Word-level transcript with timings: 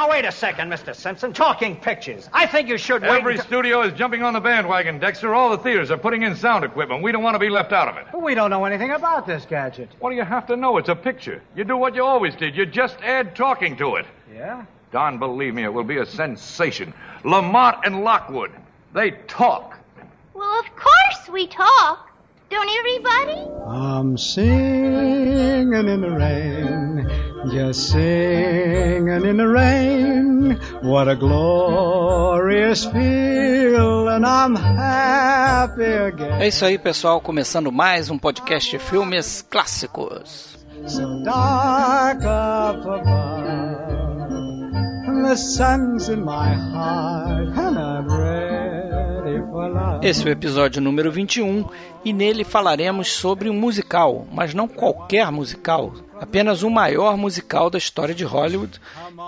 Now, 0.00 0.08
wait 0.08 0.24
a 0.24 0.32
second, 0.32 0.70
Mr. 0.70 0.96
Simpson. 0.96 1.34
Talking 1.34 1.76
pictures. 1.76 2.30
I 2.32 2.46
think 2.46 2.70
you 2.70 2.78
should 2.78 3.02
wait 3.02 3.10
Every 3.10 3.32
until- 3.34 3.44
studio 3.44 3.82
is 3.82 3.92
jumping 3.92 4.22
on 4.22 4.32
the 4.32 4.40
bandwagon, 4.40 4.98
Dexter. 4.98 5.34
All 5.34 5.50
the 5.50 5.58
theaters 5.58 5.90
are 5.90 5.98
putting 5.98 6.22
in 6.22 6.34
sound 6.36 6.64
equipment. 6.64 7.02
We 7.02 7.12
don't 7.12 7.22
want 7.22 7.34
to 7.34 7.38
be 7.38 7.50
left 7.50 7.74
out 7.74 7.86
of 7.86 7.98
it. 7.98 8.06
But 8.10 8.22
we 8.22 8.34
don't 8.34 8.48
know 8.48 8.64
anything 8.64 8.92
about 8.92 9.26
this 9.26 9.44
gadget. 9.44 9.90
What 9.98 10.08
do 10.08 10.16
you 10.16 10.24
have 10.24 10.46
to 10.46 10.56
know? 10.56 10.78
It's 10.78 10.88
a 10.88 10.96
picture. 10.96 11.42
You 11.54 11.64
do 11.64 11.76
what 11.76 11.94
you 11.94 12.02
always 12.02 12.34
did. 12.34 12.56
You 12.56 12.64
just 12.64 12.96
add 13.02 13.36
talking 13.36 13.76
to 13.76 13.96
it. 13.96 14.06
Yeah? 14.34 14.64
Don, 14.90 15.18
believe 15.18 15.52
me, 15.52 15.64
it 15.64 15.72
will 15.74 15.84
be 15.84 15.98
a 15.98 16.06
sensation. 16.06 16.94
Lamont 17.22 17.84
and 17.84 18.02
Lockwood, 18.02 18.52
they 18.94 19.10
talk. 19.28 19.76
Well, 20.32 20.60
of 20.60 20.66
course 20.76 21.28
we 21.30 21.46
talk. 21.46 22.08
Don't 22.48 22.70
everybody? 22.70 23.46
I'm 23.68 24.16
singing 24.16 25.74
in 25.74 26.00
the 26.00 26.10
rain, 26.10 27.06
just 27.48 27.90
singing 27.90 29.24
in 29.24 29.36
the 29.36 29.46
rain. 29.46 30.58
What 30.82 31.08
a 31.08 31.16
glorious 31.16 32.84
feeling, 32.86 34.24
I'm 34.24 34.56
happy 34.56 35.82
again. 35.84 36.40
É 36.42 36.48
isso 36.48 36.64
aí, 36.64 36.78
pessoal. 36.78 37.20
Começando 37.20 37.70
mais 37.72 38.10
um 38.10 38.18
podcast 38.18 38.70
de 38.70 38.78
filmes 38.78 39.42
clássicos. 39.48 40.58
So 40.86 41.22
dark 41.22 42.20
up 42.22 42.86
above, 42.88 43.46
and 45.06 45.24
the 45.24 45.36
sun's 45.36 46.08
in 46.08 46.24
my 46.24 46.54
heart, 46.54 47.48
and 47.56 47.78
I'm 47.78 48.08
ready 48.08 49.40
for 49.50 49.68
love. 49.68 50.06
Esse 50.06 50.24
é 50.24 50.30
o 50.30 50.32
episódio 50.32 50.80
número 50.80 51.12
21 51.12 51.66
e 52.02 52.12
nele 52.14 52.44
falaremos 52.44 53.12
sobre 53.12 53.50
um 53.50 53.54
musical, 53.54 54.26
mas 54.32 54.54
não 54.54 54.66
qualquer 54.66 55.30
musical, 55.30 55.92
apenas 56.20 56.62
o 56.62 56.70
maior 56.70 57.16
musical 57.16 57.70
da 57.70 57.78
história 57.78 58.14
de 58.14 58.24
Hollywood, 58.24 58.80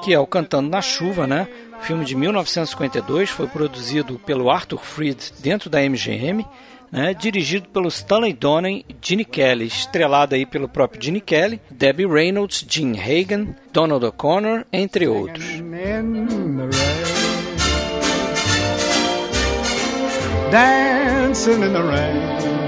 que 0.04 0.12
é 0.12 0.18
o 0.18 0.26
Cantando 0.26 0.68
na 0.68 0.82
Chuva, 0.82 1.26
né? 1.26 1.48
Filme 1.80 2.04
de 2.04 2.14
1952, 2.14 3.30
foi 3.30 3.48
produzido 3.48 4.18
pelo 4.18 4.50
Arthur 4.50 4.78
Freed 4.78 5.32
dentro 5.40 5.68
da 5.68 5.80
MGM, 5.80 6.46
né? 6.92 7.14
Dirigido 7.14 7.68
pelo 7.70 7.88
Stanley 7.88 8.34
Donen 8.34 8.84
Gene 9.00 9.24
Kelly, 9.24 9.66
estrelado 9.66 10.34
aí 10.34 10.44
pelo 10.44 10.68
próprio 10.68 11.02
Gene 11.02 11.20
Kelly, 11.20 11.60
Debbie 11.70 12.06
Reynolds, 12.06 12.64
Gene 12.68 13.00
Hagen, 13.00 13.56
Donald 13.72 14.04
O'Connor, 14.04 14.66
entre 14.72 15.08
outros. 15.08 15.44
Dancing 20.52 21.62
in 21.62 21.72
the 21.72 21.80
rain. 21.80 22.61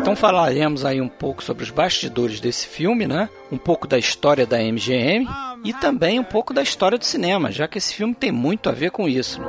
Então 0.00 0.16
falaremos 0.16 0.84
aí 0.84 1.00
um 1.00 1.08
pouco 1.08 1.42
sobre 1.42 1.64
os 1.64 1.70
bastidores 1.70 2.40
desse 2.40 2.66
filme, 2.66 3.06
né? 3.06 3.28
Um 3.50 3.58
pouco 3.58 3.86
da 3.86 3.98
história 3.98 4.46
da 4.46 4.58
MGM 4.58 5.26
e 5.64 5.72
também 5.74 6.18
um 6.20 6.24
pouco 6.24 6.52
da 6.54 6.62
história 6.62 6.98
do 6.98 7.04
cinema, 7.04 7.50
já 7.50 7.66
que 7.66 7.78
esse 7.78 7.94
filme 7.94 8.14
tem 8.14 8.30
muito 8.32 8.68
a 8.68 8.72
ver 8.72 8.90
com 8.90 9.08
isso. 9.08 9.40
né? 9.40 9.46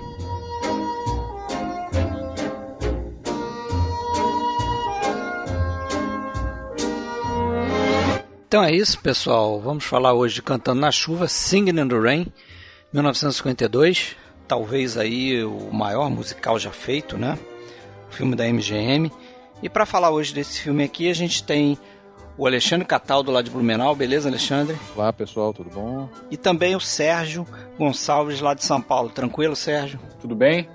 Então 8.48 8.64
é 8.64 8.72
isso, 8.74 8.98
pessoal. 9.02 9.60
Vamos 9.60 9.84
falar 9.84 10.14
hoje 10.14 10.36
de 10.36 10.42
Cantando 10.42 10.80
na 10.80 10.90
Chuva, 10.90 11.28
Singing 11.28 11.82
in 11.82 11.90
the 11.90 12.00
Rain, 12.00 12.28
1952. 12.94 14.16
Talvez 14.48 14.98
aí 14.98 15.44
o 15.44 15.74
maior 15.74 16.10
musical 16.10 16.58
já 16.58 16.72
feito, 16.72 17.18
né? 17.18 17.38
O 18.10 18.14
filme 18.14 18.34
da 18.34 18.46
MGM. 18.48 19.12
E 19.62 19.68
para 19.68 19.86
falar 19.86 20.12
hoje 20.12 20.34
desse 20.34 20.62
filme 20.62 20.86
aqui, 20.86 21.10
a 21.10 21.14
gente 21.14 21.44
tem 21.44 21.78
o 22.38 22.46
Alexandre 22.46 22.86
Cataldo 22.86 23.32
lá 23.32 23.42
de 23.42 23.50
Blumenau. 23.50 23.96
Beleza, 23.96 24.30
Alexandre? 24.30 24.78
Olá 24.96 25.12
pessoal, 25.12 25.54
tudo 25.54 25.70
bom? 25.70 26.08
E 26.30 26.38
também 26.38 26.76
o 26.76 26.80
Sérgio 26.80 27.48
Gonçalves 27.78 28.40
lá 28.40 28.54
de 28.54 28.64
São 28.64 28.82
Paulo. 28.82 29.10
Tranquilo, 29.10 29.56
Sérgio? 29.56 30.00
Tudo 30.22 30.36
bem? 30.36 30.70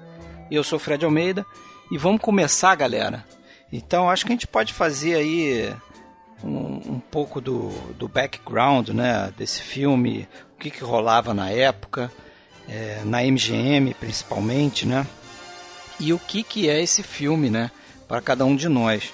Eu 0.51 0.65
sou 0.65 0.77
o 0.77 0.81
Fred 0.81 1.05
Almeida 1.05 1.47
e 1.91 1.97
vamos 1.97 2.21
começar, 2.21 2.75
galera. 2.75 3.25
Então 3.73 4.11
acho 4.11 4.27
que 4.27 4.33
a 4.33 4.35
gente 4.35 4.47
pode 4.47 4.73
fazer 4.73 5.15
aí 5.15 5.73
um, 6.43 6.95
um 6.95 7.01
pouco 7.11 7.41
do, 7.41 7.71
do 7.93 8.09
background 8.09 8.89
né, 8.89 9.33
desse 9.37 9.63
filme, 9.63 10.29
o 10.55 10.59
que, 10.59 10.71
que 10.71 10.83
rolava 10.83 11.33
na 11.33 11.49
época, 11.49 12.11
é, 12.69 13.01
na 13.05 13.23
MGM 13.23 13.95
principalmente, 13.95 14.85
né? 14.85 15.07
E 16.01 16.13
o 16.13 16.19
que, 16.19 16.43
que 16.43 16.69
é 16.69 16.83
esse 16.83 17.03
filme, 17.03 17.49
né? 17.49 17.71
Para 18.09 18.21
cada 18.21 18.45
um 18.45 18.57
de 18.57 18.69
nós. 18.69 19.13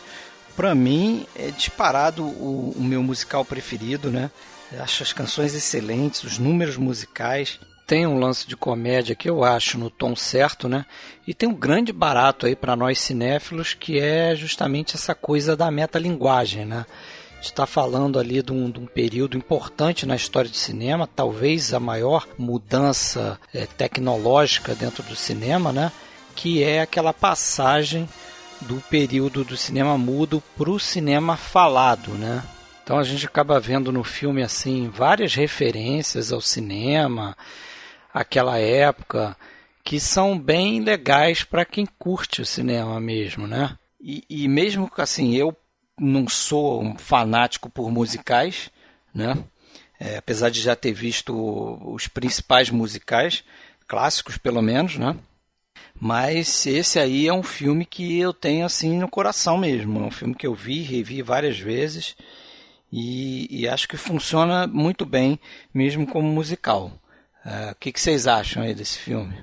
Para 0.59 0.75
mim 0.75 1.25
é 1.37 1.53
disparado 1.53 2.25
o, 2.25 2.75
o 2.77 2.83
meu 2.83 3.01
musical 3.01 3.45
preferido, 3.45 4.11
né? 4.11 4.29
Acho 4.81 5.05
as 5.05 5.13
canções 5.13 5.55
excelentes, 5.55 6.25
os 6.25 6.37
números 6.37 6.77
musicais. 6.77 7.61
Tem 7.87 8.09
um 8.09 8.19
lance 8.19 8.45
de 8.45 8.57
comédia 8.57 9.15
que 9.15 9.31
eu 9.31 9.45
acho 9.45 9.79
no 9.79 9.89
tom 9.89 10.17
certo, 10.17 10.69
né? 10.69 10.85
E 11.25 11.33
tem 11.33 11.49
um 11.49 11.55
grande 11.55 11.93
barato 11.93 12.45
aí 12.45 12.57
para 12.57 12.75
nós 12.75 12.99
cinéfilos 12.99 13.73
que 13.73 14.01
é 14.01 14.35
justamente 14.35 14.97
essa 14.97 15.15
coisa 15.15 15.57
da 15.57 15.71
metalinguagem, 15.71 16.65
né? 16.65 16.87
Está 17.41 17.65
falando 17.65 18.19
ali 18.19 18.43
de 18.43 18.51
um, 18.51 18.69
de 18.69 18.81
um, 18.81 18.87
período 18.87 19.37
importante 19.37 20.05
na 20.07 20.17
história 20.17 20.51
do 20.51 20.57
cinema, 20.57 21.07
talvez 21.07 21.73
a 21.73 21.79
maior 21.79 22.27
mudança 22.37 23.39
é, 23.55 23.65
tecnológica 23.65 24.75
dentro 24.75 25.05
do 25.05 25.15
cinema, 25.15 25.73
né? 25.73 25.93
Que 26.35 26.65
é 26.65 26.81
aquela 26.81 27.13
passagem 27.13 28.09
do 28.63 28.81
período 28.91 29.45
do 29.45 29.57
cinema 29.57 29.97
mudo 29.97 30.43
para 30.57 30.71
o 30.71 30.79
cinema 30.79 31.37
falado, 31.37 32.13
né? 32.13 32.43
Então 32.83 32.99
a 32.99 33.03
gente 33.03 33.27
acaba 33.27 33.61
vendo 33.61 33.93
no 33.93 34.03
filme 34.03 34.43
assim 34.43 34.89
várias 34.89 35.35
referências 35.35 36.33
ao 36.33 36.41
cinema, 36.41 37.37
aquela 38.13 38.59
época, 38.59 39.37
que 39.85 40.01
são 40.01 40.39
bem 40.39 40.81
legais 40.81 41.43
para 41.43 41.65
quem 41.65 41.87
curte 41.99 42.43
o 42.43 42.47
cinema 42.47 42.99
mesmo, 42.99 43.47
né? 43.47 43.77
E, 44.01 44.25
e 44.29 44.49
mesmo 44.49 44.91
que 44.91 45.01
assim 45.01 45.35
eu 45.35 45.57
não 45.99 46.29
sou 46.29 46.83
um 46.83 46.97
fanático 46.97 47.69
por 47.69 47.91
musicais, 47.91 48.71
né? 49.15 49.37
É, 50.01 50.17
apesar 50.17 50.49
de 50.49 50.61
já 50.61 50.77
ter 50.77 50.93
visto 50.93 51.35
os 51.93 52.07
principais 52.07 52.71
musicais, 52.71 53.45
clássicos 53.87 54.39
pelo 54.39 54.63
menos, 54.63 54.97
né? 54.97 55.17
Mas 56.01 56.67
esse 56.67 56.99
aí 56.99 57.27
é 57.27 57.33
um 57.33 57.43
filme 57.43 57.85
que 57.85 58.19
eu 58.19 58.33
tenho 58.33 58.65
assim 58.65 58.99
no 58.99 59.09
coração 59.09 59.59
mesmo. 59.59 60.01
É 60.01 60.07
um 60.07 60.11
filme 60.11 60.35
que 60.35 60.47
eu 60.47 60.55
vi, 60.55 60.83
revi 60.83 61.23
várias 61.23 61.59
vezes 61.59 62.17
e, 62.93 63.49
e 63.51 63.69
acho 63.69 63.89
que 63.89 63.97
funciona 63.97 64.67
muito 64.67 65.05
bem 65.05 65.39
mesmo 65.75 66.07
como 66.07 66.29
musical. 66.29 66.93
Uh, 67.45 67.73
o 67.73 67.75
que, 67.77 67.93
que 67.93 68.01
vocês 68.01 68.27
acham 68.27 68.63
aí 68.63 68.75
desse 68.75 68.99
filme? 68.99 69.35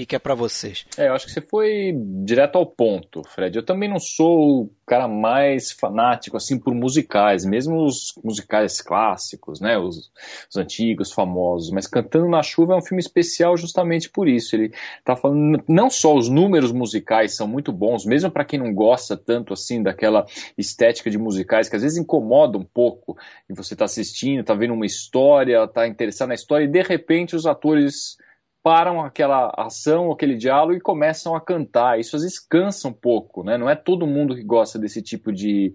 Que, 0.00 0.06
que 0.06 0.16
é 0.16 0.18
para 0.18 0.34
vocês? 0.34 0.86
É, 0.96 1.08
eu 1.08 1.14
acho 1.14 1.26
que 1.26 1.32
você 1.32 1.42
foi 1.42 1.92
direto 2.24 2.56
ao 2.56 2.64
ponto, 2.64 3.22
Fred. 3.22 3.54
Eu 3.54 3.62
também 3.62 3.86
não 3.86 3.98
sou 3.98 4.62
o 4.62 4.70
cara 4.86 5.06
mais 5.06 5.72
fanático 5.72 6.38
assim 6.38 6.58
por 6.58 6.74
musicais, 6.74 7.44
mesmo 7.44 7.84
os 7.84 8.14
musicais 8.24 8.80
clássicos, 8.80 9.60
né, 9.60 9.76
os, 9.76 10.10
os 10.48 10.56
antigos, 10.56 11.12
famosos. 11.12 11.70
Mas 11.70 11.86
Cantando 11.86 12.28
na 12.28 12.42
Chuva 12.42 12.72
é 12.72 12.76
um 12.76 12.82
filme 12.82 13.00
especial 13.00 13.58
justamente 13.58 14.08
por 14.08 14.26
isso. 14.26 14.56
Ele 14.56 14.72
tá 15.04 15.14
falando 15.14 15.62
não 15.68 15.90
só 15.90 16.16
os 16.16 16.30
números 16.30 16.72
musicais 16.72 17.36
são 17.36 17.46
muito 17.46 17.70
bons, 17.70 18.06
mesmo 18.06 18.30
para 18.30 18.44
quem 18.44 18.58
não 18.58 18.72
gosta 18.72 19.18
tanto 19.18 19.52
assim 19.52 19.82
daquela 19.82 20.24
estética 20.56 21.10
de 21.10 21.18
musicais 21.18 21.68
que 21.68 21.76
às 21.76 21.82
vezes 21.82 21.98
incomoda 21.98 22.56
um 22.56 22.64
pouco. 22.64 23.18
E 23.50 23.52
você 23.52 23.76
tá 23.76 23.84
assistindo, 23.84 24.44
tá 24.44 24.54
vendo 24.54 24.72
uma 24.72 24.86
história, 24.86 25.68
tá 25.68 25.86
interessado 25.86 26.28
na 26.28 26.34
história 26.34 26.64
e 26.64 26.68
de 26.68 26.80
repente 26.80 27.36
os 27.36 27.44
atores 27.44 28.16
param 28.62 29.02
aquela 29.02 29.52
ação, 29.56 30.10
aquele 30.10 30.36
diálogo 30.36 30.74
e 30.74 30.80
começam 30.80 31.34
a 31.34 31.40
cantar. 31.40 31.98
Isso 31.98 32.16
às 32.16 32.22
vezes 32.22 32.38
cansa 32.38 32.88
um 32.88 32.92
pouco, 32.92 33.42
né? 33.42 33.56
Não 33.56 33.68
é 33.68 33.74
todo 33.74 34.06
mundo 34.06 34.34
que 34.34 34.42
gosta 34.42 34.78
desse 34.78 35.02
tipo 35.02 35.32
de 35.32 35.74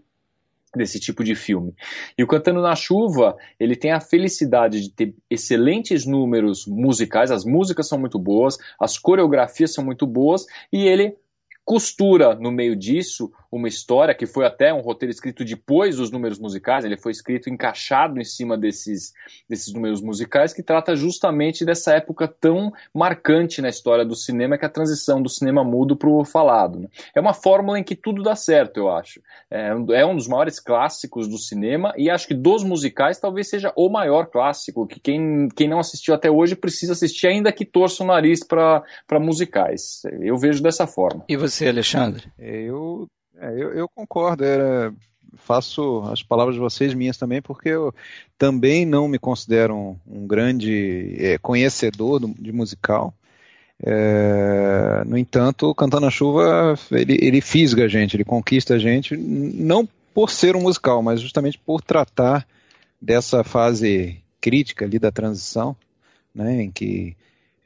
desse 0.76 1.00
tipo 1.00 1.24
de 1.24 1.36
filme. 1.36 1.74
E 2.18 2.24
o 2.24 2.28
Cantando 2.28 2.62
na 2.62 2.76
Chuva, 2.76 3.38
ele 3.58 3.78
tem 3.78 3.94
a 3.94 4.02
felicidade 4.02 4.82
de 4.82 4.92
ter 4.92 5.16
excelentes 5.30 6.06
números 6.06 6.66
musicais, 6.68 7.32
as 7.32 7.46
músicas 7.46 7.88
são 7.88 7.98
muito 7.98 8.20
boas, 8.20 8.58
as 8.78 8.98
coreografias 8.98 9.74
são 9.74 9.86
muito 9.86 10.06
boas 10.06 10.46
e 10.74 10.86
ele 10.86 11.16
costura 11.64 12.36
no 12.36 12.52
meio 12.52 12.76
disso 12.76 13.32
uma 13.58 13.68
história 13.68 14.14
que 14.14 14.26
foi 14.26 14.46
até 14.46 14.74
um 14.74 14.82
roteiro 14.82 15.12
escrito 15.12 15.46
depois 15.46 15.98
dos 15.98 16.12
números 16.12 16.40
musicais, 16.40 16.84
ele 16.84 16.98
foi 16.98 17.12
escrito 17.12 17.50
encaixado 17.50 18.20
em 18.20 18.24
cima 18.24 18.58
desses, 18.58 19.14
desses 19.50 19.74
números 19.74 20.02
musicais, 20.02 20.54
que 20.54 20.62
trata 20.62 20.96
justamente 20.96 21.66
dessa 21.66 21.94
época 21.94 22.28
tão 22.28 22.72
marcante 22.94 23.62
na 23.62 23.70
história 23.70 24.06
do 24.06 24.16
cinema, 24.16 24.58
que 24.58 24.66
é 24.66 24.68
a 24.68 24.72
transição 24.72 25.22
do 25.22 25.30
cinema 25.30 25.64
mudo 25.64 25.96
para 25.96 26.10
o 26.10 26.26
falado. 26.26 26.80
Né? 26.80 26.88
É 27.16 27.20
uma 27.20 27.34
fórmula 27.34 27.80
em 27.80 27.84
que 27.84 27.96
tudo 27.96 28.24
dá 28.24 28.36
certo, 28.36 28.78
eu 28.78 28.90
acho. 28.90 29.22
É, 29.50 29.70
é 29.94 30.06
um 30.06 30.16
dos 30.16 30.28
maiores 30.28 30.60
clássicos 30.60 31.28
do 31.28 31.38
cinema 31.38 31.94
e 31.98 32.10
acho 32.10 32.28
que 32.28 32.34
dos 32.34 32.64
musicais 32.64 33.20
talvez 33.20 33.50
seja 33.50 33.72
o 33.76 33.90
maior 33.90 34.28
clássico, 34.28 34.88
que 34.88 35.00
quem, 35.00 35.48
quem 35.56 35.70
não 35.70 35.80
assistiu 35.80 36.14
até 36.14 36.30
hoje 36.30 36.56
precisa 36.56 36.94
assistir, 36.94 37.28
ainda 37.28 37.52
que 37.52 37.66
torça 37.66 38.04
o 38.04 38.08
nariz 38.08 38.40
para 38.46 38.84
musicais. 39.20 40.02
Eu 40.20 40.38
vejo 40.38 40.62
dessa 40.62 40.86
forma. 40.86 41.24
E 41.30 41.38
você, 41.38 41.68
Alexandre? 41.68 42.32
Eu, 42.38 43.08
é, 43.40 43.52
eu, 43.52 43.74
eu 43.74 43.90
concordo. 43.90 44.44
Era, 44.44 44.94
faço 45.38 46.02
as 46.12 46.24
palavras 46.24 46.56
de 46.56 46.62
vocês 46.62 46.94
minhas 46.94 47.18
também, 47.18 47.42
porque 47.42 47.70
eu 47.70 47.94
também 48.38 48.86
não 48.86 49.08
me 49.08 49.20
considero 49.20 49.76
um, 49.76 49.98
um 50.08 50.28
grande 50.28 51.16
é, 51.20 51.38
conhecedor 51.38 52.20
do, 52.20 52.34
de 52.40 52.52
musical. 52.52 53.14
É, 53.84 55.04
no 55.06 55.18
entanto, 55.18 55.76
Cantando 55.76 56.06
na 56.06 56.12
Chuva, 56.12 56.76
ele, 56.92 57.18
ele 57.22 57.42
fisga 57.42 57.86
a 57.86 57.88
gente, 57.88 58.16
ele 58.16 58.24
conquista 58.24 58.76
a 58.76 58.80
gente, 58.80 59.18
não 59.18 59.88
por 60.14 60.32
ser 60.32 60.56
um 60.56 60.62
musical, 60.62 61.04
mas 61.04 61.20
justamente 61.20 61.60
por 61.60 61.82
tratar 61.82 62.48
dessa 63.02 63.44
fase 63.44 64.18
crítica 64.40 64.86
ali 64.86 64.98
da 64.98 65.12
transição, 65.12 65.76
né, 66.34 66.64
em 66.64 66.72
que 66.72 67.18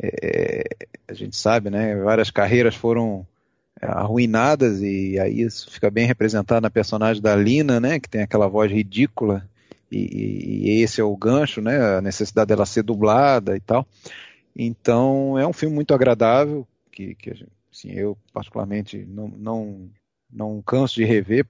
é, 0.02 0.64
a 1.08 1.14
gente 1.14 1.36
sabe, 1.36 1.70
né, 1.70 1.96
várias 1.98 2.32
carreiras 2.32 2.74
foram 2.74 3.26
é, 3.26 3.39
arruinadas 3.82 4.82
e 4.82 5.18
aí 5.20 5.42
isso 5.42 5.72
fica 5.72 5.90
bem 5.90 6.06
representado 6.06 6.62
na 6.62 6.70
personagem 6.70 7.22
da 7.22 7.36
Lina, 7.36 7.80
né, 7.80 8.00
que 8.00 8.10
tem 8.10 8.22
aquela 8.22 8.48
voz 8.48 8.72
ridícula 8.72 9.48
e, 9.92 10.78
e 10.78 10.82
esse 10.84 11.02
é 11.02 11.04
o 11.04 11.16
gancho, 11.16 11.62
né, 11.62 11.98
a 11.98 12.02
necessidade 12.02 12.48
dela 12.48 12.66
ser 12.66 12.84
dublada 12.84 13.56
e 13.56 13.60
tal. 13.60 13.88
Então 14.56 15.38
é 15.38 15.48
um 15.48 15.54
filme 15.54 15.74
muito 15.74 15.94
agradável 15.94 16.68
que, 16.92 17.16
que 17.16 17.32
assim, 17.72 17.92
eu 17.92 18.18
particularmente 18.34 19.06
não, 19.06 19.28
não, 19.30 19.90
não 20.32 20.62
canso 20.62 20.96
de 20.96 21.06
rever. 21.06 21.46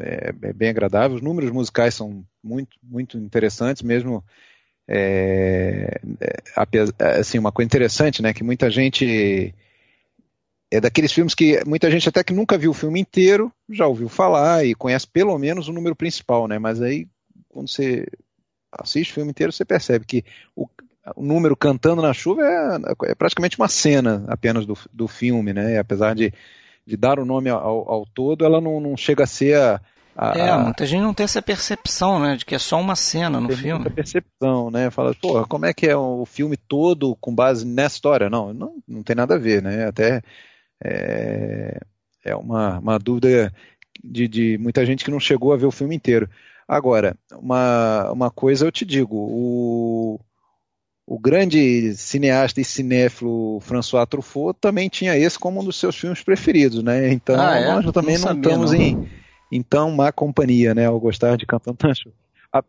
É, 0.00 0.34
é 0.42 0.52
bem 0.52 0.68
agradável. 0.68 1.16
Os 1.16 1.22
números 1.22 1.50
musicais 1.50 1.94
são 1.94 2.24
muito 2.42 2.76
muito 2.82 3.16
interessantes, 3.16 3.82
mesmo 3.82 4.22
é, 4.86 6.00
é, 6.20 7.20
assim, 7.20 7.38
uma 7.38 7.52
coisa 7.52 7.66
interessante, 7.66 8.20
né, 8.20 8.34
que 8.34 8.42
muita 8.42 8.68
gente 8.68 9.54
é 10.70 10.80
daqueles 10.80 11.12
filmes 11.12 11.34
que 11.34 11.60
muita 11.66 11.90
gente 11.90 12.08
até 12.08 12.22
que 12.22 12.32
nunca 12.32 12.56
viu 12.56 12.70
o 12.70 12.74
filme 12.74 13.00
inteiro 13.00 13.52
já 13.68 13.86
ouviu 13.86 14.08
falar 14.08 14.64
e 14.64 14.74
conhece 14.74 15.06
pelo 15.06 15.36
menos 15.38 15.68
o 15.68 15.72
número 15.72 15.96
principal, 15.96 16.46
né? 16.46 16.58
Mas 16.58 16.80
aí 16.80 17.08
quando 17.48 17.68
você 17.68 18.06
assiste 18.72 19.10
o 19.10 19.14
filme 19.14 19.30
inteiro 19.30 19.52
você 19.52 19.64
percebe 19.64 20.04
que 20.04 20.24
o, 20.54 20.68
o 21.16 21.24
número 21.24 21.56
cantando 21.56 22.00
na 22.00 22.12
chuva 22.12 22.42
é, 22.42 23.10
é, 23.10 23.14
praticamente 23.14 23.58
uma 23.58 23.68
cena 23.68 24.24
apenas 24.28 24.64
do, 24.64 24.78
do 24.92 25.08
filme, 25.08 25.52
né? 25.52 25.74
E 25.74 25.78
apesar 25.78 26.14
de, 26.14 26.32
de 26.86 26.96
dar 26.96 27.18
o 27.18 27.24
nome 27.24 27.50
ao, 27.50 27.90
ao 27.90 28.06
todo, 28.06 28.44
ela 28.44 28.60
não, 28.60 28.80
não 28.80 28.96
chega 28.96 29.24
a 29.24 29.26
ser 29.26 29.56
a, 29.56 29.80
a, 30.16 30.36
é, 30.36 30.56
muita 30.58 30.84
gente 30.84 31.00
não 31.00 31.14
tem 31.14 31.24
essa 31.24 31.40
percepção, 31.40 32.18
né, 32.18 32.36
de 32.36 32.44
que 32.44 32.54
é 32.54 32.58
só 32.58 32.78
uma 32.78 32.94
cena 32.94 33.40
no 33.40 33.48
tem 33.48 33.56
filme. 33.56 33.80
Muita 33.80 33.94
percepção, 33.94 34.70
né? 34.70 34.90
Fala, 34.90 35.14
pô, 35.14 35.46
como 35.46 35.64
é 35.64 35.72
que 35.72 35.86
é 35.86 35.96
o 35.96 36.26
filme 36.26 36.56
todo 36.56 37.16
com 37.16 37.34
base 37.34 37.64
nessa 37.64 37.94
história? 37.94 38.28
Não, 38.28 38.52
não, 38.52 38.74
não 38.86 39.02
tem 39.02 39.16
nada 39.16 39.36
a 39.36 39.38
ver, 39.38 39.62
né? 39.62 39.86
Até 39.86 40.22
é, 40.82 41.80
é 42.24 42.36
uma, 42.36 42.78
uma 42.78 42.98
dúvida 42.98 43.52
de, 44.02 44.28
de 44.28 44.58
muita 44.58 44.84
gente 44.84 45.04
que 45.04 45.10
não 45.10 45.20
chegou 45.20 45.52
a 45.52 45.56
ver 45.56 45.66
o 45.66 45.70
filme 45.70 45.94
inteiro. 45.94 46.28
Agora, 46.66 47.16
uma, 47.32 48.10
uma 48.12 48.30
coisa 48.30 48.64
eu 48.64 48.72
te 48.72 48.84
digo, 48.84 49.16
o, 49.16 50.20
o 51.06 51.18
grande 51.18 51.94
cineasta 51.96 52.60
e 52.60 52.64
cinéfilo 52.64 53.58
François 53.60 54.06
Truffaut 54.06 54.56
também 54.60 54.88
tinha 54.88 55.16
esse 55.16 55.38
como 55.38 55.60
um 55.60 55.64
dos 55.64 55.76
seus 55.76 55.96
filmes 55.96 56.22
preferidos, 56.22 56.82
né? 56.82 57.12
Então 57.12 57.40
ah, 57.40 57.58
é? 57.58 57.66
nós 57.66 57.92
também 57.92 58.16
não, 58.18 58.28
não 58.28 58.36
estamos 58.36 58.72
não. 58.72 58.80
em 58.80 59.20
então, 59.52 59.90
má 59.90 60.12
companhia, 60.12 60.74
né, 60.74 60.86
ao 60.86 61.00
gostar 61.00 61.36
de 61.36 61.44
Cantando 61.44 61.76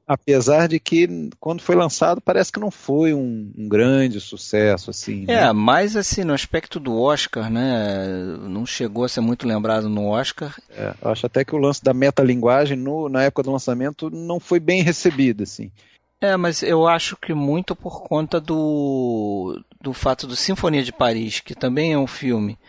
Apesar 0.07 0.67
de 0.67 0.79
que, 0.79 1.29
quando 1.39 1.61
foi 1.61 1.75
lançado, 1.75 2.21
parece 2.21 2.51
que 2.51 2.59
não 2.59 2.69
foi 2.69 3.15
um, 3.15 3.51
um 3.57 3.67
grande 3.67 4.21
sucesso, 4.21 4.91
assim. 4.91 5.23
É, 5.23 5.45
né? 5.45 5.51
mas 5.51 5.95
assim, 5.95 6.23
no 6.23 6.33
aspecto 6.33 6.79
do 6.79 6.99
Oscar, 6.99 7.49
né, 7.49 8.07
não 8.41 8.63
chegou 8.63 9.03
a 9.03 9.09
ser 9.09 9.21
muito 9.21 9.47
lembrado 9.47 9.89
no 9.89 10.07
Oscar. 10.07 10.55
É, 10.69 10.93
acho 11.01 11.25
até 11.25 11.43
que 11.43 11.55
o 11.55 11.59
lance 11.59 11.83
da 11.83 11.95
metalinguagem, 11.95 12.77
no, 12.77 13.09
na 13.09 13.23
época 13.23 13.41
do 13.41 13.51
lançamento, 13.51 14.11
não 14.11 14.39
foi 14.39 14.59
bem 14.59 14.83
recebido, 14.83 15.41
assim. 15.41 15.71
É, 16.21 16.37
mas 16.37 16.61
eu 16.61 16.87
acho 16.87 17.17
que 17.17 17.33
muito 17.33 17.75
por 17.75 18.03
conta 18.03 18.39
do, 18.39 19.59
do 19.81 19.91
fato 19.91 20.27
do 20.27 20.35
Sinfonia 20.35 20.83
de 20.83 20.93
Paris, 20.93 21.39
que 21.39 21.55
também 21.55 21.93
é 21.93 21.97
um 21.97 22.05
filme 22.05 22.59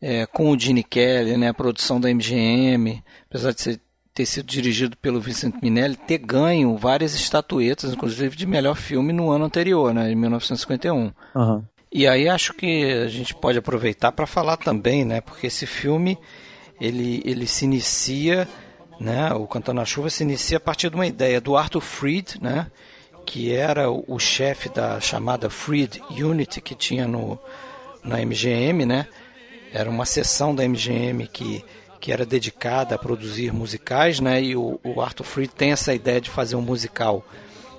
é, 0.00 0.26
com 0.26 0.50
o 0.50 0.58
Gene 0.58 0.82
Kelly, 0.82 1.36
né, 1.36 1.50
a 1.50 1.54
produção 1.54 2.00
da 2.00 2.12
MGM, 2.12 3.00
apesar 3.28 3.52
de 3.52 3.60
ser, 3.60 3.80
ter 4.14 4.26
sido 4.26 4.46
dirigido 4.46 4.96
pelo 4.96 5.20
Vincent 5.20 5.54
Minelli, 5.62 5.96
ter 5.96 6.18
ganho 6.18 6.76
várias 6.76 7.14
estatuetas, 7.14 7.92
inclusive 7.92 8.36
de 8.36 8.46
melhor 8.46 8.74
filme 8.74 9.12
no 9.12 9.30
ano 9.30 9.44
anterior, 9.44 9.94
né, 9.94 10.10
em 10.10 10.16
1951. 10.16 11.12
Uhum. 11.34 11.64
E 11.92 12.06
aí 12.06 12.28
acho 12.28 12.54
que 12.54 12.84
a 12.84 13.08
gente 13.08 13.34
pode 13.34 13.58
aproveitar 13.58 14.12
para 14.12 14.26
falar 14.26 14.56
também, 14.56 15.04
né, 15.04 15.20
porque 15.20 15.46
esse 15.46 15.66
filme 15.66 16.18
ele, 16.80 17.22
ele 17.24 17.46
se 17.46 17.64
inicia, 17.64 18.48
né, 18.98 19.32
o 19.32 19.46
Cantando 19.46 19.80
na 19.80 19.84
Chuva 19.84 20.10
se 20.10 20.22
inicia 20.22 20.56
a 20.56 20.60
partir 20.60 20.90
de 20.90 20.96
uma 20.96 21.06
ideia 21.06 21.40
do 21.40 21.56
Arthur 21.56 21.80
Freed, 21.80 22.36
né, 22.40 22.66
que 23.24 23.52
era 23.52 23.90
o, 23.90 24.04
o 24.08 24.18
chefe 24.18 24.68
da 24.68 25.00
chamada 25.00 25.48
Freed 25.48 26.00
Unity 26.10 26.60
que 26.60 26.74
tinha 26.74 27.06
no, 27.06 27.38
na 28.02 28.18
MGM, 28.18 28.84
né, 28.86 29.06
era 29.72 29.88
uma 29.88 30.04
seção 30.04 30.54
da 30.54 30.66
MGM 30.66 31.28
que, 31.28 31.64
que 32.00 32.10
era 32.12 32.24
dedicada 32.24 32.94
a 32.94 32.98
produzir 32.98 33.52
musicais, 33.52 34.18
né? 34.20 34.42
E 34.42 34.56
o, 34.56 34.80
o 34.82 35.00
Arthur 35.00 35.24
Freed 35.24 35.50
tem 35.50 35.72
essa 35.72 35.94
ideia 35.94 36.20
de 36.20 36.30
fazer 36.30 36.56
um 36.56 36.62
musical 36.62 37.24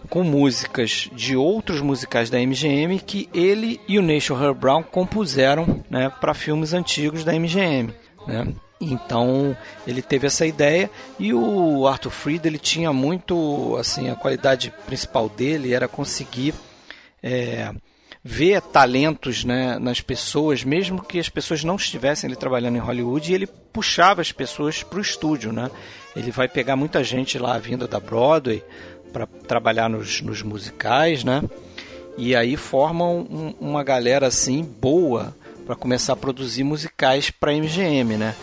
com 0.10 0.24
músicas 0.24 1.10
de 1.14 1.36
outros 1.36 1.82
musicais 1.82 2.30
da 2.30 2.40
MGM 2.40 3.00
que 3.00 3.30
ele 3.34 3.80
e 3.88 4.00
o 4.00 4.02
Nation 4.02 4.42
Herb 4.42 4.60
Brown 4.60 4.84
compuseram 4.84 5.84
né, 5.90 6.12
para 6.20 6.34
filmes 6.34 6.74
antigos 6.74 7.24
da 7.24 7.34
MGM. 7.34 7.94
Né? 8.28 8.48
Então 8.80 9.56
ele 9.86 10.02
teve 10.02 10.28
essa 10.28 10.46
ideia 10.46 10.90
e 11.20 11.34
o 11.34 11.88
Arthur 11.88 12.10
Freed 12.10 12.46
ele 12.46 12.58
tinha 12.58 12.92
muito 12.92 13.76
assim 13.78 14.10
a 14.10 14.16
qualidade 14.16 14.74
principal 14.88 15.30
dele 15.30 15.74
era 15.74 15.88
conseguir 15.88 16.56
é, 17.22 17.72
vê 18.24 18.62
talentos 18.62 19.44
né, 19.44 19.80
nas 19.80 20.00
pessoas, 20.00 20.64
mesmo 20.64 21.02
que 21.02 21.20
as 21.20 21.30
pessoas 21.30 21.64
não 21.64 21.76
estivessem 21.76 22.28
ali 22.28 22.38
trabalhando 22.38 22.76
em 22.76 22.80
Hollywood, 22.80 23.32
e 23.32 23.36
ele 23.36 23.48
puxava 23.48 24.22
as 24.22 24.32
pessoas 24.32 24.84
para 24.84 25.00
o 25.00 25.02
estúdio. 25.02 25.52
Né? 25.52 25.70
Ele 26.16 26.32
vai 26.32 26.48
pegar 26.48 26.76
muita 26.76 27.04
gente 27.04 27.40
lá 27.40 27.58
vinda 27.58 27.88
da 27.88 28.00
Broadway 28.00 28.64
para 29.12 29.26
trabalhar 29.26 29.90
nos, 29.90 30.22
nos, 30.22 30.42
musicais, 30.44 31.24
né? 31.24 31.42
e 32.18 32.36
aí 32.36 32.56
formam 32.56 33.20
um, 33.20 33.56
uma 33.60 33.84
galera 33.84 34.28
assim 34.28 34.64
boa 34.64 35.36
para 35.66 35.76
começar 35.76 36.14
a 36.14 36.18
produzir 36.18 36.64
musicais 36.64 37.32
para 37.32 37.54
MGM. 37.54 38.18
Né? 38.18 38.36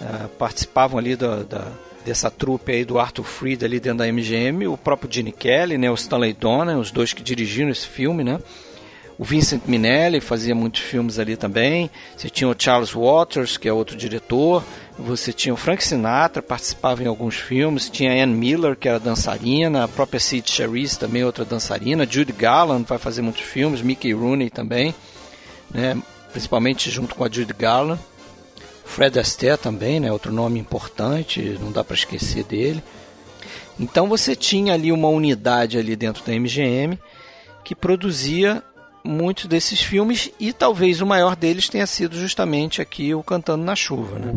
Uh, 0.00 0.28
participavam 0.30 0.98
ali 0.98 1.14
da, 1.14 1.42
da 1.42 1.72
dessa 2.06 2.30
trupe 2.30 2.70
aí 2.70 2.84
do 2.84 3.00
Arthur 3.00 3.24
Freed 3.24 3.64
ali 3.64 3.80
dentro 3.80 3.98
da 3.98 4.06
MGM, 4.06 4.68
o 4.68 4.76
próprio 4.76 5.12
Gene 5.12 5.32
Kelly, 5.32 5.76
né, 5.76 5.90
o 5.90 5.94
Stanley 5.94 6.32
Donen, 6.32 6.76
os 6.76 6.92
dois 6.92 7.12
que 7.12 7.20
dirigiram 7.20 7.68
esse 7.68 7.88
filme, 7.88 8.22
né? 8.22 8.38
O 9.18 9.24
Vincent 9.24 9.62
Minelli 9.66 10.20
fazia 10.20 10.54
muitos 10.54 10.82
filmes 10.82 11.18
ali 11.18 11.36
também. 11.36 11.90
Você 12.16 12.28
tinha 12.28 12.48
o 12.48 12.54
Charles 12.56 12.92
Waters, 12.92 13.56
que 13.56 13.66
é 13.66 13.72
outro 13.72 13.96
diretor. 13.96 14.62
Você 14.98 15.32
tinha 15.32 15.54
o 15.54 15.56
Frank 15.56 15.82
Sinatra, 15.82 16.42
participava 16.42 17.02
em 17.02 17.06
alguns 17.06 17.36
filmes. 17.36 17.88
Tinha 17.88 18.12
a 18.12 18.24
Ann 18.24 18.34
Miller, 18.34 18.76
que 18.76 18.88
era 18.88 19.00
dançarina. 19.00 19.84
A 19.84 19.88
própria 19.88 20.20
Sid 20.20 20.50
Charisse, 20.50 20.98
também 20.98 21.24
outra 21.24 21.46
dançarina. 21.46 22.06
Judy 22.08 22.32
Garland 22.32 22.84
vai 22.86 22.98
fazer 22.98 23.22
muitos 23.22 23.42
filmes. 23.42 23.80
Mickey 23.80 24.12
Rooney 24.12 24.50
também, 24.50 24.94
né? 25.72 25.96
principalmente 26.32 26.90
junto 26.90 27.14
com 27.14 27.24
a 27.24 27.30
Judy 27.30 27.54
Garland. 27.54 28.00
Fred 28.84 29.18
Astaire 29.18 29.58
também, 29.58 29.98
né? 29.98 30.12
outro 30.12 30.30
nome 30.30 30.60
importante, 30.60 31.58
não 31.60 31.72
dá 31.72 31.82
para 31.82 31.96
esquecer 31.96 32.44
dele. 32.44 32.82
Então 33.80 34.08
você 34.08 34.36
tinha 34.36 34.74
ali 34.74 34.92
uma 34.92 35.08
unidade 35.08 35.78
ali 35.78 35.96
dentro 35.96 36.24
da 36.24 36.32
MGM 36.32 36.98
que 37.64 37.74
produzia 37.74 38.62
muitos 39.06 39.46
desses 39.46 39.80
filmes 39.80 40.30
e 40.38 40.52
talvez 40.52 41.00
o 41.00 41.06
maior 41.06 41.36
deles 41.36 41.68
tenha 41.68 41.86
sido 41.86 42.16
justamente 42.18 42.82
aqui 42.82 43.14
o 43.14 43.22
Cantando 43.22 43.64
na 43.64 43.76
Chuva, 43.76 44.18
né? 44.18 44.34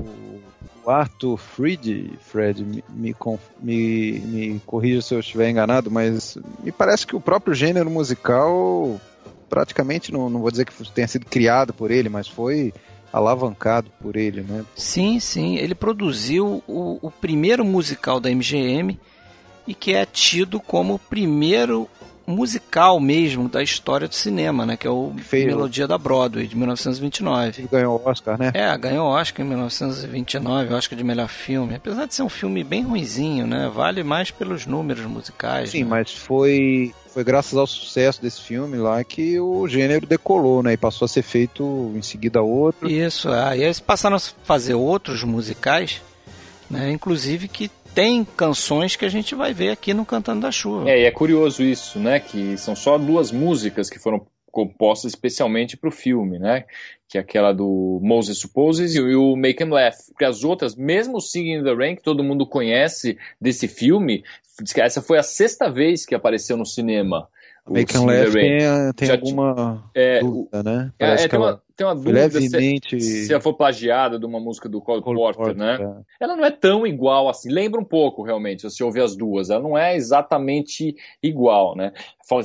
O 0.83 0.89
Arthur 0.89 1.37
Fried, 1.37 2.11
Fred, 2.21 2.63
me, 2.63 2.83
me, 2.89 3.15
me, 3.61 4.19
me 4.19 4.61
corrija 4.65 5.01
se 5.01 5.13
eu 5.13 5.19
estiver 5.19 5.49
enganado, 5.49 5.91
mas 5.91 6.37
me 6.63 6.71
parece 6.71 7.05
que 7.05 7.15
o 7.15 7.21
próprio 7.21 7.53
gênero 7.53 7.89
musical 7.89 8.99
praticamente, 9.49 10.13
não, 10.13 10.29
não 10.29 10.39
vou 10.39 10.51
dizer 10.51 10.65
que 10.65 10.91
tenha 10.91 11.07
sido 11.07 11.25
criado 11.25 11.73
por 11.73 11.89
ele, 11.91 12.07
mas 12.07 12.27
foi 12.27 12.71
alavancado 13.11 13.89
por 13.99 14.15
ele, 14.15 14.41
né? 14.41 14.63
Sim, 14.75 15.19
sim. 15.19 15.55
Ele 15.55 15.73
produziu 15.73 16.63
o, 16.67 16.99
o 17.01 17.11
primeiro 17.11 17.65
musical 17.65 18.19
da 18.19 18.29
MGM 18.29 18.99
e 19.67 19.73
que 19.73 19.93
é 19.93 20.05
tido 20.05 20.59
como 20.59 20.93
o 20.93 20.99
primeiro 20.99 21.89
musical 22.29 22.99
mesmo 22.99 23.49
da 23.49 23.63
história 23.63 24.07
do 24.07 24.13
cinema, 24.13 24.65
né? 24.65 24.77
Que 24.77 24.85
é 24.85 24.89
o 24.89 25.13
Feio. 25.17 25.47
Melodia 25.47 25.87
da 25.87 25.97
Broadway, 25.97 26.47
de 26.47 26.55
1929. 26.55 27.61
Ele 27.61 27.67
ganhou 27.71 27.99
o 27.99 28.09
Oscar, 28.09 28.37
né? 28.37 28.51
É, 28.53 28.77
ganhou 28.77 29.07
Oscar 29.07 29.45
em 29.45 29.49
1929, 29.49 30.73
Oscar 30.73 30.97
de 30.97 31.03
melhor 31.03 31.27
filme. 31.27 31.75
Apesar 31.75 32.05
de 32.05 32.13
ser 32.13 32.21
um 32.21 32.29
filme 32.29 32.63
bem 32.63 32.83
ruinzinho, 32.83 33.47
né? 33.47 33.69
Vale 33.73 34.03
mais 34.03 34.29
pelos 34.29 34.65
números 34.65 35.05
musicais. 35.05 35.71
Sim, 35.71 35.83
né? 35.83 35.89
mas 35.89 36.13
foi 36.13 36.93
foi 37.11 37.23
graças 37.23 37.57
ao 37.57 37.65
sucesso 37.65 38.21
desse 38.21 38.39
filme 38.41 38.77
lá 38.77 39.03
que 39.03 39.39
o 39.39 39.67
gênero 39.67 40.05
decolou, 40.05 40.61
né? 40.61 40.73
E 40.73 40.77
passou 40.77 41.05
a 41.05 41.09
ser 41.09 41.23
feito 41.23 41.91
em 41.95 42.01
seguida 42.03 42.41
outro. 42.41 42.87
Isso, 42.87 43.29
é. 43.33 43.57
E 43.57 43.63
eles 43.63 43.79
passaram 43.79 44.15
a 44.15 44.19
fazer 44.19 44.75
outros 44.75 45.23
musicais, 45.23 46.01
né? 46.69 46.91
Inclusive 46.91 47.47
que 47.47 47.71
tem 47.93 48.23
canções 48.23 48.95
que 48.95 49.05
a 49.05 49.09
gente 49.09 49.35
vai 49.35 49.53
ver 49.53 49.71
aqui 49.71 49.93
no 49.93 50.05
Cantando 50.05 50.41
da 50.41 50.51
Chuva. 50.51 50.89
É, 50.89 51.01
e 51.01 51.05
é 51.05 51.11
curioso 51.11 51.63
isso, 51.63 51.99
né? 51.99 52.19
Que 52.19 52.57
são 52.57 52.75
só 52.75 52.97
duas 52.97 53.31
músicas 53.31 53.89
que 53.89 53.99
foram 53.99 54.25
compostas 54.51 55.11
especialmente 55.11 55.77
para 55.77 55.89
o 55.89 55.91
filme, 55.91 56.39
né? 56.39 56.65
Que 57.07 57.17
é 57.17 57.21
aquela 57.21 57.53
do 57.53 57.99
Moses 58.01 58.39
Supposes 58.39 58.95
e 58.95 58.99
o 59.15 59.35
Make 59.35 59.63
'Em 59.63 59.69
Laugh. 59.69 59.95
Porque 60.09 60.25
as 60.25 60.43
outras, 60.43 60.75
mesmo 60.75 61.21
Singing 61.21 61.59
in 61.59 61.63
the 61.63 61.73
Rain, 61.73 61.95
que 61.95 62.03
todo 62.03 62.23
mundo 62.23 62.45
conhece 62.47 63.17
desse 63.39 63.67
filme, 63.67 64.23
essa 64.75 65.01
foi 65.01 65.17
a 65.17 65.23
sexta 65.23 65.69
vez 65.69 66.05
que 66.05 66.15
apareceu 66.15 66.57
no 66.57 66.65
cinema. 66.65 67.27
The 67.65 67.99
Laugh 67.99 68.33
Rain. 68.33 68.93
tem, 68.95 69.07
tem 69.07 69.11
alguma 69.11 69.83
É, 69.93 70.19
dúvida, 70.19 70.63
né? 70.63 70.91
É, 70.99 71.11
é, 71.13 71.15
que 71.17 71.29
tem, 71.29 71.39
uma, 71.39 71.61
tem 71.75 71.87
uma 71.87 71.95
dúvida 71.95 72.29
se, 72.29 72.39
levemente 72.39 72.99
se 72.99 73.31
ela 73.31 73.41
for 73.41 73.53
plagiada 73.53 74.17
de 74.19 74.25
uma 74.25 74.39
música 74.39 74.67
do 74.67 74.81
Cole, 74.81 75.01
Cole 75.01 75.17
Porter, 75.17 75.55
né? 75.55 75.77
é. 75.79 76.23
Ela 76.25 76.35
não 76.35 76.45
é 76.45 76.51
tão 76.51 76.85
igual 76.87 77.29
assim. 77.29 77.49
Lembra 77.51 77.79
um 77.79 77.85
pouco, 77.85 78.23
realmente, 78.23 78.61
se 78.61 78.69
você 78.77 78.83
ouvir 78.83 79.01
as 79.01 79.15
duas. 79.15 79.49
Ela 79.49 79.61
não 79.63 79.77
é 79.77 79.95
exatamente 79.95 80.95
igual, 81.21 81.75
né? 81.75 81.91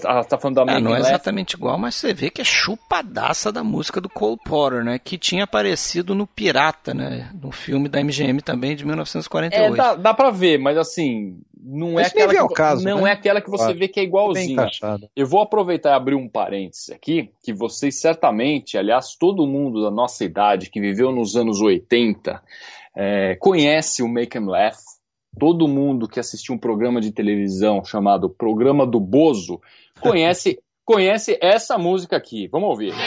Ela 0.05 0.25
tá 0.25 0.39
falando 0.39 0.57
da 0.57 0.63
É, 0.63 0.67
Make 0.67 0.83
não 0.83 0.91
é 0.95 0.99
Laugh. 0.99 1.09
exatamente 1.11 1.53
igual, 1.55 1.79
mas 1.79 1.95
você 1.95 2.15
vê 2.15 2.31
que 2.31 2.41
é 2.41 2.45
chupadaça 2.45 3.53
da 3.53 3.63
música 3.63 4.01
do 4.01 4.09
Cole 4.09 4.39
Porter, 4.45 4.83
né? 4.85 4.99
Que 4.99 5.19
tinha 5.19 5.45
aparecido 5.45 6.15
no 6.15 6.27
Pirata, 6.27 6.95
né? 6.95 7.31
No 7.41 7.51
filme 7.53 7.89
da 7.89 8.01
MGM 8.03 8.41
também 8.41 8.75
de 8.77 8.83
É, 8.83 8.87
1948. 8.87 9.77
dá, 9.77 9.95
dá 9.95 10.15
pra 10.15 10.31
ver, 10.31 10.59
mas 10.59 10.77
assim, 10.79 11.39
não 11.65 11.99
é 11.99 12.05
aquela 12.05 12.49
que, 12.49 12.55
caso, 12.55 12.85
não 12.85 13.03
né? 13.03 13.11
é 13.11 13.13
aquela 13.15 13.41
que 13.41 13.49
você 13.49 13.65
Claro. 13.65 13.79
vê 13.79 13.89
que 13.89 13.99
é 13.99 14.03
igualzinha. 14.03 14.69
Eu 15.17 15.27
vou 15.27 15.41
aproveitar 15.41 15.91
e 15.91 15.95
abrir 15.95 16.15
um 16.15 16.29
parênteses 16.29 16.91
aqui, 16.91 17.31
que 17.43 17.55
vocês 17.55 17.99
certamente, 17.99 18.77
aliás, 18.77 19.17
todo 19.19 19.47
mundo 19.47 19.83
da 19.83 19.91
nossa 19.91 20.25
idade 20.25 20.69
que 20.71 20.81
viveu 20.81 21.11
nos 21.11 21.37
anos 21.37 21.63
80, 21.63 22.43
é, 22.95 23.35
conhece 23.37 24.03
o 24.03 24.09
Make 24.09 24.37
'em 24.37 24.45
Laugh. 24.47 24.77
Todo 25.39 25.67
mundo 25.67 26.07
que 26.07 26.21
assistiu 26.21 26.55
um 26.55 26.59
programa 26.59 27.01
de 27.01 27.11
televisão 27.11 27.83
chamado 27.85 28.29
Programa 28.31 28.87
do 28.87 29.01
Bozo 29.01 29.61
conhece, 30.01 30.61
conhece 30.85 31.37
essa 31.41 31.79
música 31.79 32.17
aqui. 32.17 32.47
Vamos 32.49 32.69
ouvir. 32.69 32.93
Pra 32.95 33.05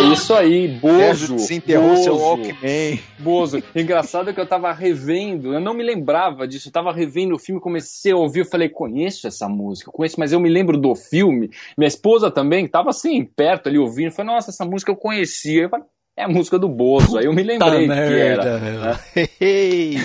É 0.00 0.12
isso 0.12 0.34
aí, 0.34 0.68
Bozo. 0.68 0.96
Sérgio 0.98 1.36
desenterrou 1.36 1.96
seu 1.96 2.12
Bozo. 2.14 2.24
Walkman. 2.24 3.00
Bozo. 3.18 3.62
Engraçado 3.74 4.32
que 4.34 4.40
eu 4.40 4.46
tava 4.46 4.72
revendo, 4.72 5.52
eu 5.54 5.60
não 5.60 5.74
me 5.74 5.82
lembrava 5.84 6.46
disso, 6.48 6.68
eu 6.68 6.72
tava 6.72 6.92
revendo 6.92 7.34
o 7.34 7.38
filme, 7.38 7.60
comecei 7.60 8.12
a 8.12 8.16
ouvir, 8.16 8.40
eu 8.40 8.46
falei, 8.46 8.68
conheço 8.68 9.26
essa 9.26 9.48
música, 9.48 9.90
conheço, 9.90 10.16
mas 10.18 10.32
eu 10.32 10.40
me 10.40 10.48
lembro 10.48 10.76
do 10.78 10.94
filme. 10.94 11.50
Minha 11.76 11.88
esposa 11.88 12.30
também 12.30 12.66
tava 12.66 12.90
assim, 12.90 13.24
perto 13.24 13.68
ali 13.68 13.78
ouvindo, 13.78 14.12
falei, 14.12 14.32
nossa, 14.34 14.50
essa 14.50 14.64
música 14.64 14.90
eu 14.90 14.96
conhecia. 14.96 15.62
Eu 15.64 15.68
falei, 15.68 15.84
é 16.16 16.24
a 16.24 16.28
música 16.28 16.58
do 16.58 16.68
Bozo. 16.68 17.18
Aí 17.18 17.24
eu 17.26 17.32
me 17.32 17.44
Tá 17.58 17.66
lembrei 17.66 17.82
que 17.88 17.94
merda, 17.94 18.42
era. 18.48 19.00
meu. 19.16 20.04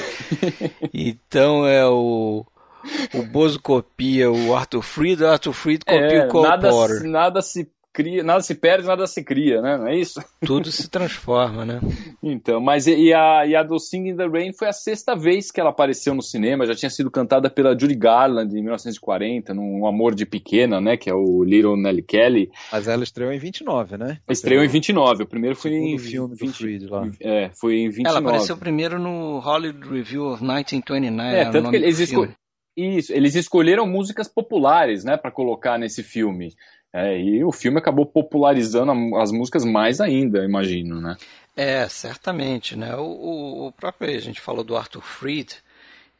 então 0.93 1.65
é 1.67 1.85
o. 1.87 2.45
O 3.15 3.23
Bozo 3.23 3.59
copia 3.59 4.29
o 4.31 4.55
Arthur 4.55 4.83
Freed, 4.83 5.19
o 5.21 5.27
Arthur 5.27 5.53
Freed 5.53 5.81
copia 5.83 5.99
É, 6.19 6.25
o 6.25 6.27
Cole 6.27 6.47
nada, 6.49 6.69
Porter. 6.69 7.03
nada 7.09 7.41
se 7.41 7.67
cria, 7.95 8.23
nada 8.23 8.41
se 8.41 8.53
perde, 8.53 8.85
nada 8.85 9.07
se 9.07 9.23
cria, 9.23 9.61
né? 9.61 9.77
Não 9.77 9.87
é 9.87 9.95
isso? 9.95 10.21
Tudo 10.45 10.69
se 10.69 10.89
transforma, 10.89 11.65
né? 11.65 11.79
Então, 12.21 12.59
mas 12.59 12.87
e 12.87 12.95
e 12.95 13.13
a, 13.13 13.45
e 13.45 13.55
a 13.55 13.61
do 13.61 13.79
Sing 13.79 14.09
in 14.09 14.15
the 14.15 14.27
Rain 14.27 14.51
foi 14.51 14.67
a 14.67 14.73
sexta 14.73 15.15
vez 15.15 15.51
que 15.51 15.61
ela 15.61 15.69
apareceu 15.69 16.15
no 16.15 16.23
cinema, 16.23 16.65
já 16.65 16.73
tinha 16.73 16.89
sido 16.89 17.11
cantada 17.11 17.51
pela 17.51 17.77
Judy 17.77 17.93
Garland 17.93 18.51
em 18.51 18.61
1940, 18.61 19.53
num 19.53 19.85
Amor 19.85 20.15
de 20.15 20.25
Pequena, 20.25 20.81
né, 20.81 20.97
que 20.97 21.07
é 21.07 21.13
o 21.13 21.43
Little 21.43 21.77
Nelly 21.77 22.01
Kelly. 22.01 22.51
Mas 22.71 22.87
ela 22.87 23.03
estreou 23.03 23.31
em 23.31 23.37
29, 23.37 23.97
né? 23.97 24.17
Estreou 24.27 24.63
em 24.63 24.67
29, 24.67 25.23
o 25.23 25.27
primeiro 25.27 25.55
foi 25.55 25.71
em 25.73 25.97
filme 25.99 26.29
do 26.29 26.35
20 26.35 26.51
Freed 26.51 26.87
lá. 26.87 27.07
É, 27.21 27.51
foi 27.53 27.75
em 27.75 27.89
29. 27.89 28.09
Ela 28.09 28.19
apareceu 28.19 28.57
primeiro 28.57 28.97
no 28.97 29.39
Hollywood 29.39 29.87
Review 29.87 30.25
of 30.25 30.41
1929. 30.41 31.35
É, 31.35 31.45
tanto 31.45 31.61
nome 31.61 31.77
que 31.77 31.83
eles, 31.83 31.99
esco-. 31.99 32.27
Isso, 32.75 33.13
eles 33.13 33.35
escolheram 33.35 33.85
músicas 33.85 34.27
populares, 34.27 35.03
né, 35.03 35.15
para 35.15 35.31
colocar 35.31 35.77
nesse 35.77 36.01
filme. 36.01 36.53
É, 36.97 37.19
e 37.19 37.43
o 37.43 37.51
filme 37.51 37.77
acabou 37.77 38.05
popularizando 38.05 39.17
as 39.17 39.29
músicas 39.29 39.65
mais 39.65 39.99
ainda, 39.99 40.45
imagino, 40.45 41.01
né? 41.01 41.17
É, 41.53 41.85
certamente, 41.89 42.73
né? 42.77 42.95
O, 42.95 43.67
o, 43.67 43.71
próprio, 43.73 44.15
a 44.15 44.21
gente 44.21 44.39
falou 44.39 44.63
do 44.63 44.77
Arthur 44.77 45.01
Freed 45.01 45.55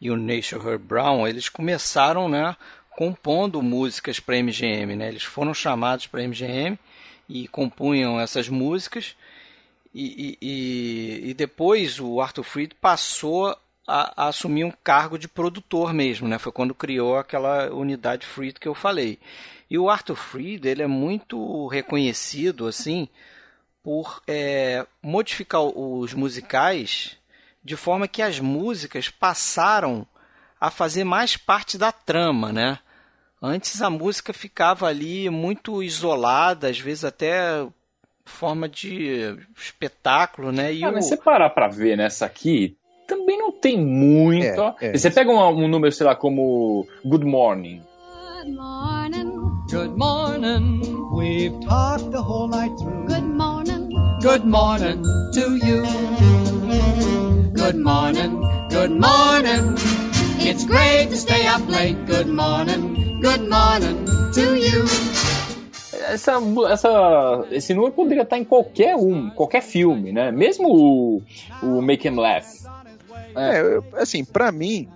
e 0.01 0.11
o 0.11 0.17
Nation 0.17 0.57
Herb 0.57 0.83
Brown, 0.83 1.25
eles 1.25 1.47
começaram, 1.47 2.27
né, 2.27 2.57
compondo 2.89 3.61
músicas 3.61 4.19
para 4.19 4.35
MGM, 4.35 4.97
né? 4.97 5.07
Eles 5.07 5.23
foram 5.23 5.53
chamados 5.53 6.07
para 6.07 6.27
MGM 6.27 6.77
e 7.29 7.47
compunham 7.47 8.19
essas 8.19 8.49
músicas 8.49 9.15
e, 9.93 10.37
e, 10.41 11.29
e 11.29 11.33
depois 11.33 12.01
o 12.01 12.19
Arthur 12.19 12.43
Freed 12.43 12.73
passou 12.81 13.55
a, 13.87 14.25
a 14.25 14.27
assumir 14.27 14.63
um 14.63 14.71
cargo 14.83 15.17
de 15.17 15.27
produtor 15.27 15.93
mesmo, 15.93 16.27
né? 16.27 16.37
Foi 16.37 16.51
quando 16.51 16.73
criou 16.73 17.17
aquela 17.17 17.71
unidade 17.73 18.25
Freed 18.25 18.59
que 18.59 18.67
eu 18.67 18.75
falei. 18.75 19.19
E 19.69 19.77
o 19.77 19.89
Arthur 19.89 20.15
Freed, 20.15 20.65
ele 20.65 20.83
é 20.83 20.87
muito 20.87 21.67
reconhecido, 21.67 22.67
assim, 22.67 23.07
por 23.83 24.21
é, 24.27 24.85
modificar 25.01 25.61
os 25.61 26.13
musicais 26.13 27.17
de 27.63 27.75
forma 27.75 28.07
que 28.07 28.21
as 28.21 28.39
músicas 28.39 29.09
passaram 29.09 30.05
a 30.59 30.69
fazer 30.69 31.03
mais 31.03 31.35
parte 31.35 31.77
da 31.77 31.91
trama, 31.91 32.51
né? 32.51 32.79
Antes 33.41 33.81
a 33.81 33.89
música 33.89 34.33
ficava 34.33 34.87
ali 34.87 35.29
muito 35.29 35.83
isolada, 35.83 36.69
às 36.69 36.79
vezes 36.79 37.03
até 37.03 37.67
forma 38.23 38.67
de 38.67 39.37
espetáculo, 39.55 40.51
né? 40.51 40.73
E 40.73 40.83
Ah, 40.83 40.89
o... 40.89 40.93
mas 40.93 41.05
você 41.05 41.17
parar 41.17 41.49
pra 41.51 41.67
ver 41.67 41.97
nessa 41.97 42.25
aqui, 42.25 42.77
também 43.07 43.37
não 43.37 43.44
tem 43.65 43.83
muito. 43.83 44.45
É, 44.45 44.75
é. 44.79 44.91
Você 44.95 45.09
pega 45.09 45.31
um, 45.31 45.63
um 45.63 45.67
número, 45.67 45.91
sei 45.91 46.05
lá, 46.05 46.15
como 46.15 46.85
Good 47.03 47.25
Morning. 47.25 47.81
Good 48.43 48.55
morning. 48.55 49.31
Good 49.71 49.97
morning. 49.97 50.81
We've 51.11 51.59
talked 51.65 52.11
the 52.11 52.21
whole 52.21 52.47
night 52.47 52.71
through. 52.77 53.07
Good 53.07 53.25
morning. 53.25 53.89
Good 54.21 54.45
morning 54.45 55.01
to 55.33 55.57
you. 55.65 55.81
Good 57.55 57.77
morning. 57.77 58.39
Good 58.69 58.91
morning. 58.91 59.75
It's 60.45 60.63
great 60.63 61.09
to 61.09 61.17
stay 61.17 61.47
up 61.47 61.67
late. 61.67 61.97
Good 62.05 62.27
morning. 62.27 63.19
Good 63.19 63.49
morning 63.49 64.05
to 64.33 64.55
you. 64.55 64.85
Essa, 66.07 66.33
essa, 66.69 67.47
esse 67.49 67.73
número 67.73 67.93
poderia 67.93 68.21
estar 68.21 68.37
em 68.37 68.43
qualquer 68.43 68.95
um, 68.95 69.31
qualquer 69.31 69.63
filme, 69.63 70.11
né? 70.11 70.31
Mesmo 70.31 70.69
o, 70.69 71.23
o 71.63 71.81
Make 71.81 72.07
'Em 72.07 72.15
Laugh. 72.15 72.45
É, 73.35 74.01
assim, 74.01 74.23
pra 74.23 74.51
mim, 74.51 74.87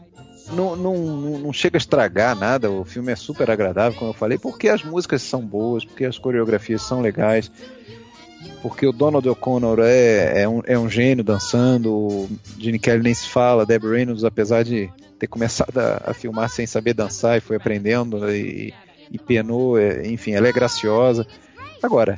não, 0.51 0.75
não 0.75 0.95
não 1.39 1.53
chega 1.53 1.77
a 1.77 1.79
estragar 1.79 2.35
nada. 2.35 2.69
O 2.71 2.83
filme 2.83 3.11
é 3.11 3.15
super 3.15 3.49
agradável, 3.49 3.97
como 3.97 4.11
eu 4.11 4.15
falei, 4.15 4.37
porque 4.37 4.69
as 4.69 4.83
músicas 4.83 5.21
são 5.21 5.41
boas, 5.41 5.85
porque 5.85 6.05
as 6.05 6.17
coreografias 6.17 6.81
são 6.81 7.01
legais, 7.01 7.51
porque 8.61 8.85
o 8.85 8.91
Donald 8.91 9.27
O'Connor 9.27 9.79
é, 9.81 10.41
é, 10.41 10.49
um, 10.49 10.61
é 10.65 10.77
um 10.77 10.89
gênio 10.89 11.23
dançando, 11.23 11.93
o 11.93 12.29
Gene 12.57 12.79
Kelly 12.79 13.03
nem 13.03 13.13
se 13.13 13.27
fala, 13.27 13.65
Debbie 13.65 13.89
Reynolds, 13.89 14.23
apesar 14.23 14.63
de 14.63 14.89
ter 15.17 15.27
começado 15.27 15.77
a, 15.77 16.01
a 16.07 16.13
filmar 16.13 16.49
sem 16.49 16.65
saber 16.65 16.93
dançar 16.93 17.37
e 17.37 17.41
foi 17.41 17.57
aprendendo 17.57 18.29
e, 18.31 18.73
e 19.11 19.17
penou, 19.17 19.77
é, 19.77 20.07
enfim, 20.07 20.31
ela 20.31 20.47
é 20.47 20.51
graciosa. 20.51 21.27
Agora, 21.81 22.17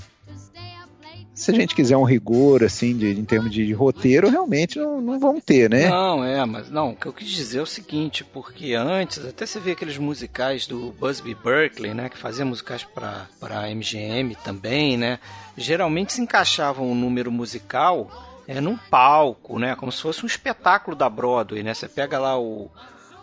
se 1.42 1.50
a 1.50 1.54
gente 1.56 1.74
quiser 1.74 1.98
um 1.98 2.04
rigor, 2.04 2.64
assim, 2.64 2.96
de, 2.96 3.20
em 3.20 3.26
termos 3.26 3.52
de, 3.52 3.66
de 3.66 3.74
roteiro, 3.74 4.30
realmente 4.30 4.78
não, 4.78 5.02
não 5.02 5.20
vão 5.20 5.42
ter, 5.42 5.68
né? 5.68 5.90
Não, 5.90 6.24
é, 6.24 6.46
mas 6.46 6.70
não, 6.70 6.92
o 6.92 6.96
que 6.96 7.08
eu 7.08 7.14
quis 7.14 7.30
dizer 7.30 7.58
é 7.58 7.62
o 7.64 7.66
seguinte, 7.66 8.24
porque 8.24 8.76
antes, 8.76 9.26
até 9.26 9.46
você 9.46 9.60
vê 9.60 9.72
aqueles 9.72 9.98
musicais 9.98 10.68
do 10.68 10.92
Busby 11.00 11.34
Berkeley, 11.34 11.96
né, 11.96 12.10
que 12.10 12.18
fazia 12.18 12.46
musicais 12.46 12.84
para 12.84 13.28
MGM 13.74 14.36
também, 14.44 14.98
né, 14.98 15.18
geralmente 15.58 16.14
se 16.14 16.22
encaixavam 16.22 16.92
um 16.92 16.96
número 16.96 17.32
musical 17.32 18.42
é, 18.48 18.62
num 18.62 18.78
palco, 18.78 19.58
né, 19.58 19.76
como 19.76 19.92
se 19.92 20.00
fosse 20.00 20.24
um 20.24 20.28
espetáculo 20.28 20.96
da 20.96 21.10
Broadway, 21.10 21.64
né, 21.64 21.74
você 21.74 21.88
pega 21.88 22.20
lá 22.20 22.40
o, 22.40 22.70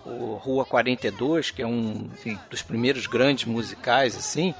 o 0.04 0.34
Rua 0.34 0.64
42, 0.64 1.52
que 1.52 1.62
é 1.62 1.66
um 1.66 2.10
dos 2.50 2.62
primeiros 2.62 3.06
grandes 3.06 3.44
musicais, 3.44 4.16
assim, 4.16 4.52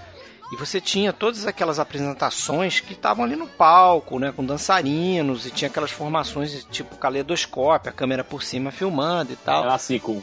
e 0.53 0.57
você 0.57 0.81
tinha 0.81 1.13
todas 1.13 1.47
aquelas 1.47 1.79
apresentações 1.79 2.81
que 2.81 2.95
estavam 2.95 3.25
ali 3.25 3.37
no 3.37 3.47
palco, 3.47 4.19
né, 4.19 4.33
com 4.33 4.45
dançarinos, 4.45 5.45
e 5.47 5.51
tinha 5.51 5.69
aquelas 5.69 5.91
formações 5.91 6.67
tipo 6.71 6.97
caleidoscópio, 6.97 7.91
a 7.91 7.93
câmera 7.93 8.25
por 8.25 8.43
cima 8.43 8.71
filmando 8.71 9.33
e 9.33 9.37
tal. 9.37 9.65
Era 9.65 9.75
assim, 9.75 9.99
com 9.99 10.23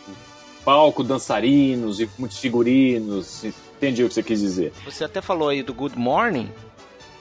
palco, 0.64 1.04
dançarinos 1.04 2.00
e 2.00 2.10
muitos 2.18 2.40
figurinos. 2.40 3.44
Entendi 3.78 4.04
o 4.04 4.08
que 4.08 4.16
você 4.16 4.24
quis 4.24 4.40
dizer. 4.40 4.74
Você 4.84 5.04
até 5.04 5.22
falou 5.22 5.50
aí 5.50 5.62
do 5.62 5.74
Good 5.74 5.98
Morning. 5.98 6.52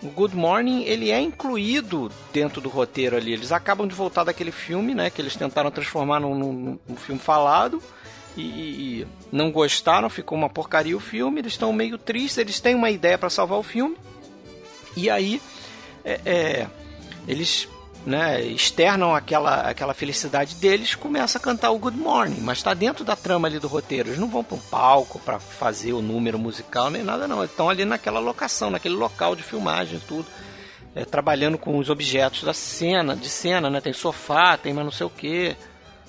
O 0.02 0.08
Good 0.08 0.34
Morning, 0.34 0.84
ele 0.84 1.10
é 1.10 1.20
incluído 1.20 2.10
dentro 2.32 2.60
do 2.60 2.70
roteiro 2.70 3.16
ali. 3.16 3.32
Eles 3.32 3.52
acabam 3.52 3.86
de 3.86 3.94
voltar 3.94 4.24
daquele 4.24 4.50
filme, 4.50 4.94
né, 4.94 5.10
que 5.10 5.20
eles 5.20 5.36
tentaram 5.36 5.70
transformar 5.70 6.20
num, 6.20 6.34
num, 6.34 6.78
num 6.88 6.96
filme 6.96 7.20
falado. 7.20 7.82
E, 8.36 8.42
e 8.42 9.06
não 9.30 9.50
gostaram, 9.50 10.10
ficou 10.10 10.36
uma 10.36 10.50
porcaria 10.50 10.96
o 10.96 11.00
filme. 11.00 11.40
Eles 11.40 11.52
estão 11.52 11.72
meio 11.72 11.98
tristes. 11.98 12.38
Eles 12.38 12.60
têm 12.60 12.74
uma 12.74 12.90
ideia 12.90 13.16
para 13.16 13.30
salvar 13.30 13.58
o 13.58 13.62
filme. 13.62 13.96
E 14.96 15.10
aí, 15.10 15.40
é, 16.04 16.20
é, 16.24 16.66
eles 17.26 17.68
né, 18.06 18.42
externam 18.42 19.14
aquela, 19.14 19.62
aquela 19.62 19.94
felicidade 19.94 20.56
deles, 20.56 20.94
começa 20.94 21.38
a 21.38 21.40
cantar 21.40 21.70
o 21.70 21.78
Good 21.78 21.96
Morning, 21.96 22.40
mas 22.40 22.58
está 22.58 22.74
dentro 22.74 23.04
da 23.04 23.16
trama 23.16 23.48
ali 23.48 23.58
do 23.58 23.68
roteiro. 23.68 24.10
Eles 24.10 24.18
não 24.18 24.28
vão 24.28 24.44
para 24.44 24.56
um 24.56 24.60
palco 24.60 25.18
para 25.18 25.38
fazer 25.38 25.92
o 25.92 26.02
número 26.02 26.38
musical 26.38 26.90
nem 26.90 27.02
nada, 27.02 27.26
não. 27.26 27.38
Eles 27.38 27.50
estão 27.50 27.68
ali 27.68 27.84
naquela 27.84 28.20
locação, 28.20 28.70
naquele 28.70 28.94
local 28.94 29.34
de 29.34 29.42
filmagem, 29.42 30.00
tudo, 30.06 30.26
é, 30.94 31.04
trabalhando 31.04 31.56
com 31.56 31.78
os 31.78 31.88
objetos 31.88 32.44
da 32.44 32.52
cena, 32.52 33.16
de 33.16 33.28
cena, 33.28 33.70
né? 33.70 33.80
Tem 33.80 33.92
sofá, 33.92 34.56
tem 34.56 34.72
mais 34.72 34.84
não 34.84 34.92
sei 34.92 35.06
o 35.06 35.10
que. 35.10 35.56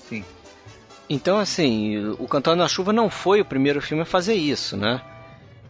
Sim. 0.08 0.24
Então, 1.08 1.38
assim, 1.38 2.14
o 2.18 2.26
Cantando 2.26 2.56
na 2.56 2.68
Chuva 2.68 2.92
não 2.92 3.08
foi 3.08 3.40
o 3.40 3.44
primeiro 3.44 3.80
filme 3.80 4.02
a 4.02 4.06
fazer 4.06 4.34
isso, 4.34 4.76
né? 4.76 5.00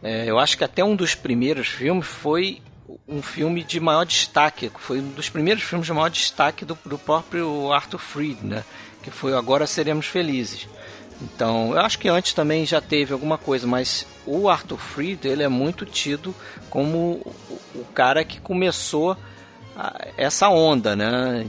É, 0.02 0.24
eu 0.28 0.38
acho 0.38 0.56
que 0.56 0.64
até 0.64 0.84
um 0.84 0.96
dos 0.96 1.14
primeiros 1.14 1.68
filmes 1.68 2.06
foi 2.06 2.62
um 3.08 3.20
filme 3.20 3.62
de 3.62 3.80
maior 3.80 4.04
destaque, 4.04 4.70
foi 4.78 5.00
um 5.00 5.10
dos 5.10 5.28
primeiros 5.28 5.62
filmes 5.62 5.86
de 5.86 5.92
maior 5.92 6.08
destaque 6.08 6.64
do, 6.64 6.78
do 6.84 6.98
próprio 6.98 7.72
Arthur 7.72 7.98
Freed, 7.98 8.42
né? 8.42 8.64
Que 9.02 9.10
foi 9.10 9.34
Agora 9.34 9.66
Seremos 9.66 10.06
Felizes. 10.06 10.68
Então, 11.20 11.72
eu 11.72 11.80
acho 11.80 11.98
que 11.98 12.08
antes 12.08 12.32
também 12.32 12.66
já 12.66 12.80
teve 12.80 13.12
alguma 13.12 13.38
coisa, 13.38 13.66
mas 13.66 14.06
o 14.26 14.48
Arthur 14.48 14.78
Freed, 14.78 15.24
ele 15.24 15.42
é 15.42 15.48
muito 15.48 15.86
tido 15.86 16.34
como 16.68 17.22
o, 17.74 17.84
cara 17.94 18.24
que 18.24 18.40
começou 18.40 19.16
essa 20.16 20.48
onda, 20.48 20.94
né? 20.94 21.46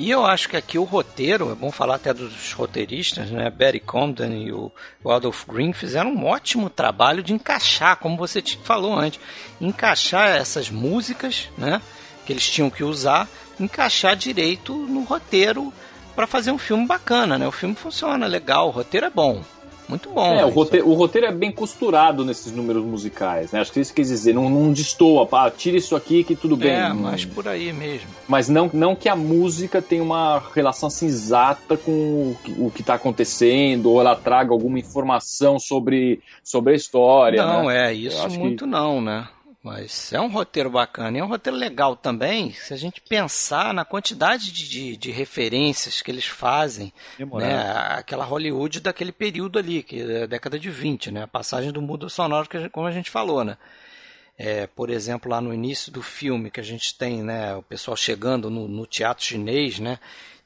E 0.00 0.10
eu 0.10 0.24
acho 0.24 0.48
que 0.48 0.56
aqui 0.56 0.78
o 0.78 0.84
roteiro, 0.84 1.52
é 1.52 1.54
bom 1.54 1.70
falar 1.70 1.96
até 1.96 2.14
dos 2.14 2.54
roteiristas, 2.54 3.30
né? 3.30 3.50
Barry 3.50 3.80
Comden 3.80 4.46
e 4.46 4.50
o 4.50 4.72
Adolph 5.04 5.44
Green 5.46 5.74
fizeram 5.74 6.10
um 6.14 6.24
ótimo 6.24 6.70
trabalho 6.70 7.22
de 7.22 7.34
encaixar, 7.34 7.98
como 7.98 8.16
você 8.16 8.40
te 8.40 8.56
falou 8.64 8.98
antes, 8.98 9.20
encaixar 9.60 10.28
essas 10.28 10.70
músicas, 10.70 11.50
né? 11.58 11.82
Que 12.24 12.32
eles 12.32 12.48
tinham 12.48 12.70
que 12.70 12.82
usar, 12.82 13.28
encaixar 13.60 14.16
direito 14.16 14.74
no 14.74 15.04
roteiro 15.04 15.70
para 16.16 16.26
fazer 16.26 16.50
um 16.50 16.56
filme 16.56 16.86
bacana, 16.86 17.36
né? 17.36 17.46
O 17.46 17.52
filme 17.52 17.74
funciona 17.74 18.26
legal, 18.26 18.68
o 18.68 18.70
roteiro 18.70 19.04
é 19.04 19.10
bom. 19.10 19.44
Muito 19.90 20.08
bom. 20.10 20.34
É, 20.34 20.44
o 20.44 20.50
roteiro, 20.50 20.88
o 20.88 20.94
roteiro, 20.94 21.26
é 21.26 21.32
bem 21.32 21.50
costurado 21.50 22.24
nesses 22.24 22.52
números 22.52 22.84
musicais, 22.84 23.50
né? 23.50 23.60
Acho 23.60 23.72
que 23.72 23.80
isso 23.80 23.92
quer 23.92 24.02
dizer, 24.02 24.32
não, 24.32 24.48
não 24.48 24.72
destoa, 24.72 25.26
pá, 25.26 25.50
tira 25.50 25.76
isso 25.76 25.96
aqui 25.96 26.22
que 26.22 26.36
tudo 26.36 26.56
bem. 26.56 26.70
É, 26.70 26.92
mas 26.92 27.24
por 27.24 27.48
aí 27.48 27.72
mesmo. 27.72 28.08
Mas 28.28 28.48
não, 28.48 28.70
não 28.72 28.94
que 28.94 29.08
a 29.08 29.16
música 29.16 29.82
tenha 29.82 30.02
uma 30.02 30.40
relação 30.54 30.86
assim 30.86 31.06
exata 31.06 31.76
com 31.76 31.90
o 31.90 32.36
que, 32.44 32.52
o 32.56 32.70
que 32.70 32.82
tá 32.84 32.94
acontecendo, 32.94 33.90
ou 33.90 34.00
ela 34.00 34.14
traga 34.14 34.52
alguma 34.52 34.78
informação 34.78 35.58
sobre, 35.58 36.20
sobre 36.44 36.72
a 36.72 36.76
história. 36.76 37.44
Não, 37.44 37.66
né? 37.66 37.90
é, 37.90 37.92
isso 37.92 38.28
muito 38.38 38.64
que... 38.64 38.70
não, 38.70 39.00
né? 39.00 39.28
Mas 39.62 40.10
é 40.12 40.20
um 40.20 40.28
roteiro 40.28 40.70
bacana. 40.70 41.18
E 41.18 41.20
é 41.20 41.24
um 41.24 41.28
roteiro 41.28 41.58
legal 41.58 41.94
também, 41.94 42.52
se 42.52 42.72
a 42.72 42.76
gente 42.78 43.00
pensar 43.02 43.74
na 43.74 43.84
quantidade 43.84 44.50
de, 44.50 44.66
de, 44.66 44.96
de 44.96 45.10
referências 45.10 46.00
que 46.00 46.10
eles 46.10 46.24
fazem, 46.24 46.92
né? 47.18 47.70
Aquela 47.98 48.24
Hollywood 48.24 48.80
daquele 48.80 49.12
período 49.12 49.58
ali, 49.58 49.82
que 49.82 50.00
é 50.00 50.22
a 50.22 50.26
década 50.26 50.58
de 50.58 50.70
20, 50.70 51.10
né? 51.10 51.24
A 51.24 51.28
passagem 51.28 51.72
do 51.72 51.82
mundo 51.82 52.08
sonoro, 52.08 52.48
que, 52.48 52.70
como 52.70 52.86
a 52.86 52.92
gente 52.92 53.10
falou, 53.10 53.44
né? 53.44 53.58
É, 54.38 54.66
por 54.66 54.88
exemplo, 54.88 55.30
lá 55.30 55.38
no 55.38 55.52
início 55.52 55.92
do 55.92 56.00
filme 56.00 56.50
que 56.50 56.60
a 56.60 56.64
gente 56.64 56.94
tem, 56.96 57.22
né? 57.22 57.54
O 57.54 57.62
pessoal 57.62 57.94
chegando 57.94 58.48
no, 58.48 58.66
no 58.66 58.86
teatro 58.86 59.22
chinês, 59.22 59.78
né? 59.78 59.98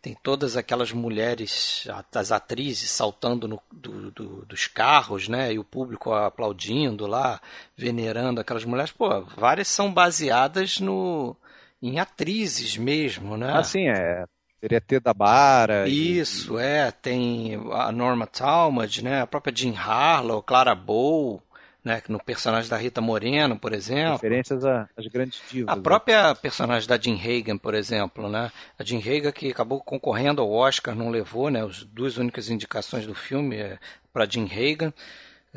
Tem 0.04 0.14
todas 0.22 0.54
aquelas 0.54 0.92
mulheres, 0.92 1.88
as 2.14 2.30
atrizes 2.30 2.90
saltando 2.90 3.48
no, 3.48 3.58
do, 3.72 4.10
do, 4.10 4.44
dos 4.44 4.66
carros, 4.66 5.28
né? 5.28 5.54
E 5.54 5.58
o 5.58 5.64
público 5.64 6.12
aplaudindo 6.12 7.06
lá, 7.06 7.40
venerando 7.74 8.38
aquelas 8.38 8.66
mulheres. 8.66 8.92
Pô, 8.92 9.22
várias 9.34 9.68
são 9.68 9.90
baseadas 9.90 10.78
no 10.78 11.34
em 11.82 11.98
atrizes 11.98 12.76
mesmo, 12.76 13.38
né? 13.38 13.54
Assim, 13.54 13.88
é. 13.88 14.26
Seria 14.60 14.78
ter 14.78 15.00
da 15.00 15.14
Bara. 15.14 15.88
Isso, 15.88 16.60
e... 16.60 16.62
é. 16.62 16.90
Tem 16.90 17.54
a 17.72 17.90
Norma 17.90 18.26
Talmadge, 18.26 19.02
né? 19.02 19.22
A 19.22 19.26
própria 19.26 19.56
Jean 19.56 19.74
Harlow, 19.74 20.42
Clara 20.42 20.74
Bow 20.74 21.42
né, 21.84 22.02
no 22.08 22.18
personagem 22.18 22.70
da 22.70 22.78
Rita 22.78 23.00
Moreno, 23.02 23.58
por 23.58 23.74
exemplo. 23.74 24.14
Referências 24.14 24.64
às 24.64 25.06
grandes 25.12 25.42
divas. 25.50 25.76
A 25.76 25.78
própria 25.78 26.28
né? 26.28 26.34
personagem 26.34 26.88
da 26.88 26.96
Jean 26.96 27.16
Hagen, 27.16 27.58
por 27.58 27.74
exemplo, 27.74 28.28
né? 28.28 28.50
A 28.78 28.82
Jean 28.82 28.98
Hagen 28.98 29.30
que 29.30 29.50
acabou 29.50 29.80
concorrendo 29.82 30.40
ao 30.40 30.50
Oscar, 30.50 30.94
não 30.94 31.10
levou, 31.10 31.50
né? 31.50 31.62
As 31.62 31.84
duas 31.84 32.16
únicas 32.16 32.48
indicações 32.48 33.06
do 33.06 33.14
filme 33.14 33.56
é 33.56 33.78
para 34.12 34.24
Jean 34.24 34.46
Hagen, 34.46 34.94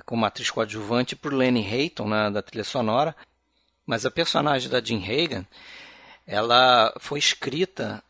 como 0.06 0.26
atriz 0.26 0.52
coadjuvante, 0.52 1.14
e 1.14 1.18
por 1.18 1.34
Lenny 1.34 1.66
Hayton, 1.66 2.08
né, 2.10 2.30
da 2.30 2.42
trilha 2.42 2.64
sonora. 2.64 3.16
Mas 3.86 4.06
a 4.06 4.12
personagem 4.12 4.70
da 4.70 4.82
Jean 4.82 5.00
Hagen, 5.00 5.48
ela 6.26 6.94
foi 7.00 7.20
escrita 7.20 8.04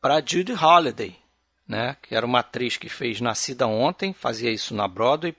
para 0.00 0.22
Judy 0.24 0.52
Holliday, 0.52 1.16
né? 1.66 1.96
Que 2.00 2.14
era 2.14 2.24
uma 2.24 2.38
atriz 2.38 2.76
que 2.76 2.88
fez 2.88 3.20
Nascida 3.20 3.66
Ontem, 3.66 4.12
fazia 4.12 4.50
isso 4.50 4.74
na 4.74 4.86
Broadway, 4.86 5.34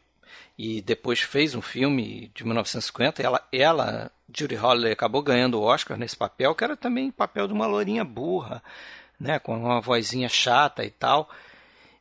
e 0.60 0.82
depois 0.82 1.22
fez 1.22 1.56
um 1.56 1.62
filme 1.62 2.30
de 2.36 2.44
1950. 2.44 3.24
Ela, 3.24 3.42
ela 3.50 4.12
Judy 4.28 4.56
Holliday, 4.56 4.92
acabou 4.92 5.22
ganhando 5.22 5.58
o 5.58 5.64
Oscar 5.64 5.98
nesse 5.98 6.18
papel, 6.18 6.54
que 6.54 6.66
era 6.66 6.76
também 6.76 7.10
papel 7.12 7.48
de 7.48 7.54
uma 7.54 7.66
lourinha 7.66 8.04
burra, 8.04 8.62
né, 9.18 9.40
com 9.40 9.58
uma 9.58 9.80
vozinha 9.80 10.28
chata 10.28 10.84
e 10.84 10.90
tal. 10.90 11.30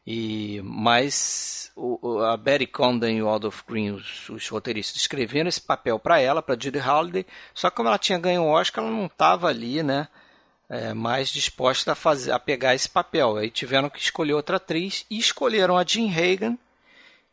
E 0.05 0.61
mas 0.65 1.71
o, 1.77 2.19
a 2.19 2.37
Betty 2.37 2.67
Condon 2.67 3.07
e 3.07 3.23
o 3.23 3.31
Adolph 3.31 3.63
Green, 3.65 3.93
os, 3.93 4.29
os 4.29 4.49
roteiristas, 4.49 4.97
escreveram 4.97 5.49
esse 5.49 5.61
papel 5.61 5.97
para 5.97 6.19
ela, 6.19 6.43
para 6.43 6.59
Judy 6.61 6.81
Holliday. 6.81 7.25
Só 7.55 7.71
que 7.71 7.77
como 7.77 7.89
ela 7.89 7.99
tinha 7.99 8.19
ganho 8.19 8.43
o 8.43 8.49
Oscar, 8.49 8.83
ela 8.83 8.93
não 8.93 9.07
estava 9.07 9.47
ali, 9.47 9.85
né? 9.85 10.09
É, 10.69 10.93
mais 10.93 11.31
disposta 11.31 11.93
a, 11.93 11.95
fazer, 11.95 12.33
a 12.33 12.41
pegar 12.41 12.75
esse 12.75 12.89
papel. 12.89 13.37
Aí 13.37 13.51
tiveram 13.53 13.89
que 13.89 14.01
escolher 14.01 14.35
outra 14.35 14.57
atriz 14.57 15.07
e 15.09 15.17
escolheram 15.17 15.79
a 15.79 15.85
Jean 15.85 16.11
Hagen, 16.11 16.59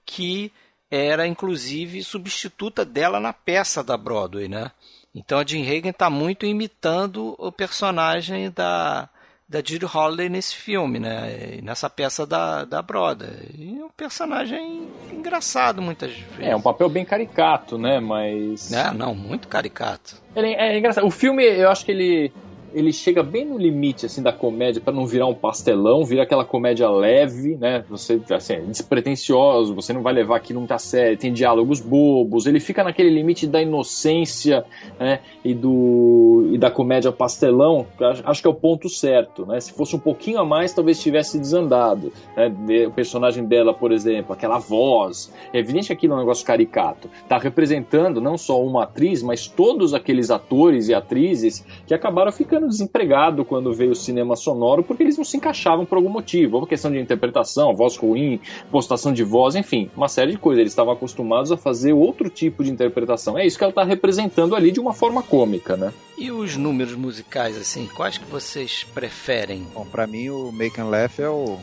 que 0.06 0.54
era 0.90 1.28
inclusive 1.28 2.04
substituta 2.04 2.86
dela 2.86 3.20
na 3.20 3.34
peça 3.34 3.84
da 3.84 3.98
Broadway, 3.98 4.48
né? 4.48 4.72
Então 5.14 5.40
a 5.40 5.46
Jean 5.46 5.64
Hagen 5.64 5.92
está 5.92 6.10
muito 6.10 6.46
imitando 6.46 7.36
o 7.38 7.52
personagem 7.52 8.52
da, 8.52 9.10
da 9.48 9.60
Judy 9.60 9.86
Holliday 9.86 10.28
nesse 10.28 10.56
filme, 10.56 11.00
né? 11.00 11.60
Nessa 11.64 11.90
peça 11.90 12.26
da, 12.26 12.66
da 12.66 12.82
Broadway. 12.82 13.50
E 13.58 13.80
é 13.80 13.86
um 13.86 13.90
personagem 13.90 14.90
engraçado 15.12 15.82
muitas 15.82 16.12
vezes. 16.12 16.40
É, 16.40 16.56
um 16.56 16.62
papel 16.62 16.90
bem 16.90 17.06
caricato, 17.06 17.78
né? 17.78 18.00
Mas. 18.00 18.72
É, 18.74 18.92
não, 18.92 19.16
muito 19.16 19.48
caricato. 19.48 20.22
Ele 20.36 20.48
é, 20.48 20.74
é 20.74 20.78
engraçado. 20.78 21.08
O 21.08 21.12
filme, 21.12 21.44
eu 21.44 21.70
acho 21.70 21.86
que 21.86 21.92
ele 21.92 22.34
ele 22.76 22.92
chega 22.92 23.24
bem 23.24 23.46
no 23.46 23.58
limite 23.58 24.06
assim 24.06 24.22
da 24.22 24.34
comédia 24.34 24.82
para 24.82 24.94
não 24.94 25.06
virar 25.06 25.28
um 25.28 25.34
pastelão, 25.34 26.04
vira 26.04 26.24
aquela 26.24 26.44
comédia 26.44 26.90
leve, 26.90 27.56
né? 27.56 27.84
Você 27.90 28.22
assim, 28.30 28.54
é 28.54 28.60
despretensioso, 28.60 29.74
você 29.74 29.94
não 29.94 30.02
vai 30.02 30.14
levar 30.14 30.36
aquilo 30.36 30.60
muita 30.60 30.78
sério, 30.78 31.18
tem 31.18 31.32
diálogos 31.32 31.80
bobos, 31.80 32.46
ele 32.46 32.60
fica 32.60 32.84
naquele 32.84 33.10
limite 33.10 33.48
da 33.48 33.62
inocência, 33.62 34.66
né? 35.00 35.22
E 35.44 35.54
do 35.54 36.50
e 36.52 36.58
da 36.58 36.70
comédia 36.70 37.12
pastelão, 37.14 37.88
acho, 38.00 38.24
acho 38.26 38.42
que 38.42 38.48
é 38.48 38.52
o 38.52 38.54
ponto 38.54 38.90
certo, 38.90 39.46
né? 39.46 39.60
Se 39.62 39.72
fosse 39.72 39.96
um 39.96 40.00
pouquinho 40.00 40.40
a 40.40 40.46
mais, 40.46 40.74
talvez 40.74 41.02
tivesse 41.02 41.40
desandado, 41.40 42.12
né? 42.36 42.88
O 42.88 42.92
personagem 42.92 43.46
dela, 43.46 43.74
por 43.74 43.94
exemplo, 43.94 44.34
aquela 44.34 44.58
voz, 44.60 45.34
é 45.54 45.60
evidente 45.60 45.88
que 45.88 45.94
aquilo 45.94 46.14
é 46.14 46.18
um 46.18 46.20
negócio 46.20 46.46
caricato, 46.46 47.10
tá 47.30 47.38
representando 47.38 48.20
não 48.20 48.38
só 48.38 48.62
uma 48.62 48.84
atriz, 48.84 49.24
mas 49.24 49.48
todos 49.48 49.94
aqueles 49.94 50.30
atores 50.30 50.90
e 50.90 50.94
atrizes 50.94 51.66
que 51.88 51.94
acabaram 51.94 52.32
ficando 52.34 52.65
desempregados 52.68 53.46
quando 53.48 53.74
veio 53.74 53.92
o 53.92 53.96
cinema 53.96 54.36
sonoro 54.36 54.84
porque 54.84 55.04
eles 55.04 55.18
não 55.18 55.24
se 55.24 55.38
encaixavam 55.38 55.86
por 55.86 55.98
algum 55.98 56.10
motivo, 56.10 56.56
ou 56.56 56.62
por 56.62 56.70
questão 56.70 56.92
de 56.92 57.00
interpretação, 57.00 57.76
voz 57.76 57.98
ruim, 57.98 58.40
postação 58.72 59.14
de 59.14 59.24
voz, 59.24 59.56
enfim, 59.56 59.90
uma 59.96 60.08
série 60.08 60.32
de 60.32 60.38
coisas. 60.38 60.62
Eles 60.62 60.72
estavam 60.72 60.94
acostumados 60.94 61.52
a 61.52 61.58
fazer 61.58 61.94
outro 61.94 62.30
tipo 62.30 62.64
de 62.64 62.72
interpretação. 62.72 63.38
É 63.38 63.46
isso 63.46 63.58
que 63.58 63.64
ela 63.64 63.72
está 63.72 63.84
representando 63.84 64.56
ali 64.56 64.72
de 64.72 64.80
uma 64.80 64.94
forma 64.94 65.22
cômica, 65.22 65.76
né? 65.76 65.94
E 66.18 66.32
os 66.32 66.56
números 66.56 66.96
musicais, 66.96 67.58
assim, 67.58 67.88
quais 67.88 68.18
que 68.18 68.26
vocês 68.26 68.84
preferem? 68.84 69.68
Bom, 69.74 69.86
pra 69.86 70.08
mim 70.08 70.30
o 70.30 70.52
Make 70.52 70.80
and 70.80 70.86
Laugh 70.86 71.20
é 71.20 71.30
o, 71.30 71.58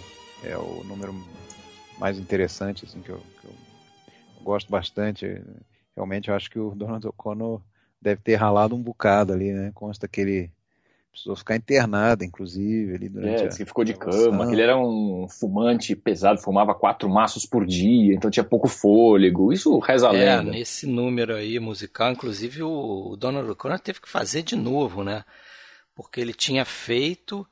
é 0.45 0.57
o 0.57 0.83
número 0.85 1.15
mais 1.99 2.19
interessante, 2.19 2.85
assim, 2.85 3.01
que 3.01 3.11
eu, 3.11 3.21
que 3.41 3.47
eu 3.47 3.53
gosto 4.43 4.71
bastante. 4.71 5.41
Realmente 5.97 6.29
eu 6.29 6.35
acho 6.35 6.51
que 6.51 6.59
o 6.59 6.75
Donald 6.75 7.07
O'Connor 7.07 7.61
deve 8.01 8.21
ter 8.21 8.35
ralado 8.35 8.75
um 8.75 8.83
bocado 8.83 9.33
ali, 9.33 9.53
né? 9.53 9.71
Consta 9.75 10.09
que 10.09 10.21
ele 10.21 10.51
precisou 11.13 11.37
ficar 11.37 11.57
internado, 11.57 12.25
internado, 12.25 12.95
ali 12.95 13.09
durante 13.09 13.43
é, 13.43 13.47
a 13.47 13.49
que 13.49 13.65
ficou 13.67 13.85
de 13.85 13.93
cama, 13.95 14.47
que 14.47 14.53
ele 14.55 14.63
era 14.63 14.77
um 14.79 15.29
fumante 15.29 15.95
pesado, 15.95 16.41
fumava 16.41 16.75
quatro 16.75 17.09
maços 17.09 17.45
por 17.47 17.67
dia, 17.67 18.15
então 18.15 18.31
tinha 18.31 18.43
pouco 18.43 18.67
fôlego. 18.67 19.53
Isso 19.53 19.79
reza 19.79 20.09
a 20.09 20.15
É, 20.15 20.37
lenda. 20.37 20.51
nesse 20.51 20.87
número 20.87 21.35
aí 21.35 21.61
musical, 21.61 22.11
inclusive 22.11 22.63
o 22.63 23.15
Donald 23.17 23.49
O'Connor 23.51 23.79
teve 23.79 24.01
que 24.01 24.09
fazer 24.09 24.43
de 24.43 24.57
novo, 24.57 25.05
né? 25.05 25.23
Porque 25.95 26.19
ele 26.21 26.33
tinha 26.33 26.65
feito 26.65 27.47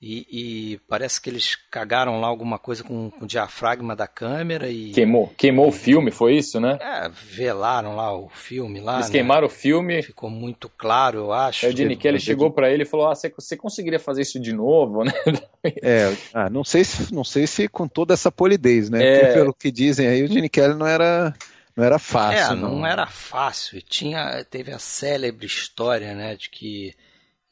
e, 0.00 0.26
e 0.30 0.78
parece 0.88 1.20
que 1.20 1.28
eles 1.28 1.56
cagaram 1.70 2.20
lá 2.20 2.28
alguma 2.28 2.56
coisa 2.56 2.84
com, 2.84 3.10
com 3.10 3.24
o 3.24 3.28
diafragma 3.28 3.96
da 3.96 4.06
câmera 4.06 4.68
e 4.68 4.92
Queimou, 4.92 5.32
queimou 5.36 5.68
o 5.68 5.72
filme, 5.72 6.12
foi 6.12 6.36
isso, 6.36 6.60
né? 6.60 6.78
é, 6.80 7.08
velaram 7.08 7.96
lá 7.96 8.16
o 8.16 8.28
filme 8.28 8.80
lá. 8.80 8.94
Eles 8.94 9.06
né? 9.06 9.12
queimaram 9.12 9.48
o 9.48 9.50
filme. 9.50 10.00
Ficou 10.02 10.30
muito 10.30 10.68
claro, 10.68 11.18
eu 11.18 11.32
acho. 11.32 11.66
Aí 11.66 11.72
o 11.72 11.76
Gene 11.76 11.96
Kelly 11.96 12.20
chegou 12.20 12.50
pra 12.50 12.70
ele 12.70 12.84
e 12.84 12.86
falou: 12.86 13.08
Ah, 13.08 13.14
você, 13.14 13.28
você 13.36 13.56
conseguiria 13.56 13.98
fazer 13.98 14.22
isso 14.22 14.38
de 14.38 14.52
novo, 14.52 15.04
né? 15.04 15.12
É, 15.82 16.16
ah, 16.32 16.48
não 16.48 16.62
sei 16.62 16.84
se 16.84 17.12
não 17.12 17.24
sei 17.24 17.46
se 17.46 17.68
com 17.68 17.88
toda 17.88 18.14
essa 18.14 18.30
polidez, 18.30 18.88
né? 18.88 19.04
É. 19.04 19.18
Porque 19.18 19.34
pelo 19.34 19.52
que 19.52 19.72
dizem 19.72 20.06
aí, 20.06 20.22
o 20.22 20.28
Gene 20.28 20.48
Kelly 20.48 20.74
não 20.74 20.86
era 20.86 21.34
não 21.76 21.84
era 21.84 21.98
fácil. 21.98 22.52
É, 22.52 22.56
não 22.56 22.86
era 22.86 23.06
fácil. 23.06 23.78
E 23.78 23.82
Tinha, 23.82 24.44
teve 24.44 24.72
a 24.72 24.78
célebre 24.78 25.46
história, 25.46 26.14
né, 26.14 26.36
de 26.36 26.48
que 26.48 26.94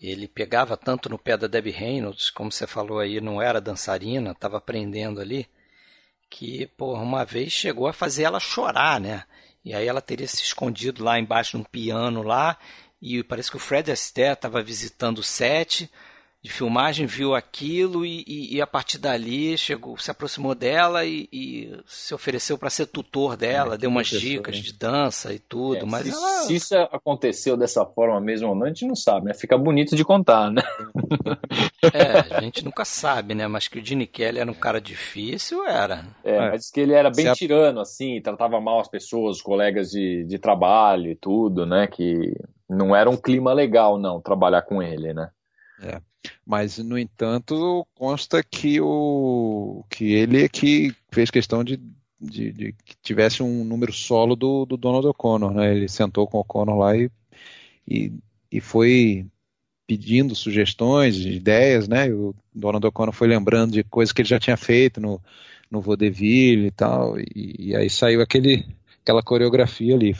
ele 0.00 0.28
pegava 0.28 0.76
tanto 0.76 1.08
no 1.08 1.18
pé 1.18 1.36
da 1.36 1.46
Debbie 1.46 1.70
Reynolds, 1.70 2.30
como 2.30 2.52
você 2.52 2.66
falou 2.66 2.98
aí, 2.98 3.20
não 3.20 3.40
era 3.40 3.60
dançarina, 3.60 4.32
estava 4.32 4.58
aprendendo 4.58 5.20
ali, 5.20 5.48
que, 6.28 6.66
porra, 6.76 7.02
uma 7.02 7.24
vez 7.24 7.52
chegou 7.52 7.86
a 7.86 7.92
fazer 7.92 8.24
ela 8.24 8.40
chorar, 8.40 9.00
né? 9.00 9.24
E 9.64 9.74
aí 9.74 9.86
ela 9.86 10.00
teria 10.00 10.28
se 10.28 10.42
escondido 10.42 11.02
lá 11.02 11.18
embaixo 11.18 11.56
num 11.56 11.64
piano 11.64 12.22
lá, 12.22 12.58
e 13.00 13.22
parece 13.22 13.50
que 13.50 13.56
o 13.56 13.60
Fred 13.60 13.90
Astaire 13.90 14.34
estava 14.34 14.62
visitando 14.62 15.18
o 15.18 15.22
set 15.22 15.90
de 16.46 16.52
filmagem, 16.52 17.06
viu 17.06 17.34
aquilo 17.34 18.06
e, 18.06 18.22
e- 18.26 18.56
e 18.56 18.62
a 18.62 18.66
partir 18.66 18.98
dali 18.98 19.58
chegou, 19.58 19.98
se 19.98 20.10
aproximou 20.10 20.54
dela 20.54 21.04
e, 21.04 21.28
e 21.32 21.76
se 21.86 22.14
ofereceu 22.14 22.56
para 22.56 22.70
ser 22.70 22.86
tutor 22.86 23.36
dela, 23.36 23.76
deu 23.76 23.90
umas 23.90 24.06
dicas 24.06 24.54
né? 24.56 24.62
de 24.62 24.72
dança 24.72 25.34
e 25.34 25.38
tudo, 25.40 25.84
É, 25.84 25.84
mas 25.84 26.06
se, 26.06 26.12
ela 26.12 26.42
se 26.42 26.54
isso 26.54 26.76
aconteceu 26.76 27.56
dessa 27.56 27.84
forma 27.84 28.20
mesmo 28.20 28.48
ou 28.48 28.54
não, 28.54 28.64
a 28.64 28.68
gente 28.68 28.86
não 28.86 28.94
sabe, 28.94 29.26
né? 29.26 29.34
Fica 29.34 29.58
bonito 29.58 29.96
de 29.96 30.04
contar, 30.04 30.50
né? 30.52 30.62
É, 31.92 32.36
a 32.36 32.40
gente 32.40 32.64
nunca 32.64 32.84
sabe, 32.84 33.34
né? 33.34 33.46
Mas 33.48 33.66
que 33.68 33.78
o 33.78 33.84
Gene 33.84 34.06
Kelly 34.06 34.38
era 34.38 34.50
um 34.50 34.54
cara 34.54 34.80
difícil, 34.80 35.64
era. 35.66 36.04
É, 36.24 36.36
É. 36.36 36.50
mas 36.50 36.70
que 36.70 36.80
ele 36.80 36.92
era 36.92 37.10
bem 37.10 37.26
Se 37.26 37.34
tirano, 37.34 37.80
assim, 37.80 38.20
tratava 38.20 38.60
mal 38.60 38.78
as 38.80 38.88
pessoas, 38.88 39.36
os 39.36 39.42
colegas 39.42 39.90
de, 39.90 40.24
de 40.24 40.38
trabalho 40.38 41.10
e 41.10 41.16
tudo, 41.16 41.66
né? 41.66 41.86
Que 41.86 42.34
não 42.68 42.94
era 42.94 43.10
um 43.10 43.16
clima 43.16 43.52
legal, 43.52 43.98
não, 43.98 44.20
trabalhar 44.20 44.62
com 44.62 44.82
ele, 44.82 45.12
né? 45.12 45.28
Mas 46.44 46.78
no 46.78 46.98
entanto 46.98 47.86
consta 47.94 48.42
que 48.42 48.80
o 48.80 49.84
que 49.90 50.12
ele 50.12 50.44
é 50.44 50.48
que 50.48 50.94
fez 51.10 51.30
questão 51.30 51.64
de, 51.64 51.80
de, 52.20 52.52
de 52.52 52.72
que 52.84 52.96
tivesse 53.02 53.42
um 53.42 53.64
número 53.64 53.92
solo 53.92 54.36
do, 54.36 54.64
do 54.64 54.76
Donald 54.76 55.06
O'Connor, 55.06 55.52
né? 55.52 55.74
Ele 55.74 55.88
sentou 55.88 56.26
com 56.26 56.38
o 56.38 56.40
O'Connor 56.40 56.76
lá 56.76 56.96
e, 56.96 57.10
e, 57.88 58.12
e 58.50 58.60
foi 58.60 59.26
pedindo 59.86 60.34
sugestões, 60.34 61.16
ideias, 61.18 61.86
né? 61.86 62.12
O 62.12 62.34
Donald 62.54 62.84
O'Connor 62.86 63.14
foi 63.14 63.28
lembrando 63.28 63.72
de 63.72 63.84
coisas 63.84 64.12
que 64.12 64.22
ele 64.22 64.28
já 64.28 64.38
tinha 64.38 64.56
feito 64.56 65.00
no, 65.00 65.20
no 65.70 65.80
Vaudeville 65.80 66.66
e 66.66 66.70
tal, 66.70 67.18
e, 67.18 67.56
e 67.58 67.76
aí 67.76 67.88
saiu 67.90 68.20
aquele, 68.20 68.66
aquela 69.06 69.22
coreografia 69.22 69.94
ali. 69.94 70.16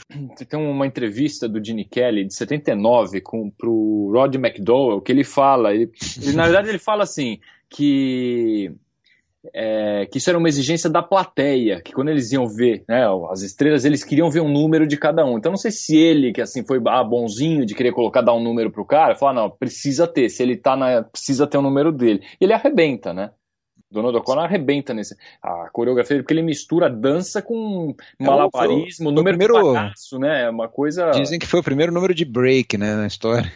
Tem 0.49 0.61
uma 0.61 0.87
entrevista 0.87 1.49
do 1.49 1.63
Gene 1.63 1.85
Kelly 1.85 2.25
de 2.25 2.35
79 2.35 3.21
com, 3.21 3.51
pro 3.51 4.13
Rod 4.13 4.37
McDowell 4.37 5.01
que 5.01 5.11
ele 5.11 5.25
fala, 5.25 5.75
ele, 5.75 5.91
ele, 6.23 6.37
na 6.37 6.45
verdade 6.45 6.69
ele 6.69 6.79
fala 6.79 7.03
assim, 7.03 7.41
que 7.69 8.71
é, 9.53 10.07
que 10.07 10.19
isso 10.19 10.31
era 10.31 10.39
uma 10.39 10.49
exigência 10.49 10.89
da 10.89 11.03
plateia, 11.03 11.81
que 11.81 11.93
quando 11.93 12.09
eles 12.09 12.31
iam 12.33 12.47
ver 12.47 12.85
né, 12.89 13.05
as 13.31 13.43
estrelas, 13.43 13.85
eles 13.85 14.05
queriam 14.05 14.31
ver 14.31 14.41
um 14.41 14.49
número 14.49 14.87
de 14.87 14.97
cada 14.97 15.25
um. 15.25 15.37
Então 15.37 15.51
não 15.51 15.59
sei 15.59 15.73
se 15.73 15.97
ele, 15.97 16.33
que 16.33 16.41
assim 16.41 16.65
foi 16.65 16.81
ah, 16.87 17.03
bonzinho 17.03 17.67
de 17.67 17.75
querer 17.75 17.93
colocar 17.93 18.23
dar 18.23 18.35
um 18.35 18.43
número 18.43 18.71
pro 18.71 18.85
cara, 18.85 19.17
falar, 19.17 19.35
não, 19.35 19.51
precisa 19.51 20.07
ter, 20.07 20.29
se 20.29 20.43
ele 20.43 20.57
tá 20.57 20.77
na. 20.77 21.03
precisa 21.03 21.47
ter 21.47 21.59
um 21.59 21.63
número 21.63 21.91
dele. 21.91 22.23
E 22.41 22.45
ele 22.45 22.53
arrebenta, 22.53 23.13
né? 23.13 23.31
Donald 23.97 24.17
O'Connor 24.19 24.45
arrebenta 24.45 24.95
nesse. 24.95 25.17
A 25.43 25.69
coreografia, 25.73 26.17
porque 26.19 26.33
ele 26.33 26.43
mistura 26.43 26.89
dança 26.89 27.43
com 27.43 27.95
malabarismo, 28.27 29.05
foi 29.05 29.13
o 29.13 29.15
número 29.15 29.37
primeiro- 29.39 29.55
né? 30.19 30.43
É 30.45 30.51
uma 30.51 30.69
coisa. 30.69 31.11
Dizem 31.11 31.39
que 31.39 31.47
foi 31.47 31.61
o 31.61 31.63
primeiro 31.65 31.93
número 31.93 32.15
de 32.15 32.25
break, 32.25 32.77
né, 32.79 32.95
na 32.95 33.07
história. 33.07 33.51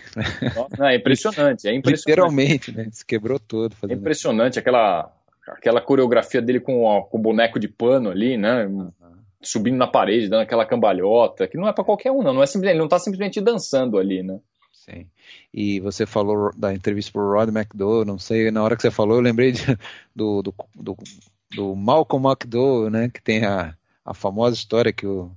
Não, 0.79 0.87
é 0.87 0.97
impressionante, 0.97 1.69
é 1.69 1.75
impressionante. 1.75 2.09
Literalmente, 2.09 2.73
né? 2.77 2.89
Se 2.91 3.05
quebrou 3.05 3.39
todo. 3.39 3.75
É 3.89 3.93
impressionante 3.95 4.59
aquela, 4.59 5.13
aquela 5.47 5.81
coreografia 5.81 6.41
dele 6.43 6.61
com, 6.61 6.85
o- 6.85 7.03
com 7.05 7.19
o 7.19 7.21
boneco 7.21 7.59
de 7.59 7.69
pano 7.69 8.11
ali, 8.11 8.37
né? 8.37 8.69
Subindo 9.43 9.77
na 9.77 9.87
parede, 9.87 10.29
dando 10.29 10.43
aquela 10.43 10.67
cambalhota, 10.67 11.47
que 11.49 11.57
não 11.57 11.67
é 11.67 11.73
pra 11.73 11.83
qualquer 11.83 12.11
um, 12.13 12.23
não. 12.23 12.35
não 12.35 12.43
é 12.43 12.47
simplesmente, 12.47 12.73
ele 12.75 12.81
não 12.83 12.89
tá 12.89 12.99
simplesmente 12.99 13.41
dançando 13.41 13.97
ali, 13.99 14.23
né? 14.23 14.39
Sim. 14.91 15.07
E 15.53 15.81
você 15.81 16.07
falou 16.07 16.53
da 16.57 16.75
entrevista 16.75 17.13
pro 17.13 17.31
Rod 17.33 17.49
McDowell, 17.51 18.05
não 18.05 18.19
sei, 18.19 18.51
na 18.51 18.63
hora 18.63 18.77
que 18.77 18.83
você 18.83 18.91
falou, 18.91 19.17
eu 19.17 19.23
lembrei 19.23 19.53
de- 19.53 19.61
do, 20.15 20.43
do, 20.43 20.55
do, 20.75 20.97
do 21.55 21.77
Malcolm 21.77 22.29
McDowell, 22.29 22.91
né? 22.91 23.09
Que 23.09 23.23
tem 23.23 23.45
a, 23.45 23.77
a 24.05 24.15
famosa 24.15 24.57
história 24.57 24.93
que 24.93 25.07
o, 25.07 25.31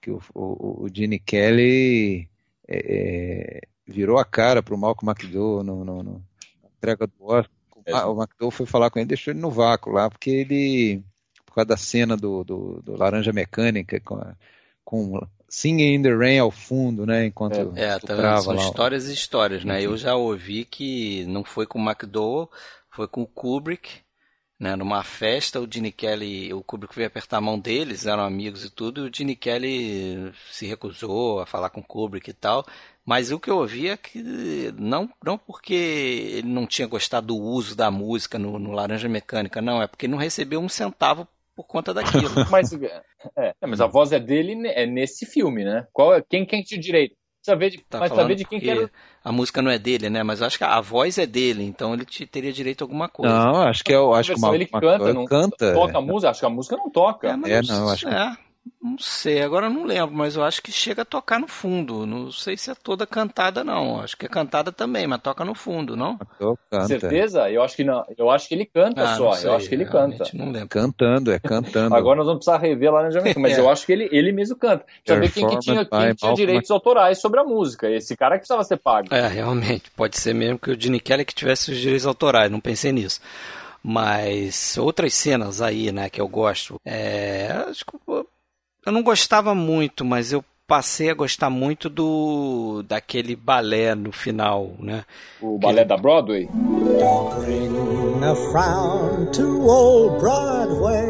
que 0.00 0.10
o, 0.10 0.20
o, 0.34 0.84
o 0.84 0.88
Gene 0.92 1.18
Kelly 1.18 2.28
é, 2.68 3.58
é, 3.58 3.60
virou 3.86 4.18
a 4.18 4.24
cara 4.24 4.62
pro 4.62 4.78
Malcolm 4.78 5.10
McDowell 5.12 5.62
no, 5.64 5.84
no, 5.84 6.02
no 6.02 6.12
na 6.62 6.68
entrega 6.76 7.06
do 7.06 7.14
Oscar. 7.24 7.50
É. 7.84 7.92
Ah, 7.92 8.06
o 8.08 8.16
McDowell 8.16 8.50
foi 8.52 8.66
falar 8.66 8.90
com 8.90 8.98
ele, 9.00 9.06
deixou 9.08 9.32
ele 9.32 9.40
no 9.40 9.50
vácuo 9.50 9.92
lá, 9.92 10.08
porque 10.08 10.30
ele, 10.30 11.02
por 11.44 11.54
causa 11.54 11.66
da 11.68 11.76
cena 11.76 12.16
do, 12.16 12.44
do, 12.44 12.80
do 12.82 12.96
Laranja 12.96 13.32
Mecânica, 13.32 13.98
com, 14.00 14.14
a- 14.16 14.36
com 14.84 15.18
Singing 15.54 15.96
in 15.96 16.02
the 16.02 16.14
Rain 16.14 16.38
ao 16.38 16.50
fundo, 16.50 17.04
né? 17.04 17.26
Enquanto 17.26 17.74
É, 17.76 17.88
tá, 17.90 17.96
estuprava 17.96 18.40
são 18.40 18.54
lá. 18.54 18.62
histórias 18.62 19.06
e 19.10 19.12
histórias, 19.12 19.64
né? 19.64 19.82
Eu 19.82 19.98
já 19.98 20.16
ouvi 20.16 20.64
que 20.64 21.26
não 21.26 21.44
foi 21.44 21.66
com 21.66 21.78
o 21.78 21.82
McDowell, 21.86 22.50
foi 22.90 23.06
com 23.06 23.20
o 23.20 23.26
Kubrick, 23.26 24.00
né? 24.58 24.74
Numa 24.76 25.02
festa, 25.04 25.60
o 25.60 25.68
Gene 25.70 25.92
Kelly, 25.92 26.54
o 26.54 26.62
Kubrick 26.62 26.94
veio 26.96 27.06
apertar 27.06 27.36
a 27.36 27.40
mão 27.42 27.58
deles, 27.58 28.06
eram 28.06 28.22
amigos 28.24 28.64
e 28.64 28.70
tudo, 28.70 29.04
e 29.04 29.10
o 29.10 29.14
Gene 29.14 29.36
Kelly 29.36 30.32
se 30.50 30.64
recusou 30.64 31.40
a 31.40 31.44
falar 31.44 31.68
com 31.68 31.80
o 31.80 31.84
Kubrick 31.86 32.30
e 32.30 32.32
tal. 32.32 32.64
Mas 33.04 33.30
o 33.30 33.38
que 33.38 33.50
eu 33.50 33.58
ouvi 33.58 33.88
é 33.88 33.96
que 33.98 34.22
não, 34.78 35.10
não 35.22 35.36
porque 35.36 35.74
ele 35.74 36.48
não 36.48 36.66
tinha 36.66 36.88
gostado 36.88 37.26
do 37.26 37.36
uso 37.36 37.76
da 37.76 37.90
música 37.90 38.38
no, 38.38 38.58
no 38.58 38.72
Laranja 38.72 39.06
Mecânica, 39.06 39.60
não, 39.60 39.82
é 39.82 39.86
porque 39.86 40.08
não 40.08 40.16
recebeu 40.16 40.60
um 40.60 40.68
centavo 40.68 41.28
por 41.54 41.66
conta 41.66 41.92
daquilo. 41.94 42.30
Mas, 42.50 42.72
é, 42.72 43.02
é, 43.36 43.54
mas 43.60 43.80
a 43.80 43.86
voz 43.86 44.10
é 44.12 44.18
dele 44.18 44.66
é 44.68 44.86
nesse 44.86 45.26
filme, 45.26 45.64
né? 45.64 45.86
Qual 45.92 46.14
é, 46.14 46.22
quem, 46.22 46.44
quem 46.44 46.62
tinha 46.62 46.78
o 46.78 46.82
direito? 46.82 47.14
Saber 47.44 47.70
de, 47.70 47.78
Tá 47.90 47.98
mas 47.98 48.14
saber 48.14 48.36
de 48.36 48.44
quem 48.44 48.60
que 48.60 48.70
era. 48.70 48.88
a 49.24 49.32
música 49.32 49.60
não 49.60 49.68
é 49.70 49.76
dele, 49.76 50.08
né? 50.08 50.22
Mas 50.22 50.40
eu 50.40 50.46
acho 50.46 50.56
que 50.56 50.62
a 50.62 50.80
voz 50.80 51.18
é 51.18 51.26
dele, 51.26 51.64
então 51.64 51.92
ele 51.92 52.04
te- 52.04 52.24
teria 52.24 52.52
direito 52.52 52.82
a 52.82 52.84
alguma 52.84 53.08
coisa. 53.08 53.34
Não, 53.34 53.62
acho 53.62 53.82
que 53.82 53.92
é 53.92 53.98
o 53.98 54.14
acho 54.14 54.32
que 54.32 54.46
ele 54.54 54.66
canta, 54.66 55.12
não 55.12 55.24
canta. 55.24 55.74
toca 55.74 55.98
a 55.98 56.00
música, 56.00 56.30
acho 56.30 56.38
que 56.40 56.46
a 56.46 56.50
música 56.50 56.76
não 56.76 56.88
toca. 56.88 57.36
mas 57.36 57.50
É, 57.50 57.60
não, 57.62 57.88
acho 57.88 58.06
que- 58.06 58.14
é. 58.14 58.36
Não 58.80 58.96
sei, 58.98 59.42
agora 59.42 59.66
eu 59.66 59.70
não 59.70 59.84
lembro, 59.84 60.14
mas 60.14 60.36
eu 60.36 60.42
acho 60.44 60.62
que 60.62 60.70
chega 60.70 61.02
a 61.02 61.04
tocar 61.04 61.38
no 61.40 61.48
fundo. 61.48 62.04
Não 62.06 62.30
sei 62.30 62.56
se 62.56 62.70
é 62.70 62.74
toda 62.74 63.06
cantada, 63.06 63.64
não. 63.64 64.00
Acho 64.00 64.16
que 64.16 64.26
é 64.26 64.28
cantada 64.28 64.70
também, 64.70 65.06
mas 65.06 65.20
toca 65.20 65.44
no 65.44 65.54
fundo, 65.54 65.96
não? 65.96 66.18
Certeza? 66.86 67.50
Eu 67.50 67.62
acho 67.62 67.76
que 67.76 67.84
não. 67.84 68.04
Eu 68.16 68.30
acho 68.30 68.48
que 68.48 68.54
ele 68.54 68.66
canta 68.66 69.02
Ah, 69.02 69.16
só. 69.16 69.32
sei, 69.32 69.50
eu 69.50 69.54
acho 69.54 69.68
que 69.68 69.74
ele 69.74 69.84
canta. 69.84 70.24
Não 70.34 70.50
lembro. 70.50 70.68
Cantando, 70.68 71.32
é 71.32 71.38
cantando. 71.38 71.94
Agora 71.94 72.18
nós 72.18 72.26
vamos 72.26 72.44
precisar 72.44 72.58
rever 72.58 72.92
lá 72.92 73.02
na 73.04 73.10
Jamaica, 73.10 73.38
mas 73.40 73.56
É. 73.56 73.60
eu 73.60 73.68
acho 73.68 73.84
que 73.86 73.92
ele, 73.92 74.08
ele 74.12 74.30
mesmo 74.32 74.56
canta. 74.56 74.84
Precisa 75.04 75.20
ver 75.20 75.32
quem 75.32 75.48
que 75.48 75.58
tinha, 75.60 75.84
quem 75.84 76.14
tinha 76.14 76.34
direitos 76.34 76.70
autorais 76.70 77.18
sobre 77.20 77.40
a 77.40 77.44
música. 77.44 77.88
Esse 77.90 78.16
cara 78.16 78.34
que 78.36 78.40
precisava 78.40 78.64
ser 78.64 78.76
pago. 78.78 79.08
É, 79.12 79.26
realmente, 79.26 79.90
pode 79.92 80.18
ser 80.18 80.34
mesmo 80.34 80.58
que 80.58 80.70
o 80.70 80.80
Gene 80.80 81.00
Kelly 81.00 81.24
que 81.24 81.34
tivesse 81.34 81.70
os 81.70 81.78
direitos 81.78 82.06
autorais, 82.06 82.50
não 82.50 82.60
pensei 82.60 82.92
nisso. 82.92 83.20
Mas 83.82 84.76
outras 84.78 85.12
cenas 85.14 85.60
aí, 85.60 85.90
né, 85.90 86.08
que 86.08 86.20
eu 86.20 86.28
gosto. 86.28 86.80
É, 86.84 87.64
acho 87.68 87.84
que 87.84 87.92
eu- 88.86 88.92
não 88.92 89.02
gostava 89.02 89.54
muito, 89.54 90.04
mas 90.04 90.32
eu 90.32 90.44
passei 90.66 91.10
a 91.10 91.14
gostar 91.14 91.50
muito 91.50 91.88
do 91.90 92.82
daquele 92.88 93.36
balé 93.36 93.94
no 93.94 94.10
final, 94.12 94.70
né? 94.78 95.04
O 95.40 95.58
balé 95.58 95.84
da 95.84 95.96
Broadway. 95.96 96.48
Bring 96.48 98.24
a 98.24 98.34
frown 98.50 99.26
to 99.32 99.68
old 99.68 100.18
Broadway. 100.20 101.06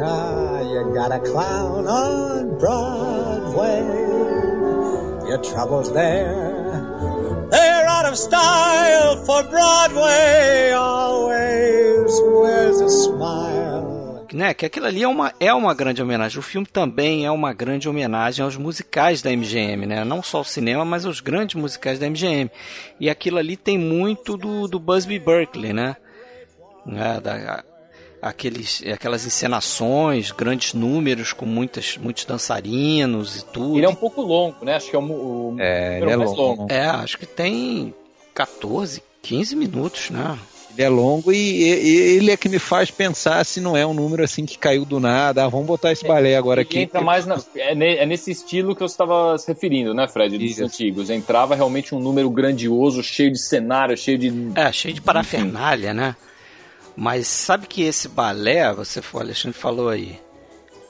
Now 0.00 0.60
you 0.62 0.92
got 0.94 1.12
a 1.12 1.20
clown 1.20 1.86
on 1.86 2.58
Broadway. 2.58 3.82
Your 5.28 5.38
troubles 5.38 5.90
there, 5.92 6.34
they're 7.50 7.86
out 7.88 8.06
of 8.06 8.16
style 8.18 9.16
for 9.24 9.42
Broadway. 9.44 10.72
Always 10.72 12.12
wears 12.40 12.80
a 12.80 12.88
smile. 12.90 13.83
Né, 14.34 14.52
que 14.52 14.66
aquilo 14.66 14.86
ali 14.86 15.02
é 15.02 15.08
uma, 15.08 15.32
é 15.38 15.54
uma 15.54 15.72
grande 15.72 16.02
homenagem. 16.02 16.38
O 16.38 16.42
filme 16.42 16.66
também 16.66 17.24
é 17.24 17.30
uma 17.30 17.52
grande 17.52 17.88
homenagem 17.88 18.44
aos 18.44 18.56
musicais 18.56 19.22
da 19.22 19.30
MGM, 19.30 19.86
né? 19.86 20.04
Não 20.04 20.22
só 20.22 20.38
ao 20.38 20.44
cinema, 20.44 20.84
mas 20.84 21.06
aos 21.06 21.20
grandes 21.20 21.54
musicais 21.54 21.98
da 21.98 22.06
MGM. 22.10 22.50
E 22.98 23.08
aquilo 23.08 23.38
ali 23.38 23.56
tem 23.56 23.78
muito 23.78 24.36
do, 24.36 24.66
do 24.66 24.78
Busby 24.80 25.18
Berkeley, 25.18 25.72
né? 25.72 25.96
Né, 26.84 27.20
da- 27.20 27.64
aqueles, 28.20 28.82
aquelas 28.92 29.24
encenações, 29.26 30.30
grandes 30.32 30.74
números 30.74 31.32
com 31.32 31.44
muitas, 31.46 31.96
muitos 31.98 32.24
dançarinos 32.24 33.36
e 33.40 33.44
tudo. 33.46 33.76
Ele 33.76 33.86
é 33.86 33.88
um 33.88 33.94
pouco 33.94 34.20
longo, 34.22 34.64
né? 34.64 34.74
Acho 34.76 34.90
que 34.90 34.96
é 34.96 34.98
o, 34.98 35.02
o 35.02 35.56
É, 35.60 36.00
número 36.00 36.04
ele 36.06 36.12
é 36.12 36.16
mais 36.16 36.30
longo. 36.30 36.62
longo. 36.62 36.72
É, 36.72 36.86
acho 36.86 37.18
que 37.18 37.26
tem 37.26 37.94
14, 38.34 39.02
15 39.22 39.54
minutos, 39.56 40.10
né? 40.10 40.38
Ele 40.74 40.82
é 40.82 40.88
longo 40.88 41.32
e, 41.32 41.36
e- 41.36 42.16
ele 42.16 42.30
é 42.32 42.36
que 42.36 42.48
me 42.48 42.58
faz 42.58 42.90
pensar 42.90 43.44
se 43.46 43.60
não 43.60 43.76
é 43.76 43.86
um 43.86 43.94
número 43.94 44.24
assim 44.24 44.44
que 44.44 44.58
caiu 44.58 44.84
do 44.84 44.98
nada. 44.98 45.44
Ah, 45.44 45.48
vamos 45.48 45.66
botar 45.66 45.92
esse 45.92 46.06
balé 46.06 46.36
agora 46.36 46.60
Ele 46.62 46.68
aqui. 46.68 46.78
entra 46.80 47.00
mais 47.00 47.24
na, 47.26 47.36
é, 47.54 48.02
é 48.02 48.06
nesse 48.06 48.30
estilo 48.32 48.74
que 48.74 48.80
você 48.82 48.92
estava 48.94 49.38
se 49.38 49.46
referindo, 49.46 49.94
né, 49.94 50.08
Fred, 50.08 50.36
dos 50.36 50.50
Isso. 50.50 50.64
antigos. 50.64 51.10
Entrava 51.10 51.54
realmente 51.54 51.94
um 51.94 52.00
número 52.00 52.28
grandioso, 52.28 53.02
cheio 53.02 53.30
de 53.30 53.38
cenário, 53.38 53.96
cheio 53.96 54.18
de. 54.18 54.32
É, 54.56 54.72
cheio 54.72 54.92
de 54.94 55.00
parafernália, 55.00 55.94
né? 55.94 56.16
Mas 56.96 57.26
sabe 57.26 57.66
que 57.66 57.82
esse 57.82 58.08
balé, 58.08 58.72
você 58.72 59.00
o 59.12 59.18
Alexandre 59.18 59.58
falou 59.58 59.88
aí, 59.88 60.18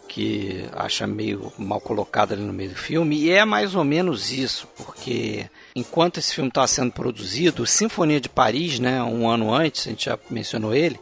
que 0.08 0.64
acha 0.72 1.06
meio 1.06 1.52
mal 1.58 1.80
colocado 1.80 2.32
ali 2.32 2.42
no 2.42 2.52
meio 2.52 2.70
do 2.70 2.76
filme, 2.76 3.16
e 3.18 3.30
é 3.30 3.44
mais 3.44 3.74
ou 3.74 3.84
menos 3.84 4.30
isso, 4.30 4.68
porque 4.76 5.46
enquanto 5.74 6.18
esse 6.18 6.34
filme 6.34 6.48
estava 6.48 6.66
sendo 6.66 6.92
produzido, 6.92 7.66
Sinfonia 7.66 8.20
de 8.20 8.28
Paris, 8.28 8.78
né, 8.78 9.02
um 9.02 9.28
ano 9.28 9.52
antes, 9.52 9.86
a 9.86 9.90
gente 9.90 10.04
já 10.06 10.18
mencionou 10.30 10.74
ele, 10.74 10.98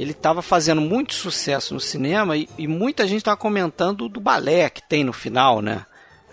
ele 0.00 0.12
estava 0.12 0.40
fazendo 0.40 0.80
muito 0.80 1.14
sucesso 1.14 1.74
no 1.74 1.80
cinema 1.80 2.36
e, 2.36 2.48
e 2.56 2.66
muita 2.66 3.06
gente 3.06 3.18
estava 3.18 3.36
comentando 3.36 4.08
do 4.08 4.20
balé 4.20 4.70
que 4.70 4.82
tem 4.82 5.04
no 5.04 5.12
final, 5.12 5.60
né? 5.60 5.84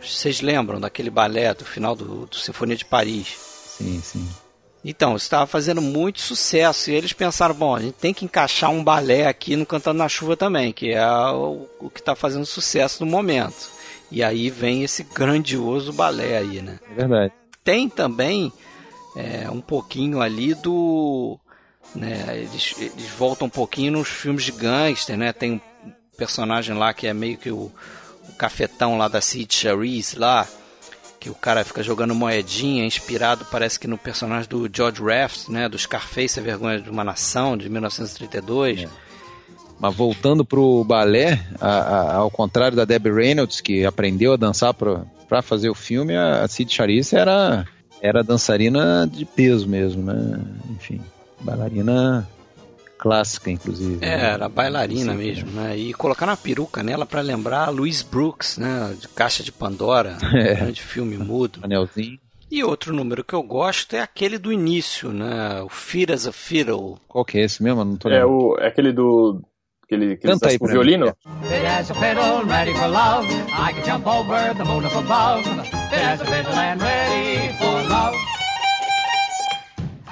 Vocês 0.02 0.40
lembram 0.40 0.80
daquele 0.80 1.10
balé 1.10 1.54
do 1.54 1.66
final 1.66 1.94
do, 1.94 2.26
do 2.26 2.36
Sinfonia 2.38 2.78
de 2.78 2.86
Paris? 2.86 3.28
Sim, 3.78 4.02
sim. 4.02 4.30
Então, 4.84 5.10
isso 5.18 5.26
estava 5.26 5.46
fazendo 5.46 5.82
muito 5.82 6.22
sucesso 6.22 6.90
e 6.90 6.94
eles 6.96 7.12
pensaram, 7.12 7.54
bom, 7.54 7.76
a 7.76 7.82
gente 7.82 7.96
tem 7.96 8.14
que 8.14 8.24
encaixar 8.24 8.72
um 8.72 8.82
balé 8.82 9.28
aqui 9.28 9.58
no 9.58 9.66
Cantando 9.66 9.98
na 9.98 10.08
Chuva 10.08 10.38
também, 10.38 10.72
que 10.72 10.94
é 10.94 11.06
o, 11.06 11.68
o 11.82 11.90
que 11.90 12.00
está 12.00 12.16
fazendo 12.16 12.46
sucesso 12.46 13.04
no 13.04 13.12
momento. 13.12 13.70
E 14.10 14.24
aí 14.24 14.50
vem 14.50 14.84
esse 14.84 15.04
grandioso 15.04 15.92
balé 15.92 16.38
aí, 16.38 16.62
né? 16.62 16.80
É 16.90 16.96
verdade. 16.96 17.34
Tem 17.64 17.90
também 17.90 18.52
é, 19.16 19.50
um 19.50 19.62
pouquinho 19.62 20.22
ali 20.22 20.54
do... 20.54 21.40
Né, 21.96 22.24
eles, 22.38 22.76
eles 22.78 23.10
voltam 23.18 23.48
um 23.48 23.50
pouquinho 23.50 23.94
nos 23.94 24.08
filmes 24.08 24.44
de 24.44 24.52
gangster, 24.52 25.18
né? 25.18 25.34
Tem 25.34 25.54
um 25.54 25.92
personagem 26.18 26.76
lá 26.76 26.94
que 26.94 27.08
é 27.08 27.14
meio 27.14 27.36
que 27.38 27.50
o, 27.50 27.72
o 28.30 28.34
cafetão 28.38 28.96
lá 28.98 29.08
da 29.08 29.20
Sid 29.20 29.52
Charisse 29.54 30.18
lá, 30.20 30.48
que 31.20 31.30
o 31.32 31.36
cara 31.36 31.66
fica 31.66 31.82
jogando 31.82 32.14
moedinha, 32.14 32.86
inspirado 32.86 33.44
parece 33.50 33.80
que 33.80 33.88
no 33.88 33.98
personagem 33.98 34.48
do 34.48 34.70
George 34.72 35.02
Raft, 35.02 35.50
né, 35.50 35.68
do 35.68 35.78
Scarface, 35.80 36.40
A 36.40 36.44
Vergonha 36.44 36.80
de 36.80 36.90
uma 36.92 37.04
Nação, 37.04 37.58
de 37.58 37.68
1932. 37.70 38.88
Mas 39.80 39.96
voltando 39.96 40.46
pro 40.46 40.84
balé, 40.84 41.44
a- 41.60 41.68
a- 41.80 42.16
ao 42.18 42.30
contrário 42.30 42.78
da 42.78 42.86
Debbie 42.86 43.12
Reynolds, 43.12 43.62
que 43.62 43.84
aprendeu 43.86 44.34
a 44.34 44.38
dançar 44.38 44.74
para 45.30 45.42
fazer 45.42 45.70
o 45.70 45.76
filme, 45.76 46.16
a 46.18 46.46
Cid 46.48 46.74
Charisse 46.74 47.16
era, 47.16 47.66
era 48.02 48.24
dançarina 48.24 49.08
de 49.10 49.24
peso 49.24 49.68
mesmo, 49.70 50.02
né? 50.04 50.42
Enfim, 50.72 51.00
bailarina 51.40 52.28
clássica, 52.98 53.50
inclusive. 53.50 54.04
É, 54.04 54.18
né? 54.18 54.26
era 54.34 54.50
bailarina 54.50 55.14
mesmo, 55.14 55.50
né? 55.52 55.78
E 55.78 55.94
colocar 55.94 56.26
uma 56.26 56.36
peruca 56.36 56.84
nela 56.84 57.06
para 57.06 57.22
lembrar 57.22 57.68
a 57.68 57.70
Louise 57.70 58.04
Brooks, 58.04 58.58
né, 58.58 58.94
de 59.00 59.08
Caixa 59.08 59.42
de 59.44 59.52
Pandora, 59.52 60.18
É. 60.36 60.56
grande 60.56 60.82
filme 60.82 61.18
mudo. 61.18 61.60
Anelzinho. 61.64 62.20
E 62.52 62.64
outro 62.64 62.94
número 62.94 63.24
que 63.24 63.34
eu 63.36 63.44
gosto 63.44 63.96
é 63.96 64.02
aquele 64.02 64.38
do 64.40 64.52
início, 64.52 65.14
né, 65.14 65.62
o 65.62 65.70
Fit 65.70 66.12
as 66.12 66.26
a 66.28 66.32
Fiddle. 66.32 66.98
Qual 67.08 67.24
que 67.24 67.38
é 67.38 67.44
esse 67.44 67.62
mesmo? 67.64 67.82
Eu 67.82 67.86
Não 67.86 67.96
tô 67.96 68.10
É, 68.10 68.14
lembrando. 68.26 68.34
o, 68.34 68.58
é 68.60 68.68
aquele 68.68 68.92
do. 68.92 69.42
Aquele, 69.90 70.14
aquele 70.14 70.34
Canta 70.34 70.50
aí 70.50 70.60
com 70.60 70.66
pra 70.66 70.76
mim. 70.76 70.82
violino? 70.82 71.18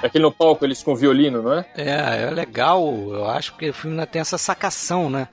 É 0.02 0.06
aquele 0.08 0.24
no 0.24 0.32
palco, 0.32 0.64
eles 0.64 0.82
com 0.82 0.96
violino, 0.96 1.42
não 1.42 1.52
é? 1.52 1.64
É, 1.76 2.22
é 2.24 2.30
legal, 2.30 2.92
eu 3.08 3.30
acho 3.30 3.54
que 3.56 3.70
o 3.70 3.74
filme 3.74 3.94
ainda 3.94 4.06
tem 4.06 4.20
essa 4.20 4.36
sacação, 4.36 5.08
né? 5.08 5.28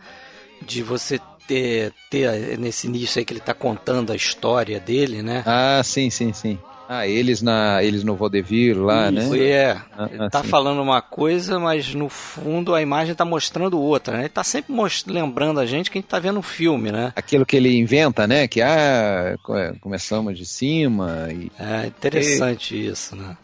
De 0.62 0.84
você 0.84 1.20
ter, 1.48 1.92
ter 2.12 2.60
nesse 2.60 2.86
início 2.86 3.18
aí 3.18 3.26
que 3.26 3.34
ele 3.34 3.40
tá 3.40 3.54
contando 3.56 4.12
a 4.12 4.16
história 4.16 4.80
dele, 4.80 5.24
né? 5.24 5.44
Ah, 5.48 5.82
sim, 5.84 6.12
sim, 6.12 6.32
sim. 6.34 6.60
Ah, 6.88 7.08
eles 7.08 7.42
na 7.42 7.82
eles 7.84 8.04
no 8.04 8.16
Vaudeville 8.16 8.80
lá, 8.80 9.10
né? 9.10 9.28
É, 9.40 9.72
Ah, 9.98 10.08
ele 10.12 10.24
ah, 10.24 10.30
tá 10.30 10.44
sim. 10.44 10.50
falando 10.50 10.82
uma 10.82 11.02
coisa, 11.02 11.58
mas 11.60 11.96
no 11.96 12.10
fundo 12.10 12.76
a 12.76 12.82
imagem 12.82 13.16
tá 13.16 13.26
mostrando 13.26 13.80
outra, 13.82 14.14
né? 14.18 14.20
Ele 14.22 14.30
tá 14.30 14.44
sempre 14.44 14.72
lembrando 15.08 15.60
a 15.60 15.66
gente 15.66 15.90
que 15.90 15.98
a 15.98 16.02
gente 16.02 16.10
tá 16.10 16.20
vendo 16.20 16.38
um 16.40 16.44
filme, 16.44 16.92
né? 16.92 17.12
Aquilo 17.16 17.44
que 17.46 17.56
ele 17.56 17.76
inventa, 17.76 18.28
né? 18.28 18.48
Que 18.48 18.62
ah, 18.62 19.36
co- 19.42 19.56
começamos 19.82 20.38
de 20.38 20.46
cima 20.46 21.28
e 21.32 21.52
É 21.60 21.88
interessante 21.88 22.76
isso, 22.88 23.16
né? 23.16 23.36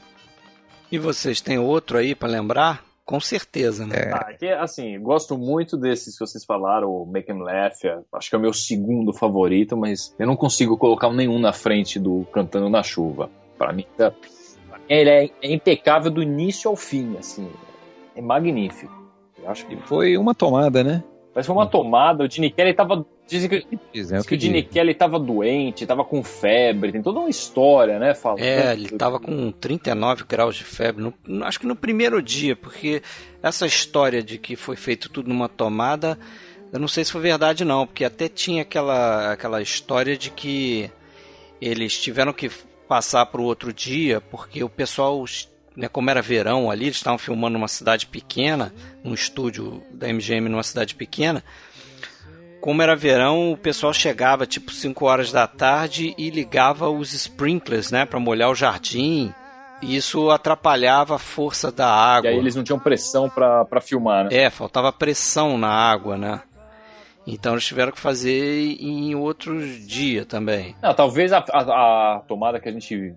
E 0.91 0.99
vocês 0.99 1.41
têm 1.41 1.57
outro 1.57 1.97
aí 1.97 2.13
pra 2.13 2.29
lembrar? 2.29 2.83
Com 3.11 3.19
certeza, 3.19 3.85
né? 3.85 3.95
É. 3.95 4.11
Ah, 4.13 4.33
que, 4.33 4.47
assim, 4.47 4.97
gosto 5.01 5.37
muito 5.37 5.75
desses 5.75 6.17
que 6.17 6.25
vocês 6.25 6.45
falaram, 6.45 6.89
o 6.89 7.05
Make 7.05 7.29
'em 7.29 7.41
Laugh, 7.41 7.73
é- 7.83 7.99
acho 8.13 8.29
que 8.29 8.35
é 8.35 8.39
o 8.39 8.41
meu 8.41 8.53
segundo 8.53 9.11
favorito, 9.11 9.75
mas 9.75 10.15
eu 10.17 10.25
não 10.25 10.37
consigo 10.37 10.77
colocar 10.77 11.11
nenhum 11.11 11.37
na 11.37 11.51
frente 11.51 11.99
do 11.99 12.25
Cantando 12.31 12.69
na 12.69 12.81
Chuva. 12.81 13.29
Pra 13.57 13.73
mim, 13.73 13.85
tá- 13.97 14.13
ele 14.87 15.09
é, 15.09 15.29
é 15.41 15.53
impecável 15.53 16.09
do 16.09 16.23
início 16.23 16.69
ao 16.69 16.75
fim, 16.77 17.17
assim, 17.17 17.49
é 18.15 18.21
magnífico. 18.21 18.93
Eu 19.43 19.49
acho 19.49 19.65
que 19.67 19.75
foi 19.75 20.17
uma 20.17 20.33
tomada, 20.33 20.81
né? 20.83 21.03
Mas 21.33 21.45
foi 21.45 21.55
uma 21.55 21.65
tomada, 21.65 22.25
o 22.25 22.29
Gene 22.29 22.49
Kelly 22.51 22.73
tava. 22.73 23.05
Dizem 23.25 23.49
que, 23.49 23.65
Dizem, 23.93 24.17
é 24.17 24.19
diz 24.19 24.25
o 24.25 24.27
que 24.29 24.37
que 24.37 24.43
o 24.45 24.47
Gene. 24.47 24.63
Kelly 24.63 24.93
tava 24.93 25.17
doente, 25.17 25.85
tava 25.85 26.03
com 26.03 26.21
febre, 26.21 26.91
tem 26.91 27.01
toda 27.01 27.19
uma 27.19 27.29
história, 27.29 27.97
né? 27.97 28.13
Falando 28.13 28.41
É, 28.41 28.73
ele 28.73 28.89
tava 28.97 29.17
com 29.19 29.49
39 29.51 30.25
graus 30.27 30.55
de 30.57 30.65
febre, 30.65 31.01
no- 31.25 31.45
acho 31.45 31.57
que 31.59 31.65
no 31.65 31.75
primeiro 31.75 32.21
dia, 32.21 32.53
porque 32.55 33.01
essa 33.41 33.65
história 33.65 34.21
de 34.21 34.37
que 34.37 34.57
foi 34.57 34.75
feito 34.75 35.09
tudo 35.09 35.29
numa 35.29 35.47
tomada, 35.47 36.19
eu 36.73 36.79
não 36.79 36.87
sei 36.89 37.05
se 37.05 37.11
foi 37.13 37.21
verdade 37.21 37.63
não, 37.63 37.87
porque 37.87 38.03
até 38.03 38.27
tinha 38.27 38.63
aquela, 38.63 39.31
aquela 39.31 39.61
história 39.61 40.17
de 40.17 40.29
que 40.31 40.91
eles 41.61 41.97
tiveram 41.97 42.33
que 42.33 42.51
passar 42.89 43.25
para 43.27 43.39
o 43.39 43.45
outro 43.45 43.71
dia, 43.71 44.19
porque 44.19 44.61
o 44.63 44.69
pessoal, 44.69 45.23
né, 45.75 45.87
como 45.87 46.09
era 46.09 46.21
verão 46.21 46.69
ali, 46.69 46.85
eles 46.85 46.97
estavam 46.97 47.17
filmando 47.17 47.53
numa 47.57 47.67
cidade 47.67 48.07
pequena, 48.07 48.73
num 49.03 49.13
estúdio 49.13 49.83
da 49.91 50.07
MGM 50.07 50.49
numa 50.49 50.63
cidade 50.63 50.95
pequena, 50.95 51.43
como 52.59 52.81
era 52.81 52.95
verão, 52.95 53.51
o 53.53 53.57
pessoal 53.57 53.91
chegava 53.93 54.45
tipo 54.45 54.71
5 54.71 55.05
horas 55.05 55.31
da 55.31 55.47
tarde 55.47 56.13
e 56.17 56.29
ligava 56.29 56.89
os 56.89 57.11
sprinklers, 57.13 57.89
né, 57.91 58.05
para 58.05 58.19
molhar 58.19 58.49
o 58.51 58.55
jardim. 58.55 59.33
E 59.81 59.95
isso 59.95 60.29
atrapalhava 60.29 61.15
a 61.15 61.19
força 61.19 61.71
da 61.71 61.85
E 61.87 62.17
água. 62.17 62.29
aí 62.29 62.37
eles 62.37 62.55
não 62.55 62.63
tinham 62.63 62.77
pressão 62.77 63.27
pra 63.27 63.81
filmar, 63.81 64.25
né? 64.25 64.29
É, 64.31 64.49
faltava 64.51 64.91
pressão 64.93 65.57
na 65.57 65.69
água, 65.69 66.15
né? 66.15 66.41
Então 67.25 67.53
eles 67.53 67.65
tiveram 67.65 67.91
que 67.91 67.99
fazer 67.99 68.77
em 68.79 69.15
outros 69.15 69.87
dias 69.87 70.27
também. 70.27 70.75
Não, 70.83 70.93
talvez 70.93 71.33
a, 71.33 71.43
a, 71.51 72.15
a 72.17 72.19
tomada 72.27 72.59
que 72.59 72.69
a 72.69 72.71
gente 72.71 73.15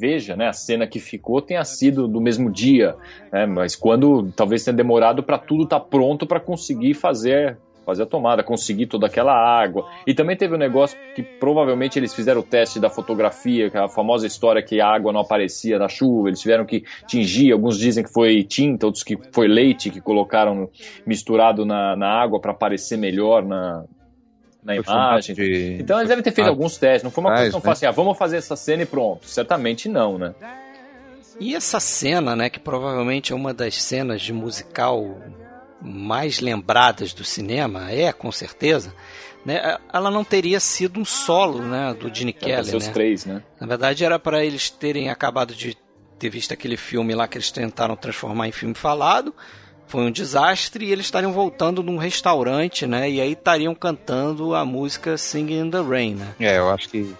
veja, 0.00 0.34
né, 0.34 0.48
a 0.48 0.52
cena 0.52 0.86
que 0.86 0.98
ficou 0.98 1.42
tenha 1.42 1.64
sido 1.64 2.08
do 2.08 2.20
mesmo 2.20 2.50
dia, 2.50 2.96
né, 3.30 3.44
mas 3.44 3.76
quando 3.76 4.32
talvez 4.32 4.64
tenha 4.64 4.74
demorado 4.74 5.22
para 5.22 5.36
tudo 5.36 5.64
estar 5.64 5.80
tá 5.80 5.84
pronto 5.84 6.26
para 6.26 6.40
conseguir 6.40 6.94
fazer 6.94 7.58
fazer 7.84 8.04
a 8.04 8.06
tomada, 8.06 8.44
conseguir 8.44 8.86
toda 8.86 9.06
aquela 9.06 9.34
água. 9.34 9.88
E 10.06 10.14
também 10.14 10.36
teve 10.36 10.54
um 10.54 10.58
negócio 10.58 10.96
que 11.14 11.22
provavelmente 11.22 11.98
eles 11.98 12.14
fizeram 12.14 12.40
o 12.40 12.44
teste 12.44 12.78
da 12.78 12.88
fotografia, 12.88 13.70
é 13.72 13.78
a 13.78 13.88
famosa 13.88 14.26
história 14.26 14.62
que 14.62 14.80
a 14.80 14.86
água 14.86 15.12
não 15.12 15.20
aparecia 15.20 15.78
na 15.78 15.88
chuva, 15.88 16.28
eles 16.28 16.40
tiveram 16.40 16.64
que 16.64 16.84
tingir, 17.08 17.50
alguns 17.50 17.78
dizem 17.78 18.04
que 18.04 18.12
foi 18.12 18.44
tinta, 18.44 18.86
outros 18.86 19.02
que 19.02 19.18
foi 19.32 19.48
leite 19.48 19.90
que 19.90 20.00
colocaram 20.00 20.68
misturado 21.04 21.64
na, 21.64 21.96
na 21.96 22.08
água 22.08 22.40
para 22.40 22.52
aparecer 22.52 22.96
melhor 22.96 23.44
na, 23.44 23.84
na 24.62 24.76
imagem. 24.76 25.34
De... 25.34 25.78
Então 25.80 25.98
eles 25.98 26.08
devem 26.08 26.22
ter 26.22 26.32
feito 26.32 26.46
ah, 26.46 26.50
alguns 26.50 26.76
testes, 26.76 27.02
não 27.02 27.10
foi 27.10 27.24
uma 27.24 27.30
coisa 27.30 27.50
que 27.50 27.56
não 27.56 27.62
né? 27.62 27.72
assim, 27.72 27.86
ah, 27.86 27.90
vamos 27.90 28.18
fazer 28.18 28.36
essa 28.36 28.56
cena 28.56 28.82
e 28.82 28.86
pronto. 28.86 29.26
Certamente 29.26 29.88
não, 29.88 30.18
né? 30.18 30.34
E 31.38 31.54
essa 31.54 31.80
cena, 31.80 32.36
né, 32.36 32.50
que 32.50 32.60
provavelmente 32.60 33.32
é 33.32 33.34
uma 33.34 33.54
das 33.54 33.82
cenas 33.82 34.20
de 34.20 34.32
musical 34.32 35.18
mais 35.80 36.38
lembradas 36.40 37.14
do 37.14 37.24
cinema, 37.24 37.90
é 37.90 38.12
com 38.12 38.30
certeza, 38.30 38.94
né, 39.44 39.78
ela 39.90 40.10
não 40.10 40.22
teria 40.22 40.60
sido 40.60 41.00
um 41.00 41.04
solo 41.04 41.62
né, 41.62 41.94
do 41.98 42.14
Gene 42.14 42.34
Kelly. 42.34 42.72
Né? 42.72 42.92
três, 42.92 43.24
né? 43.24 43.42
Na 43.58 43.66
verdade, 43.66 44.04
era 44.04 44.18
para 44.18 44.44
eles 44.44 44.68
terem 44.68 45.08
acabado 45.08 45.54
de 45.54 45.74
ter 46.18 46.28
visto 46.28 46.52
aquele 46.52 46.76
filme 46.76 47.14
lá 47.14 47.26
que 47.26 47.38
eles 47.38 47.50
tentaram 47.50 47.96
transformar 47.96 48.46
em 48.46 48.52
filme 48.52 48.74
falado. 48.74 49.34
Foi 49.90 50.04
um 50.04 50.10
desastre 50.12 50.86
e 50.86 50.92
eles 50.92 51.06
estariam 51.06 51.32
voltando 51.32 51.82
num 51.82 51.96
restaurante, 51.96 52.86
né? 52.86 53.10
E 53.10 53.20
aí 53.20 53.32
estariam 53.32 53.74
cantando 53.74 54.54
a 54.54 54.64
música 54.64 55.18
Singing 55.18 55.66
in 55.66 55.70
the 55.70 55.80
Rain, 55.80 56.14
né? 56.14 56.28
É, 56.38 56.58
eu 56.58 56.70
acho 56.70 56.88
que 56.88 57.12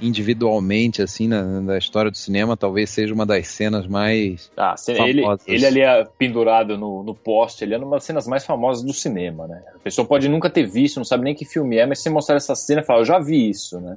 individualmente, 0.00 1.02
assim, 1.02 1.28
na, 1.28 1.42
na, 1.60 1.78
história 1.78 2.10
do 2.10 2.16
cinema, 2.16 2.56
talvez 2.56 2.90
seja 2.90 3.14
uma 3.14 3.24
das 3.24 3.46
cenas 3.46 3.86
mais 3.86 4.50
ah, 4.56 4.74
ele, 4.88 5.22
famosas. 5.22 5.46
Ele 5.46 5.66
ali 5.66 5.80
é 5.82 6.04
pendurado 6.18 6.76
no, 6.76 7.04
no 7.04 7.14
poste, 7.14 7.62
ele 7.62 7.74
é 7.74 7.78
uma 7.78 7.96
das 7.96 8.04
cenas 8.04 8.26
mais 8.26 8.44
famosas 8.44 8.82
do 8.82 8.92
cinema, 8.92 9.46
né? 9.46 9.62
A 9.72 9.78
pessoa 9.78 10.04
pode 10.04 10.28
nunca 10.28 10.50
ter 10.50 10.66
visto, 10.66 10.96
não 10.96 11.04
sabe 11.04 11.22
nem 11.22 11.34
que 11.34 11.44
filme 11.44 11.76
é, 11.76 11.86
mas 11.86 12.00
se 12.00 12.10
mostrar 12.10 12.34
essa 12.34 12.56
cena, 12.56 12.82
fala, 12.82 13.02
eu 13.02 13.04
já 13.04 13.20
vi 13.20 13.50
isso, 13.50 13.80
né? 13.80 13.96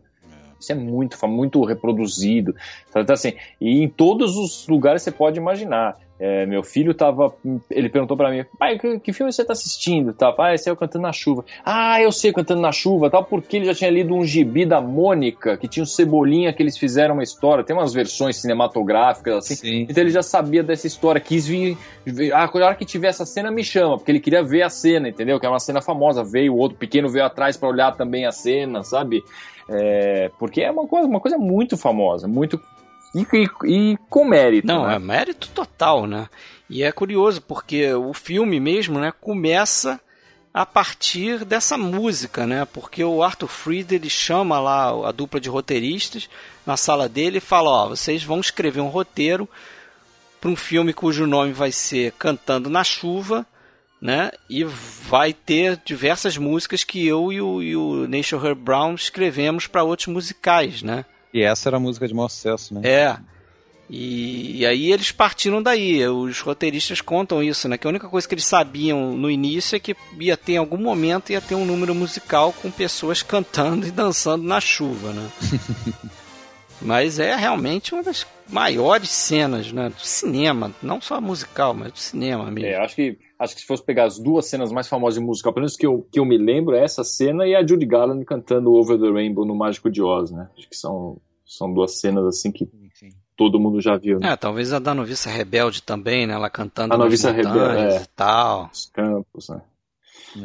Isso 0.60 0.71
é 0.71 0.76
muito, 0.76 1.17
muito 1.28 1.63
reproduzido. 1.65 2.56
Então, 2.89 3.13
assim, 3.13 3.34
e 3.60 3.82
em 3.82 3.89
todos 3.89 4.38
os 4.38 4.67
lugares 4.67 5.02
você 5.02 5.12
pode 5.12 5.39
imaginar. 5.39 5.97
É, 6.25 6.45
meu 6.45 6.63
filho 6.63 6.93
tava. 6.93 7.36
Ele 7.69 7.89
perguntou 7.89 8.15
para 8.15 8.31
mim, 8.31 8.45
pai, 8.57 8.79
que, 8.79 8.97
que, 8.97 9.12
filme 9.12 9.29
você 9.29 9.43
tá 9.43 9.51
assistindo? 9.51 10.13
Tá, 10.13 10.31
pai, 10.31 10.55
esse 10.55 10.69
é 10.69 10.71
o 10.71 10.75
Cantando 10.77 11.01
na 11.01 11.12
Chuva. 11.12 11.43
Ah, 11.65 12.01
eu 12.01 12.13
sei 12.13 12.31
Cantando 12.31 12.62
na 12.62 12.71
Chuva, 12.71 13.09
tal, 13.09 13.25
porque 13.25 13.57
ele 13.57 13.65
já 13.65 13.75
tinha 13.75 13.89
lido 13.89 14.15
um 14.15 14.23
gibi 14.23 14.65
da 14.65 14.79
Mônica, 14.79 15.57
que 15.57 15.67
tinha 15.67 15.83
um 15.83 15.86
Cebolinha 15.86 16.53
que 16.53 16.63
eles 16.63 16.77
fizeram 16.77 17.15
uma 17.15 17.23
história, 17.23 17.62
tem 17.62 17.75
umas 17.75 17.93
versões 17.93 18.38
cinematográficas 18.38 19.36
assim. 19.36 19.55
Sim. 19.55 19.88
Então 19.89 20.01
ele 20.01 20.12
já 20.12 20.23
sabia 20.23 20.63
dessa 20.63 20.88
história, 20.88 21.19
quis 21.19 21.45
vir. 21.45 21.77
Ah, 22.33 22.45
a 22.45 22.57
hora 22.57 22.75
que 22.75 22.86
tiver 22.86 23.09
essa 23.09 23.25
cena, 23.25 23.51
me 23.51 23.62
chama, 23.62 23.97
porque 23.97 24.09
ele 24.09 24.21
queria 24.21 24.41
ver 24.41 24.62
a 24.62 24.69
cena, 24.69 25.09
entendeu? 25.09 25.41
Que 25.41 25.45
é 25.45 25.49
uma 25.49 25.59
cena 25.59 25.81
famosa. 25.81 26.23
Veio 26.23 26.53
o 26.53 26.57
outro 26.57 26.77
pequeno 26.77 27.09
veio 27.09 27.25
atrás 27.25 27.57
para 27.57 27.67
olhar 27.67 27.97
também 27.97 28.25
a 28.25 28.31
cena, 28.31 28.81
sabe? 28.81 29.21
É, 29.69 30.31
porque 30.39 30.62
é 30.62 30.71
uma 30.71 30.88
coisa, 30.88 31.05
uma 31.05 31.19
coisa 31.19 31.38
muito 31.38 31.75
famosa, 31.75 32.29
muito 32.29 32.59
e, 33.13 33.26
e, 33.34 33.49
e 33.65 33.97
com 34.10 34.26
mérito. 34.26 34.67
Não, 34.67 34.88
né? 34.88 34.95
é 34.95 34.99
mérito 34.99 35.49
total, 35.49 36.08
né? 36.08 36.28
E 36.69 36.84
é 36.84 36.91
curioso 36.91 37.41
porque 37.41 37.93
o 37.93 38.13
filme 38.13 38.60
mesmo, 38.60 38.99
né, 38.99 39.13
começa 39.21 39.99
a 40.54 40.65
partir 40.65 41.43
dessa 41.43 41.78
música, 41.78 42.45
né? 42.45 42.65
Porque 42.65 43.04
o 43.04 43.23
Arthur 43.23 43.47
Freed 43.47 43.91
ele 43.91 44.10
chama 44.10 44.60
lá 44.60 45.08
a 45.08 45.12
dupla 45.12 45.39
de 45.39 45.49
roteiristas 45.49 46.30
na 46.65 46.78
sala 46.78 47.10
dele 47.10 47.38
e 47.38 47.41
fala: 47.41 47.69
ó, 47.69 47.89
vocês 47.89 48.23
vão 48.23 48.39
escrever 48.39 48.82
um 48.82 48.88
roteiro 48.88 49.49
para 50.39 50.49
um 50.49 50.56
filme 50.56 50.93
cujo 50.93 51.26
nome 51.26 51.54
vai 51.54 51.71
ser 51.71 52.12
Cantando 52.13 52.69
na 52.69 52.84
Chuva, 52.84 53.45
né? 53.99 54.32
E 54.47 54.63
vai 54.63 55.34
ter 55.34 55.82
diversas 55.84 56.38
músicas 56.38 56.84
que 56.84 57.06
eu 57.08 57.32
e 57.32 57.41
o, 57.41 57.62
e 57.62 57.76
o 57.76 58.08
Nation 58.08 58.43
Herb 58.43 58.62
Brown 58.62 58.93
escrevemos 58.93 59.65
para 59.65 59.84
outros 59.84 60.08
musicais, 60.08 60.84
né? 60.84 61.06
E 61.33 61.41
essa 61.41 61.69
era 61.69 61.77
a 61.77 61.79
música 61.79 62.07
de 62.07 62.13
maior 62.13 62.29
sucesso, 62.29 62.73
né? 62.73 62.81
É. 62.83 63.17
E, 63.89 64.59
e, 64.59 64.65
aí 64.65 64.91
eles 64.91 65.11
partiram 65.11 65.61
daí. 65.61 66.07
Os 66.07 66.39
roteiristas 66.39 67.01
contam 67.01 67.43
isso, 67.43 67.67
né? 67.67 67.77
Que 67.77 67.85
a 67.85 67.89
única 67.89 68.07
coisa 68.07 68.27
que 68.27 68.33
eles 68.33 68.45
sabiam 68.45 69.15
no 69.15 69.29
início 69.29 69.75
é 69.75 69.79
que 69.79 69.95
ia 70.19 70.37
ter 70.37 70.53
em 70.53 70.57
algum 70.57 70.77
momento 70.77 71.31
ia 71.31 71.41
ter 71.41 71.55
um 71.55 71.65
número 71.65 71.93
musical 71.93 72.53
com 72.53 72.71
pessoas 72.71 73.21
cantando 73.21 73.85
e 73.85 73.91
dançando 73.91 74.43
na 74.43 74.61
chuva, 74.61 75.11
né? 75.11 75.29
mas 76.81 77.19
é 77.19 77.35
realmente 77.35 77.93
uma 77.93 78.03
das 78.03 78.25
maiores 78.49 79.09
cenas, 79.09 79.71
né? 79.71 79.89
Do 79.89 80.01
cinema, 80.01 80.71
não 80.81 81.01
só 81.01 81.19
musical, 81.19 81.73
mas 81.73 81.91
do 81.91 81.99
cinema 81.99 82.49
mesmo. 82.49 82.69
É, 82.69 82.77
acho 82.77 82.95
que 82.95 83.17
acho 83.39 83.55
que 83.55 83.61
se 83.61 83.67
fosse 83.67 83.83
pegar 83.83 84.05
as 84.05 84.19
duas 84.19 84.45
cenas 84.47 84.71
mais 84.71 84.87
famosas 84.87 85.19
de 85.19 85.25
musical, 85.25 85.53
pelo 85.53 85.63
menos 85.63 85.75
que 85.75 85.85
eu, 85.85 86.07
que 86.11 86.19
eu 86.19 86.25
me 86.25 86.37
lembro, 86.37 86.75
é 86.75 86.83
essa 86.83 87.03
cena 87.03 87.45
e 87.47 87.55
a 87.55 87.65
Judy 87.65 87.85
Garland 87.85 88.23
cantando 88.25 88.73
Over 88.73 88.99
the 88.99 89.09
Rainbow 89.09 89.45
no 89.45 89.55
Mágico 89.55 89.89
de 89.89 90.01
Oz, 90.01 90.31
né? 90.31 90.49
Acho 90.57 90.69
que 90.69 90.75
são, 90.75 91.17
são 91.45 91.73
duas 91.73 91.99
cenas 91.99 92.25
assim 92.25 92.51
que 92.51 92.65
Sim. 92.93 93.09
todo 93.35 93.59
mundo 93.59 93.81
já 93.81 93.97
viu. 93.97 94.19
Né? 94.19 94.29
É, 94.31 94.35
talvez 94.35 94.71
a 94.73 94.79
da 94.79 94.93
Noviça 94.93 95.29
Rebelde 95.29 95.81
também, 95.83 96.25
né? 96.27 96.33
Ela 96.33 96.49
cantando 96.49 96.93
a 96.93 96.97
Noviça 96.97 97.31
Rebelde 97.31 97.81
é, 97.81 98.01
e 98.01 98.05
tal. 98.15 98.69
Os 98.71 98.85
campos, 98.87 99.49
né? 99.49 99.61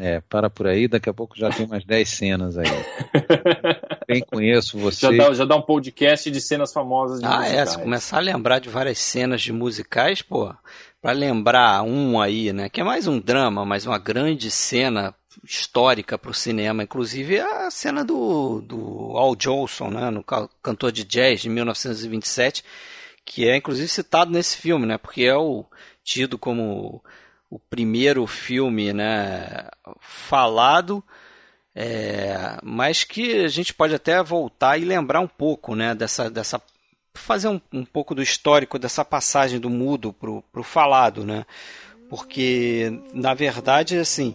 É, 0.00 0.20
para 0.20 0.50
por 0.50 0.66
aí, 0.66 0.86
daqui 0.86 1.08
a 1.08 1.14
pouco 1.14 1.38
já 1.38 1.48
tem 1.50 1.64
umas 1.64 1.82
10 1.82 2.08
cenas 2.08 2.58
aí. 2.58 2.66
Bem 4.06 4.20
conheço 4.20 4.78
você. 4.78 5.00
Já 5.00 5.24
dá, 5.24 5.32
já 5.32 5.44
dá 5.46 5.56
um 5.56 5.62
podcast 5.62 6.30
de 6.30 6.40
cenas 6.42 6.72
famosas 6.72 7.20
de 7.20 7.26
Ah, 7.26 7.38
musicais. 7.38 7.54
é, 7.54 7.66
se 7.66 7.78
começar 7.78 8.18
a 8.18 8.20
lembrar 8.20 8.58
de 8.58 8.68
várias 8.68 8.98
cenas 8.98 9.40
de 9.40 9.52
musicais, 9.52 10.20
pô, 10.20 10.54
para 11.00 11.12
lembrar 11.12 11.82
um 11.82 12.20
aí, 12.20 12.52
né, 12.52 12.68
que 12.68 12.80
é 12.80 12.84
mais 12.84 13.06
um 13.06 13.20
drama, 13.20 13.64
mas 13.64 13.86
uma 13.86 13.98
grande 13.98 14.50
cena 14.50 15.14
histórica 15.44 16.18
para 16.18 16.30
o 16.30 16.34
cinema, 16.34 16.82
inclusive 16.82 17.38
a 17.38 17.70
cena 17.70 18.04
do, 18.04 18.60
do 18.60 19.16
Al 19.16 19.36
Jolson, 19.38 19.90
né, 19.90 20.10
no 20.10 20.24
cantor 20.24 20.90
de 20.90 21.04
jazz 21.04 21.40
de 21.40 21.48
1927, 21.48 22.64
que 23.24 23.48
é 23.48 23.56
inclusive 23.56 23.86
citado 23.88 24.32
nesse 24.32 24.56
filme, 24.56 24.86
né, 24.86 24.98
porque 24.98 25.22
é 25.22 25.36
o 25.36 25.64
tido 26.02 26.36
como 26.36 27.02
o 27.48 27.58
primeiro 27.58 28.26
filme, 28.26 28.92
né, 28.92 29.68
falado, 30.00 31.02
é, 31.74 32.58
mas 32.62 33.04
que 33.04 33.44
a 33.44 33.48
gente 33.48 33.72
pode 33.72 33.94
até 33.94 34.20
voltar 34.22 34.78
e 34.78 34.84
lembrar 34.84 35.20
um 35.20 35.28
pouco, 35.28 35.76
né, 35.76 35.94
dessa, 35.94 36.28
dessa 36.28 36.60
fazer 37.18 37.48
um, 37.48 37.60
um 37.72 37.84
pouco 37.84 38.14
do 38.14 38.22
histórico 38.22 38.78
dessa 38.78 39.04
passagem 39.04 39.58
do 39.58 39.68
mudo 39.68 40.12
para 40.12 40.30
o 40.30 40.62
falado, 40.62 41.24
né? 41.24 41.44
Porque, 42.08 43.00
na 43.12 43.34
verdade, 43.34 43.98
assim, 43.98 44.34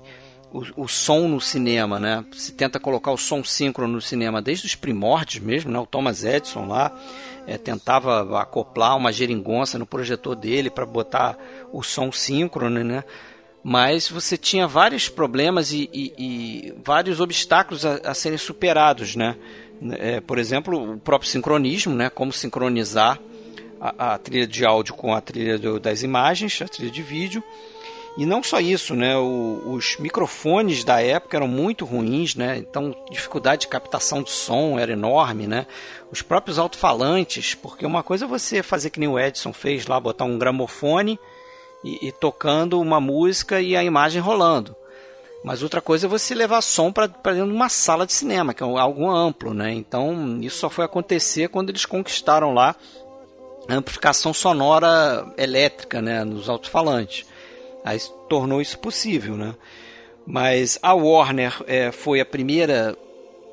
o, 0.52 0.84
o, 0.84 0.88
som 0.88 1.28
no 1.28 1.42
cinema, 1.42 2.00
né? 2.00 2.24
Se 2.34 2.54
tenta 2.54 2.80
colocar 2.80 3.12
o 3.12 3.18
som 3.18 3.44
síncrono 3.44 3.94
no 3.94 4.02
cinema 4.02 4.42
desde 4.42 4.68
os 4.68 4.76
primórdios 4.76 5.44
mesmo, 5.44 5.72
né? 5.72 5.80
O 5.80 5.86
Thomas 5.86 6.24
Edison 6.24 6.68
lá 6.68 6.96
é, 7.48 7.58
tentava 7.58 8.40
acoplar 8.40 8.96
uma 8.96 9.12
geringonça 9.12 9.80
no 9.80 9.86
projetor 9.86 10.36
dele 10.36 10.70
para 10.70 10.86
botar 10.86 11.38
o 11.72 11.82
som 11.82 12.12
síncrono, 12.12 12.84
né? 12.84 13.04
Mas 13.64 14.10
você 14.10 14.38
tinha 14.38 14.68
vários 14.68 15.10
problemas 15.10 15.72
e, 15.72 15.90
e, 15.92 16.14
e 16.18 16.74
vários 16.84 17.20
obstáculos 17.20 17.86
a, 17.86 17.96
a 18.04 18.14
serem 18.14 18.38
superados, 18.38 19.16
né? 19.16 19.36
É, 20.00 20.22
por 20.22 20.38
exemplo, 20.38 20.94
o 20.94 20.98
próprio 20.98 21.30
sincronismo, 21.30 21.94
né? 21.94 22.10
Como 22.10 22.32
sincronizar 22.32 23.20
a, 23.80 24.14
a 24.14 24.18
trilha 24.18 24.48
de 24.48 24.66
áudio 24.66 24.94
com 24.94 25.14
a 25.14 25.20
trilha 25.20 25.58
do, 25.58 25.80
das 25.80 26.04
imagens, 26.04 26.62
a 26.62 26.68
trilha 26.68 26.92
de 26.92 27.02
vídeo. 27.02 27.44
E 28.16 28.26
não 28.26 28.44
só 28.44 28.60
isso, 28.60 28.96
né? 28.96 29.18
O, 29.18 29.62
os 29.66 29.98
microfones 29.98 30.84
da 30.84 31.02
época 31.02 31.36
eram 31.36 31.48
muito 31.48 31.84
ruins, 31.84 32.36
né? 32.36 32.58
Então, 32.58 32.96
dificuldade 33.10 33.62
de 33.62 33.68
captação 33.68 34.22
de 34.22 34.30
som 34.30 34.78
era 34.78 34.94
enorme, 34.94 35.48
né? 35.48 35.66
Os 36.12 36.22
próprios 36.22 36.60
alto-falantes, 36.60 37.56
porque 37.56 37.86
uma 37.86 38.04
coisa 38.04 38.26
é 38.26 38.28
você 38.28 38.62
fazer 38.62 38.92
que 38.92 39.00
nem 39.00 39.10
o 39.10 39.20
Edison 39.20 39.52
fez 39.52 39.88
lá, 39.88 40.00
botar 40.00 40.26
um 40.26 40.38
gramofone 40.38 41.20
e, 41.84 42.08
e 42.08 42.12
tocando 42.12 42.80
uma 42.80 43.02
música 43.02 43.60
e 43.60 43.76
a 43.76 43.84
imagem 43.84 44.22
rolando. 44.22 44.76
Mas 45.44 45.62
outra 45.62 45.82
coisa 45.82 46.08
é 46.08 46.10
você 46.10 46.34
levar 46.34 46.62
som 46.62 46.92
para 46.92 47.08
dentro 47.08 47.48
de 47.48 47.52
uma 47.52 47.68
sala 47.68 48.06
de 48.06 48.14
cinema, 48.14 48.54
que 48.54 48.64
é 48.64 48.66
algo 48.66 49.10
amplo, 49.10 49.54
né? 49.54 49.74
Então 49.74 50.40
isso 50.42 50.58
só 50.58 50.70
foi 50.70 50.86
acontecer 50.86 51.50
quando 51.50 51.70
eles 51.70 51.86
conquistaram 51.86 52.54
lá 52.54 52.76
a 53.68 53.76
amplificação 53.76 54.34
sonora 54.34 55.34
elétrica, 55.38 56.02
né, 56.02 56.24
nos 56.24 56.50
alto-falantes. 56.50 57.26
Aí 57.84 58.00
tornou 58.30 58.62
isso 58.62 58.80
possível, 58.80 59.36
né? 59.36 59.54
Mas 60.26 60.80
a 60.82 60.94
Warner 60.94 61.62
é, 61.68 61.92
foi 61.92 62.22
a 62.22 62.26
primeira, 62.26 62.98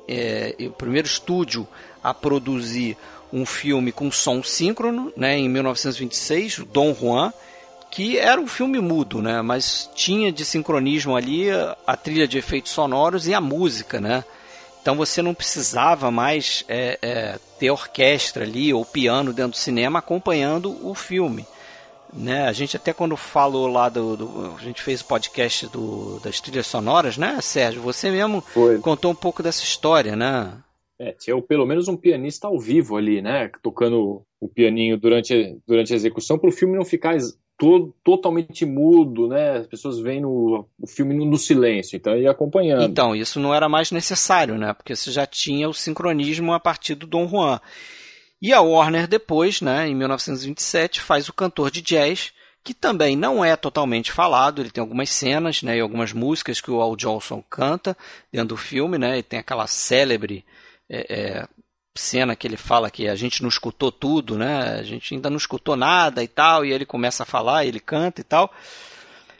é, 0.07 0.55
o 0.59 0.71
primeiro 0.71 1.07
estúdio 1.07 1.67
a 2.01 2.13
produzir 2.13 2.97
um 3.33 3.45
filme 3.45 3.91
com 3.91 4.09
som 4.09 4.41
síncrono, 4.41 5.11
né? 5.15 5.37
Em 5.37 5.49
1926, 5.49 6.59
o 6.59 6.65
Dom 6.65 6.93
Juan 6.93 7.33
que 7.91 8.17
era 8.17 8.39
um 8.39 8.47
filme 8.47 8.79
mudo, 8.79 9.21
né? 9.21 9.41
Mas 9.41 9.89
tinha 9.93 10.31
de 10.31 10.45
sincronismo 10.45 11.15
ali 11.15 11.47
a 11.85 11.97
trilha 11.97 12.25
de 12.25 12.37
efeitos 12.37 12.71
sonoros 12.71 13.27
e 13.27 13.33
a 13.33 13.41
música, 13.41 13.99
né? 13.99 14.23
Então 14.81 14.95
você 14.95 15.21
não 15.21 15.33
precisava 15.33 16.09
mais 16.09 16.65
é, 16.67 16.97
é, 17.01 17.39
ter 17.59 17.69
orquestra 17.69 18.45
ali 18.45 18.73
ou 18.73 18.83
piano 18.83 19.33
dentro 19.33 19.51
do 19.51 19.57
cinema 19.57 19.99
acompanhando 19.99 20.75
o 20.87 20.95
filme. 20.95 21.45
Né? 22.11 22.47
A 22.47 22.51
gente 22.51 22.75
até 22.75 22.91
quando 22.91 23.15
falou 23.15 23.67
lá 23.67 23.87
do, 23.87 24.17
do 24.17 24.55
a 24.57 24.61
gente 24.61 24.81
fez 24.81 25.01
o 25.01 25.05
podcast 25.05 25.67
do, 25.67 26.19
das 26.19 26.41
trilhas 26.41 26.67
sonoras, 26.67 27.17
né, 27.17 27.39
Sérgio? 27.41 27.81
Você 27.83 28.09
mesmo 28.09 28.41
Foi. 28.41 28.79
contou 28.79 29.11
um 29.11 29.15
pouco 29.15 29.43
dessa 29.43 29.63
história, 29.63 30.15
né? 30.15 30.51
É, 30.99 31.13
tinha 31.13 31.39
pelo 31.41 31.65
menos 31.65 31.87
um 31.87 31.95
pianista 31.95 32.47
ao 32.47 32.59
vivo 32.59 32.97
ali, 32.97 33.21
né? 33.21 33.49
Tocando 33.61 34.23
o 34.39 34.47
pianinho 34.47 34.97
durante, 34.97 35.57
durante 35.65 35.93
a 35.93 35.95
execução, 35.95 36.37
para 36.37 36.49
o 36.49 36.53
filme 36.53 36.75
não 36.75 36.85
ficar 36.85 37.15
todo, 37.61 37.93
totalmente 38.03 38.65
mudo, 38.65 39.27
né? 39.27 39.57
As 39.59 39.67
pessoas 39.67 39.99
veem 39.99 40.21
no, 40.21 40.67
o 40.79 40.87
filme 40.87 41.13
no, 41.13 41.23
no 41.25 41.37
silêncio, 41.37 41.95
então 41.95 42.17
ia 42.17 42.31
acompanhando. 42.31 42.81
Então, 42.81 43.15
isso 43.15 43.39
não 43.39 43.53
era 43.53 43.69
mais 43.69 43.91
necessário, 43.91 44.57
né? 44.57 44.73
Porque 44.73 44.95
você 44.95 45.11
já 45.11 45.27
tinha 45.27 45.69
o 45.69 45.73
sincronismo 45.73 46.53
a 46.53 46.59
partir 46.59 46.95
do 46.95 47.05
Dom 47.05 47.27
Juan. 47.27 47.61
E 48.41 48.51
a 48.51 48.61
Warner 48.61 49.07
depois, 49.07 49.61
né, 49.61 49.87
em 49.87 49.93
1927, 49.93 50.99
faz 50.99 51.29
o 51.29 51.33
cantor 51.33 51.69
de 51.69 51.83
jazz, 51.83 52.33
que 52.63 52.73
também 52.73 53.15
não 53.15 53.45
é 53.45 53.55
totalmente 53.55 54.11
falado, 54.11 54.59
ele 54.59 54.71
tem 54.71 54.81
algumas 54.81 55.11
cenas, 55.11 55.61
né, 55.61 55.77
e 55.77 55.81
algumas 55.81 56.13
músicas 56.13 56.59
que 56.59 56.71
o 56.71 56.81
Al 56.81 56.97
Jolson 56.97 57.43
canta 57.47 57.95
dentro 58.33 58.49
do 58.49 58.57
filme, 58.57 58.97
né, 58.97 59.19
e 59.19 59.23
tem 59.23 59.37
aquela 59.37 59.67
célebre 59.67 60.43
é, 60.89 61.13
é, 61.13 61.47
cena 61.95 62.35
que 62.35 62.47
ele 62.47 62.57
fala 62.57 62.89
que 62.89 63.07
a 63.07 63.15
gente 63.15 63.41
não 63.41 63.49
escutou 63.49 63.91
tudo, 63.91 64.37
né? 64.37 64.79
A 64.79 64.83
gente 64.83 65.13
ainda 65.13 65.29
não 65.29 65.37
escutou 65.37 65.75
nada 65.75 66.23
e 66.23 66.27
tal, 66.27 66.65
e 66.65 66.71
ele 66.71 66.85
começa 66.85 67.23
a 67.23 67.25
falar, 67.25 67.65
ele 67.65 67.79
canta 67.79 68.21
e 68.21 68.23
tal. 68.23 68.51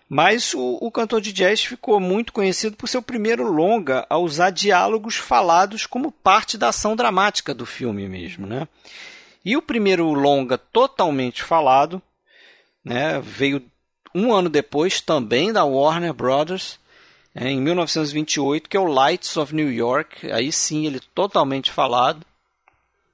Mas 0.10 0.54
o, 0.54 0.78
o, 0.82 0.92
cantor 0.92 1.22
de 1.22 1.32
jazz 1.32 1.64
ficou 1.64 1.98
muito 1.98 2.34
conhecido 2.34 2.76
por 2.76 2.90
seu 2.90 3.02
primeiro 3.02 3.50
longa 3.50 4.06
a 4.10 4.18
usar 4.18 4.50
diálogos 4.50 5.16
falados 5.16 5.86
como 5.86 6.12
parte 6.12 6.58
da 6.58 6.68
ação 6.68 6.98
dramática 6.98 7.54
do 7.54 7.66
filme 7.66 8.10
mesmo, 8.10 8.46
né? 8.46 8.68
E 9.46 9.56
o 9.56 9.62
primeiro 9.62 10.12
longa 10.12 10.58
totalmente 10.58 11.42
falado, 11.42 12.02
né, 12.84 13.22
veio 13.22 13.64
um 14.14 14.34
ano 14.34 14.50
depois 14.50 15.00
também 15.00 15.54
da 15.54 15.64
Warner 15.64 16.14
Brothers, 16.14 16.78
é, 17.34 17.50
em 17.50 17.62
1928, 17.62 18.70
que 18.70 18.76
é 18.76 18.80
o 18.80 18.92
Lights 18.92 19.38
of 19.38 19.56
New 19.56 19.72
York. 19.72 20.30
Aí 20.30 20.52
sim, 20.52 20.86
ele 20.86 21.00
totalmente 21.16 21.72
falado. 21.72 22.26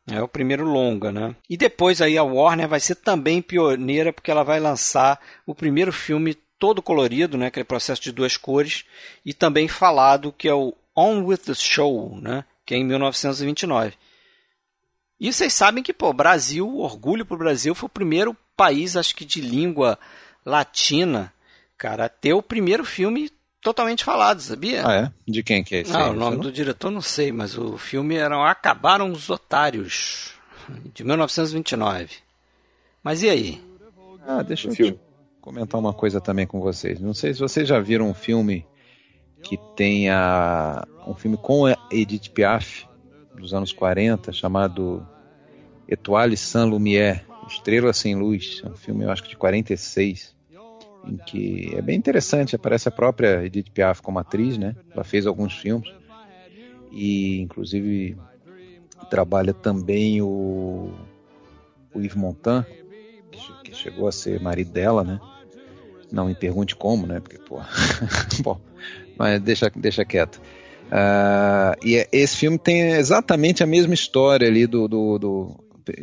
É 0.10 0.22
o 0.22 0.28
primeiro 0.28 0.64
longa, 0.64 1.12
né? 1.12 1.36
E 1.50 1.58
depois 1.58 2.02
aí 2.02 2.18
a 2.18 2.24
Warner 2.24 2.68
vai 2.68 2.80
ser 2.80 2.96
também 2.96 3.42
pioneira 3.42 4.14
porque 4.14 4.32
ela 4.32 4.44
vai 4.44 4.60
lançar 4.60 5.20
o 5.46 5.54
primeiro 5.54 5.92
filme 5.92 6.34
todo 6.58 6.82
colorido, 6.82 7.38
né? 7.38 7.48
Aquele 7.48 7.66
processo 7.66 8.02
de 8.02 8.12
duas 8.12 8.38
cores 8.38 8.86
e 9.26 9.34
também 9.34 9.68
falado 9.68 10.32
que 10.32 10.48
é 10.48 10.54
o 10.54 10.74
On 10.96 11.24
with 11.26 11.40
the 11.40 11.54
Show, 11.54 12.18
né? 12.22 12.46
Que 12.66 12.74
é 12.74 12.78
em 12.78 12.86
1929. 12.86 13.94
E 15.20 15.34
vocês 15.34 15.54
sabem 15.54 15.84
que, 15.84 15.94
pô, 15.94 16.14
Brasil, 16.14 16.78
orgulho 16.78 17.26
pro 17.26 17.38
Brasil, 17.38 17.76
foi 17.76 17.88
o 17.88 17.90
primeiro 17.90 18.36
país, 18.56 18.96
acho 18.96 19.16
que 19.16 19.26
de 19.26 19.42
língua 19.42 20.00
latina, 20.46 21.34
cara, 21.78 22.06
a 22.06 22.10
ter 22.10 22.34
o 22.34 22.42
primeiro 22.42 22.86
filme 22.86 23.30
totalmente 23.68 24.06
falado, 24.06 24.40
sabia? 24.40 24.88
Ah, 24.88 24.94
é? 24.94 25.12
De 25.30 25.44
quem 25.44 25.62
que 25.62 25.76
é 25.76 25.80
esse? 25.82 25.92
Não, 25.92 26.06
aí, 26.06 26.10
o 26.12 26.14
nome 26.14 26.38
do 26.38 26.50
diretor 26.50 26.90
não 26.90 27.02
sei, 27.02 27.34
mas 27.34 27.58
o 27.58 27.78
filme 27.78 28.16
era 28.16 28.50
Acabaram 28.50 29.12
os 29.12 29.30
Otários, 29.30 30.32
de 30.94 31.04
1929. 31.04 32.16
Mas 33.04 33.22
e 33.24 33.30
aí? 33.30 33.62
Ah, 34.26 34.42
deixa 34.42 34.70
O 34.70 34.72
eu 34.72 34.76
filme. 34.76 34.92
te 34.94 35.00
comentar 35.42 35.78
uma 35.78 35.94
coisa 35.94 36.22
também 36.22 36.48
com 36.48 36.62
vocês. 36.62 37.02
Não 37.02 37.14
sei 37.14 37.34
se 37.34 37.42
vocês 37.42 37.68
já 37.68 37.78
viram 37.82 38.10
um 38.10 38.14
filme 38.14 38.66
que 39.44 39.58
tem 39.76 40.10
a, 40.10 40.88
um 41.06 41.14
filme 41.14 41.36
com 41.36 41.66
a 41.66 41.78
Edith 41.92 42.30
Piaf, 42.30 42.88
dos 43.36 43.54
anos 43.54 43.74
40, 43.74 44.32
chamado 44.32 45.06
Etoile 45.90 46.38
sans 46.38 46.70
Lumière, 46.70 47.22
Estrela 47.50 47.92
Sem 47.92 48.16
Luz. 48.16 48.62
É 48.64 48.70
um 48.70 48.76
filme, 48.78 49.04
eu 49.04 49.12
acho 49.12 49.24
que 49.24 49.30
de 49.30 49.36
46, 49.36 50.37
em 51.08 51.18
que 51.26 51.74
é 51.76 51.82
bem 51.82 51.98
interessante. 51.98 52.56
Aparece 52.56 52.90
a 52.90 52.92
própria 52.92 53.46
Edith 53.46 53.72
Piaf 53.74 54.02
como 54.02 54.20
atriz, 54.20 54.58
né? 54.58 54.76
Ela 54.94 55.04
fez 55.04 55.26
alguns 55.26 55.54
filmes 55.54 55.90
e, 56.92 57.40
inclusive, 57.42 58.18
trabalha 59.10 59.54
também 59.54 60.22
o, 60.22 60.92
o 61.94 62.00
Yves 62.00 62.16
Montand, 62.16 62.66
que, 63.32 63.54
que 63.64 63.74
chegou 63.74 64.08
a 64.08 64.12
ser 64.12 64.40
marido 64.40 64.72
dela, 64.72 65.04
né? 65.04 65.20
Não 66.12 66.26
me 66.26 66.36
pergunte 66.36 66.76
como, 66.76 67.06
né? 67.06 67.20
Porque, 67.20 67.38
pô. 67.40 67.62
Bom, 68.42 68.60
mas 69.18 69.42
deixa, 69.42 69.72
deixa 69.76 70.06
quieto. 70.06 70.42
Ah, 70.90 71.76
e 71.84 71.98
é- 71.98 72.08
esse 72.12 72.38
filme 72.38 72.58
tem 72.58 72.92
exatamente 72.94 73.62
a 73.62 73.68
mesma 73.68 73.94
história 73.94 74.48
ali 74.48 74.66
do, 74.66 74.88
do, 74.88 75.20
do- 75.20 75.56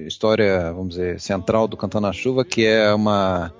história, 0.07 0.72
vamos 0.72 0.90
dizer, 0.90 1.20
central 1.20 1.66
do 1.66 1.76
Cantando 1.76 2.07
na 2.07 2.12
Chuva, 2.12 2.44
que 2.44 2.64
é 2.66 2.92
uma 2.92 3.52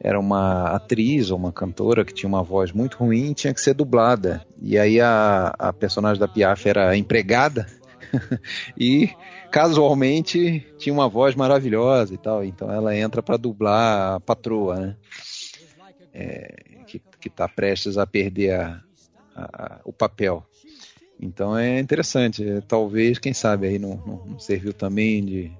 era 0.00 0.18
uma 0.20 0.70
atriz 0.74 1.30
ou 1.30 1.38
uma 1.38 1.52
cantora 1.52 2.04
que 2.04 2.12
tinha 2.12 2.28
uma 2.28 2.42
voz 2.42 2.70
muito 2.72 2.98
ruim 2.98 3.30
e 3.30 3.34
tinha 3.34 3.54
que 3.54 3.60
ser 3.60 3.74
dublada. 3.74 4.44
E 4.60 4.78
aí 4.78 5.00
a, 5.00 5.54
a 5.58 5.72
personagem 5.72 6.20
da 6.20 6.28
Piaf 6.28 6.68
era 6.68 6.96
empregada 6.96 7.66
e 8.78 9.10
casualmente 9.50 10.66
tinha 10.78 10.92
uma 10.92 11.08
voz 11.08 11.34
maravilhosa 11.34 12.14
e 12.14 12.18
tal. 12.18 12.44
Então 12.44 12.70
ela 12.70 12.96
entra 12.96 13.22
para 13.22 13.36
dublar 13.36 14.14
a 14.16 14.20
patroa, 14.20 14.76
né? 14.76 14.96
É, 16.14 16.54
que, 16.86 17.00
que 17.20 17.28
tá 17.28 17.48
prestes 17.48 17.98
a 17.98 18.06
perder 18.06 18.52
a- 18.54 18.80
a- 19.34 19.80
o 19.84 19.92
papel. 19.92 20.42
Então 21.20 21.56
é 21.56 21.80
interessante. 21.80 22.44
Talvez, 22.68 23.18
quem 23.18 23.32
sabe, 23.34 23.66
aí 23.66 23.78
não- 23.78 23.96
não 24.06 24.38
serviu 24.38 24.72
também 24.72 25.24
de, 25.24 25.52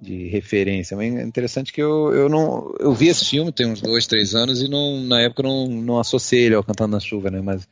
de 0.00 0.28
referência. 0.28 0.96
Mas 0.96 1.14
é 1.14 1.22
interessante 1.22 1.72
que 1.72 1.82
eu, 1.82 2.14
eu 2.14 2.28
não. 2.28 2.74
Eu 2.78 2.92
vi 2.92 3.08
esse 3.08 3.24
filme 3.24 3.52
tem 3.52 3.66
uns 3.66 3.80
dois, 3.80 4.06
três 4.06 4.34
anos 4.34 4.62
e 4.62 4.68
não, 4.68 5.00
na 5.00 5.20
época 5.20 5.42
não, 5.42 5.66
não 5.66 5.98
associei 5.98 6.46
ele 6.46 6.54
ao 6.54 6.64
Cantando 6.64 6.92
na 6.92 7.00
Chuva, 7.00 7.30
né? 7.30 7.40
Mas 7.40 7.68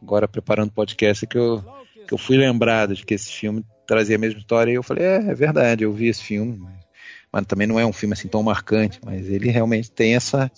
agora 0.00 0.26
preparando 0.26 0.68
o 0.68 0.72
podcast 0.72 1.24
é 1.24 1.28
que 1.28 1.38
eu, 1.38 1.64
que 2.06 2.14
eu 2.14 2.18
fui 2.18 2.36
lembrado 2.36 2.94
de 2.94 3.04
que 3.04 3.14
esse 3.14 3.30
filme 3.30 3.64
trazia 3.86 4.16
a 4.16 4.18
mesma 4.18 4.38
história 4.38 4.72
e 4.72 4.74
eu 4.74 4.82
falei, 4.82 5.04
é, 5.04 5.16
é 5.30 5.34
verdade, 5.34 5.84
eu 5.84 5.92
vi 5.92 6.08
esse 6.08 6.22
filme. 6.22 6.58
Mas, 6.58 6.74
mas 7.32 7.46
também 7.46 7.66
não 7.66 7.78
é 7.78 7.86
um 7.86 7.92
filme 7.92 8.14
assim 8.14 8.28
tão 8.28 8.42
marcante, 8.42 8.98
mas 9.04 9.28
ele 9.28 9.50
realmente 9.50 9.90
tem 9.90 10.14
essa. 10.14 10.50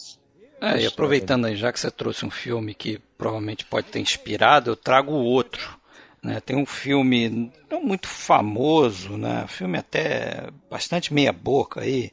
É, 0.61 0.81
e 0.81 0.87
aproveitando 0.87 1.45
aí, 1.47 1.57
já 1.57 1.73
que 1.73 1.79
você 1.79 1.91
trouxe 1.91 2.25
um 2.25 2.31
filme 2.31 2.75
que 2.75 3.01
provavelmente 3.17 3.65
pode 3.65 3.89
ter 3.89 4.01
inspirado, 4.01 4.71
eu 4.71 4.77
trago 4.77 5.13
outro. 5.13 5.78
Né? 6.23 6.41
Tem 6.41 6.57
um 6.57 6.67
filme 6.67 7.53
não 7.71 7.83
muito 7.83 8.09
famoso, 8.09 9.17
né? 9.17 9.45
filme 9.49 9.79
até 9.79 10.49
bastante 10.71 11.15
meia 11.15 11.33
boca 11.33 11.81
aí, 11.81 12.11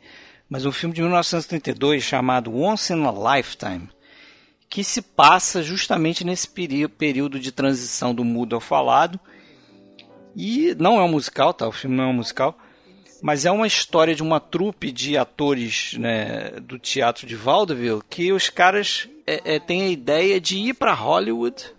mas 0.50 0.66
um 0.66 0.72
filme 0.72 0.94
de 0.94 1.02
1932 1.02 2.04
chamado 2.04 2.56
Once 2.56 2.94
in 2.94 3.04
a 3.04 3.36
Lifetime, 3.36 3.90
que 4.70 4.84
se 4.84 5.02
passa 5.02 5.64
justamente 5.64 6.24
nesse 6.24 6.48
período 6.48 7.40
de 7.40 7.52
transição 7.52 8.14
do 8.14 8.24
mudo 8.24 8.56
ao 8.56 8.62
falado. 8.62 9.20
E 10.36 10.76
não 10.78 11.00
é 11.00 11.04
um 11.04 11.08
musical, 11.08 11.54
tá? 11.54 11.68
O 11.68 11.72
filme 11.72 11.96
não 11.96 12.04
é 12.04 12.08
um 12.08 12.14
musical, 12.14 12.58
mas 13.22 13.46
é 13.46 13.52
uma 13.52 13.66
história 13.66 14.14
de 14.14 14.22
uma 14.22 14.40
trupe 14.40 14.92
de 14.92 15.18
atores 15.18 15.96
né, 15.98 16.52
do 16.62 16.78
teatro 16.78 17.26
de 17.26 17.36
Vaudeville 17.36 18.02
que 18.10 18.32
os 18.32 18.50
caras 18.50 19.10
é, 19.26 19.56
é, 19.56 19.60
têm 19.60 19.84
a 19.84 19.90
ideia 19.90 20.40
de 20.40 20.58
ir 20.58 20.74
para 20.74 20.94
Hollywood, 20.94 21.74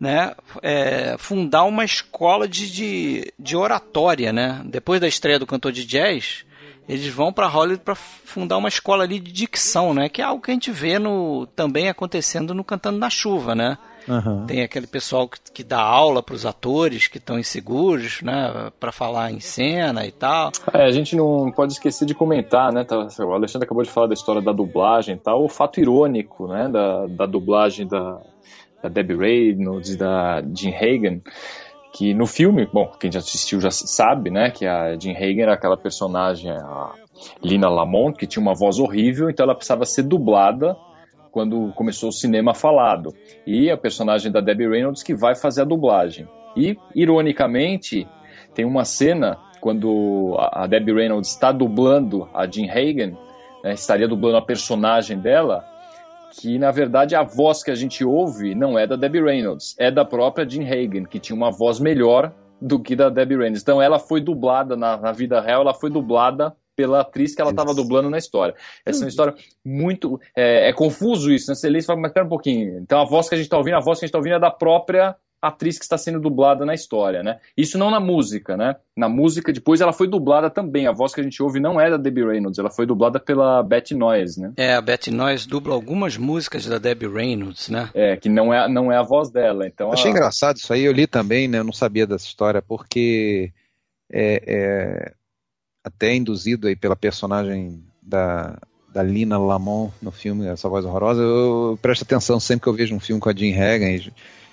né, 0.00 0.34
é, 0.62 1.14
fundar 1.18 1.64
uma 1.64 1.84
escola 1.84 2.48
de, 2.48 2.72
de, 2.72 3.32
de 3.38 3.54
oratória, 3.54 4.32
né? 4.32 4.62
Depois 4.64 4.98
da 4.98 5.06
estreia 5.06 5.38
do 5.38 5.46
cantor 5.46 5.72
de 5.72 5.84
jazz, 5.84 6.46
eles 6.88 7.06
vão 7.08 7.32
para 7.32 7.46
Hollywood 7.46 7.84
para 7.84 7.94
fundar 7.94 8.56
uma 8.56 8.68
escola 8.68 9.04
ali 9.04 9.20
de 9.20 9.30
dicção, 9.30 9.92
né? 9.92 10.08
Que 10.08 10.22
é 10.22 10.24
algo 10.24 10.42
que 10.42 10.50
a 10.50 10.54
gente 10.54 10.70
vê 10.70 10.98
no, 10.98 11.46
também 11.54 11.88
acontecendo 11.90 12.54
no 12.54 12.64
Cantando 12.64 12.98
na 12.98 13.10
Chuva, 13.10 13.54
né? 13.54 13.76
Aham. 14.08 14.46
Tem 14.46 14.62
aquele 14.62 14.86
pessoal 14.86 15.28
que, 15.28 15.38
que 15.52 15.62
dá 15.62 15.80
aula 15.80 16.22
para 16.22 16.34
os 16.34 16.46
atores 16.46 17.06
que 17.06 17.18
estão 17.18 17.38
inseguros, 17.38 18.22
né, 18.22 18.72
para 18.80 18.90
falar 18.90 19.30
em 19.30 19.38
cena 19.38 20.06
e 20.06 20.10
tal. 20.10 20.50
É, 20.72 20.84
a 20.84 20.90
gente 20.90 21.14
não 21.14 21.52
pode 21.54 21.74
esquecer 21.74 22.06
de 22.06 22.14
comentar, 22.14 22.72
né? 22.72 22.82
tá, 22.82 23.06
o 23.20 23.32
Alexandre 23.32 23.66
acabou 23.66 23.84
de 23.84 23.90
falar 23.90 24.06
da 24.06 24.14
história 24.14 24.40
da 24.40 24.52
dublagem 24.52 25.14
e 25.16 25.18
tal, 25.18 25.44
o 25.44 25.48
fato 25.48 25.78
irônico, 25.78 26.48
né? 26.48 26.68
Da, 26.68 27.06
da 27.06 27.26
dublagem 27.26 27.86
da, 27.86 28.18
da 28.82 28.88
Debbie 28.88 29.16
Reynolds 29.16 29.90
e 29.90 29.96
da 29.96 30.42
Jean 30.54 30.74
Hagen, 30.74 31.22
que 31.92 32.14
no 32.14 32.26
filme, 32.26 32.66
bom, 32.72 32.90
quem 32.98 33.10
já 33.10 33.18
assistiu 33.18 33.60
já 33.60 33.70
sabe, 33.70 34.30
né? 34.30 34.50
Que 34.50 34.66
a 34.66 34.96
Jean 34.96 35.14
Hagen 35.14 35.42
era 35.42 35.54
aquela 35.54 35.76
personagem, 35.76 36.50
a 36.50 36.92
Lina 37.42 37.68
Lamont, 37.68 38.16
que 38.16 38.26
tinha 38.26 38.42
uma 38.42 38.54
voz 38.54 38.78
horrível, 38.78 39.28
então 39.28 39.44
ela 39.44 39.54
precisava 39.54 39.84
ser 39.84 40.04
dublada 40.04 40.76
quando 41.30 41.72
começou 41.74 42.08
o 42.08 42.12
cinema 42.12 42.54
falado. 42.54 43.14
E 43.46 43.70
a 43.70 43.76
personagem 43.76 44.30
da 44.32 44.40
Debbie 44.40 44.68
Reynolds 44.68 45.02
que 45.02 45.14
vai 45.14 45.34
fazer 45.34 45.62
a 45.62 45.64
dublagem. 45.66 46.28
E, 46.56 46.76
ironicamente, 46.94 48.06
tem 48.54 48.64
uma 48.64 48.84
cena 48.84 49.38
quando 49.60 50.36
a 50.38 50.66
Debbie 50.66 50.94
Reynolds 50.94 51.30
está 51.30 51.52
dublando 51.52 52.28
a 52.34 52.46
Jean 52.46 52.70
Hagen 52.70 53.16
né, 53.62 53.74
estaria 53.74 54.08
dublando 54.08 54.38
a 54.38 54.42
personagem 54.42 55.18
dela, 55.18 55.64
que 56.30 56.58
na 56.58 56.70
verdade 56.70 57.14
a 57.14 57.22
voz 57.22 57.62
que 57.62 57.70
a 57.70 57.74
gente 57.74 58.04
ouve 58.04 58.54
não 58.54 58.78
é 58.78 58.86
da 58.86 58.96
Debbie 58.96 59.22
Reynolds, 59.22 59.74
é 59.78 59.90
da 59.90 60.04
própria 60.04 60.48
Jean 60.48 60.64
Hagen, 60.64 61.04
que 61.04 61.18
tinha 61.18 61.36
uma 61.36 61.50
voz 61.50 61.80
melhor 61.80 62.32
do 62.60 62.78
que 62.80 62.94
da 62.94 63.08
Debbie 63.08 63.36
Reynolds. 63.36 63.62
Então 63.62 63.80
ela 63.80 63.98
foi 63.98 64.20
dublada 64.20 64.76
na, 64.76 64.96
na 64.96 65.12
vida 65.12 65.40
real, 65.40 65.62
ela 65.62 65.74
foi 65.74 65.90
dublada 65.90 66.54
pela 66.76 67.00
atriz 67.00 67.34
que 67.34 67.42
ela 67.42 67.50
estava 67.50 67.74
dublando 67.74 68.08
na 68.08 68.16
história. 68.16 68.54
Essa 68.86 69.00
é 69.00 69.04
uma 69.04 69.08
história 69.08 69.34
muito. 69.64 70.18
É, 70.34 70.70
é 70.70 70.72
confuso 70.72 71.30
isso, 71.30 71.50
né? 71.50 71.54
Você 71.54 71.68
lê 71.68 71.80
e 71.80 71.82
fala, 71.82 72.00
mas 72.00 72.12
pera 72.12 72.24
um 72.24 72.30
pouquinho. 72.30 72.78
Então 72.78 73.00
a 73.00 73.04
voz 73.04 73.28
que 73.28 73.34
a 73.34 73.38
gente 73.38 73.46
está 73.46 73.58
ouvindo, 73.58 73.76
a 73.76 73.80
voz 73.80 73.98
que 73.98 74.04
a 74.04 74.06
gente 74.06 74.10
está 74.10 74.18
ouvindo 74.18 74.36
é 74.36 74.40
da 74.40 74.50
própria 74.50 75.14
atriz 75.40 75.78
que 75.78 75.84
está 75.84 75.96
sendo 75.96 76.20
dublada 76.20 76.66
na 76.66 76.74
história, 76.74 77.22
né? 77.22 77.38
Isso 77.56 77.78
não 77.78 77.90
na 77.90 77.98
música, 77.98 78.56
né? 78.56 78.76
Na 78.96 79.08
música, 79.08 79.52
depois 79.52 79.80
ela 79.80 79.92
foi 79.92 80.06
dublada 80.06 80.50
também. 80.50 80.86
A 80.86 80.92
voz 80.92 81.14
que 81.14 81.20
a 81.20 81.24
gente 81.24 81.42
ouve 81.42 81.58
não 81.58 81.80
é 81.80 81.88
da 81.88 81.96
Debbie 81.96 82.24
Reynolds, 82.24 82.58
ela 82.58 82.70
foi 82.70 82.84
dublada 82.84 83.18
pela 83.18 83.62
Betty 83.62 83.94
Noyes, 83.94 84.36
né? 84.36 84.52
É, 84.56 84.74
a 84.74 84.80
Betty 84.80 85.10
Noyes 85.10 85.46
dubla 85.46 85.74
algumas 85.74 86.16
músicas 86.16 86.66
da 86.66 86.78
Debbie 86.78 87.08
Reynolds, 87.08 87.68
né? 87.68 87.88
É, 87.94 88.16
que 88.16 88.28
não 88.28 88.52
é, 88.52 88.68
não 88.68 88.92
é 88.92 88.96
a 88.96 89.02
voz 89.02 89.30
dela. 89.30 89.66
Então 89.66 89.92
Achei 89.92 90.10
a... 90.10 90.12
engraçado 90.12 90.56
isso 90.56 90.72
aí, 90.72 90.82
eu 90.82 90.92
li 90.92 91.06
também, 91.06 91.48
né? 91.48 91.58
Eu 91.58 91.64
não 91.64 91.72
sabia 91.72 92.06
dessa 92.06 92.26
história, 92.26 92.60
porque 92.60 93.52
é, 94.12 94.42
é, 94.46 95.12
até 95.82 96.14
induzido 96.14 96.66
aí 96.66 96.76
pela 96.76 96.96
personagem 96.96 97.82
da, 98.02 98.58
da 98.92 99.02
Lina 99.02 99.38
Lamont 99.38 99.92
no 100.02 100.10
filme 100.10 100.46
Essa 100.46 100.68
Voz 100.68 100.84
Horrorosa, 100.84 101.22
eu 101.22 101.78
presto 101.80 102.02
atenção 102.02 102.38
sempre 102.38 102.64
que 102.64 102.68
eu 102.68 102.74
vejo 102.74 102.94
um 102.94 103.00
filme 103.00 103.20
com 103.20 103.30
a 103.30 103.34
Jean 103.34 103.56
Hagen. 103.56 104.12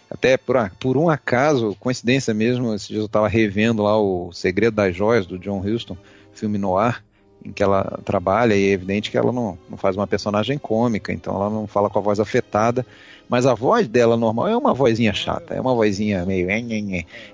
Até 0.09 0.37
por, 0.37 0.55
por 0.79 0.97
um 0.97 1.09
acaso, 1.09 1.75
coincidência 1.79 2.33
mesmo, 2.33 2.73
esses 2.73 2.87
dias 2.87 2.99
eu 2.99 3.05
estava 3.07 3.27
revendo 3.27 3.83
lá 3.83 3.99
o 3.99 4.31
Segredo 4.31 4.75
das 4.75 4.95
Joias 4.95 5.25
do 5.25 5.37
John 5.37 5.59
Huston, 5.59 5.97
filme 6.33 6.57
no 6.57 6.77
ar, 6.77 7.03
em 7.43 7.51
que 7.51 7.61
ela 7.61 7.99
trabalha, 8.05 8.55
e 8.55 8.69
é 8.69 8.71
evidente 8.71 9.11
que 9.11 9.17
ela 9.17 9.31
não, 9.31 9.57
não 9.69 9.77
faz 9.77 9.95
uma 9.95 10.07
personagem 10.07 10.57
cômica, 10.57 11.11
então 11.11 11.35
ela 11.35 11.49
não 11.49 11.67
fala 11.67 11.89
com 11.89 11.99
a 11.99 12.01
voz 12.01 12.19
afetada, 12.19 12.85
mas 13.29 13.45
a 13.45 13.53
voz 13.53 13.87
dela 13.87 14.15
normal 14.15 14.47
é 14.47 14.55
uma 14.55 14.73
vozinha 14.73 15.13
chata, 15.13 15.53
é 15.53 15.61
uma 15.61 15.73
vozinha 15.73 16.25
meio. 16.25 16.47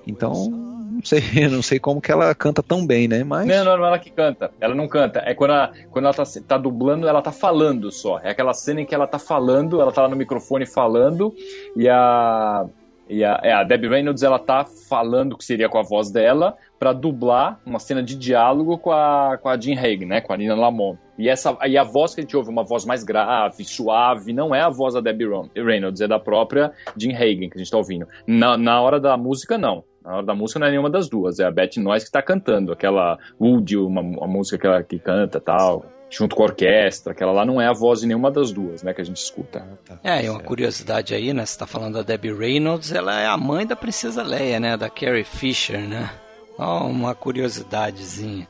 Então, 0.07 0.49
não 0.93 1.01
sei, 1.03 1.21
não 1.49 1.61
sei 1.61 1.79
como 1.79 2.01
que 2.01 2.11
ela 2.11 2.33
canta 2.33 2.61
tão 2.61 2.85
bem, 2.85 3.07
né? 3.07 3.23
Mas. 3.23 3.47
Não, 3.47 3.65
não, 3.65 3.77
não 3.77 3.85
é 3.85 3.87
ela 3.87 3.99
que 3.99 4.09
canta. 4.09 4.51
Ela 4.59 4.75
não 4.75 4.87
canta. 4.87 5.21
É 5.25 5.33
quando 5.33 5.51
ela, 5.51 5.71
quando 5.91 6.05
ela 6.05 6.13
tá, 6.13 6.23
tá 6.47 6.57
dublando, 6.57 7.07
ela 7.07 7.21
tá 7.21 7.31
falando 7.31 7.91
só. 7.91 8.19
É 8.19 8.29
aquela 8.29 8.53
cena 8.53 8.81
em 8.81 8.85
que 8.85 8.95
ela 8.95 9.07
tá 9.07 9.19
falando, 9.19 9.81
ela 9.81 9.91
tá 9.91 10.03
lá 10.03 10.09
no 10.09 10.15
microfone 10.15 10.65
falando, 10.65 11.33
e 11.75 11.89
a. 11.89 12.65
E 13.09 13.21
a, 13.23 13.37
é, 13.43 13.51
a 13.51 13.63
Debbie 13.65 13.89
Reynolds 13.89 14.23
ela 14.23 14.39
tá 14.39 14.63
falando 14.63 15.37
que 15.37 15.43
seria 15.43 15.67
com 15.67 15.77
a 15.77 15.83
voz 15.83 16.09
dela 16.09 16.55
para 16.79 16.93
dublar 16.93 17.59
uma 17.65 17.77
cena 17.77 18.01
de 18.01 18.15
diálogo 18.15 18.77
com 18.77 18.93
a, 18.93 19.37
com 19.41 19.49
a 19.49 19.59
Jean 19.59 19.77
Hagen, 19.77 20.07
né, 20.07 20.21
com 20.21 20.31
a 20.31 20.37
Nina 20.37 20.55
Lamont. 20.55 20.97
E, 21.17 21.29
essa, 21.29 21.57
e 21.67 21.77
a 21.77 21.83
voz 21.83 22.15
que 22.15 22.21
a 22.21 22.23
gente 22.23 22.35
ouve, 22.35 22.49
uma 22.49 22.63
voz 22.63 22.85
mais 22.85 23.03
grave, 23.03 23.63
suave, 23.63 24.33
não 24.33 24.53
é 24.53 24.61
a 24.61 24.69
voz 24.69 24.93
da 24.93 25.01
Debbie 25.01 25.27
Reynolds, 25.55 26.01
é 26.01 26.07
da 26.07 26.19
própria 26.19 26.71
Jean 26.97 27.15
Hagen 27.15 27.49
que 27.49 27.57
a 27.57 27.59
gente 27.59 27.71
tá 27.71 27.77
ouvindo. 27.77 28.07
Na, 28.25 28.57
na 28.57 28.81
hora 28.81 28.99
da 28.99 29.15
música, 29.15 29.57
não. 29.57 29.83
Na 30.03 30.17
hora 30.17 30.25
da 30.25 30.35
música 30.35 30.59
não 30.59 30.67
é 30.67 30.71
nenhuma 30.71 30.89
das 30.89 31.07
duas, 31.07 31.39
é 31.39 31.45
a 31.45 31.51
Betty 31.51 31.79
Noyes 31.79 32.03
que 32.03 32.11
tá 32.11 32.21
cantando, 32.21 32.73
aquela 32.73 33.17
Woody, 33.39 33.77
uma, 33.77 34.01
uma 34.01 34.27
música 34.27 34.57
que 34.57 34.67
ela 34.67 34.83
que 34.83 34.99
canta 34.99 35.39
tal 35.39 35.85
junto 36.09 36.35
com 36.35 36.43
a 36.43 36.45
orquestra, 36.45 37.11
aquela 37.11 37.31
lá 37.31 37.43
não 37.43 37.59
é 37.59 37.67
a 37.67 37.73
voz 37.73 38.01
de 38.01 38.07
nenhuma 38.07 38.29
das 38.29 38.51
duas, 38.51 38.83
né, 38.83 38.93
que 38.93 39.01
a 39.01 39.03
gente 39.03 39.17
escuta. 39.17 39.65
É, 40.03 40.23
e 40.23 40.29
uma 40.29 40.41
curiosidade 40.41 41.15
aí, 41.15 41.33
né, 41.33 41.43
você 41.45 41.57
tá 41.57 41.65
falando 41.65 41.95
da 41.95 42.03
Debbie 42.03 42.33
Reynolds, 42.33 42.91
ela 42.91 43.19
é 43.19 43.25
a 43.25 43.35
mãe 43.35 43.65
da 43.65 43.75
princesa 43.75 44.21
Leia, 44.21 44.59
né, 44.59 44.77
da 44.77 44.89
Carrie 44.89 45.23
Fisher, 45.23 45.79
né? 45.79 46.11
Ó, 46.57 46.85
uma 46.85 47.15
curiosidadezinha. 47.15 48.47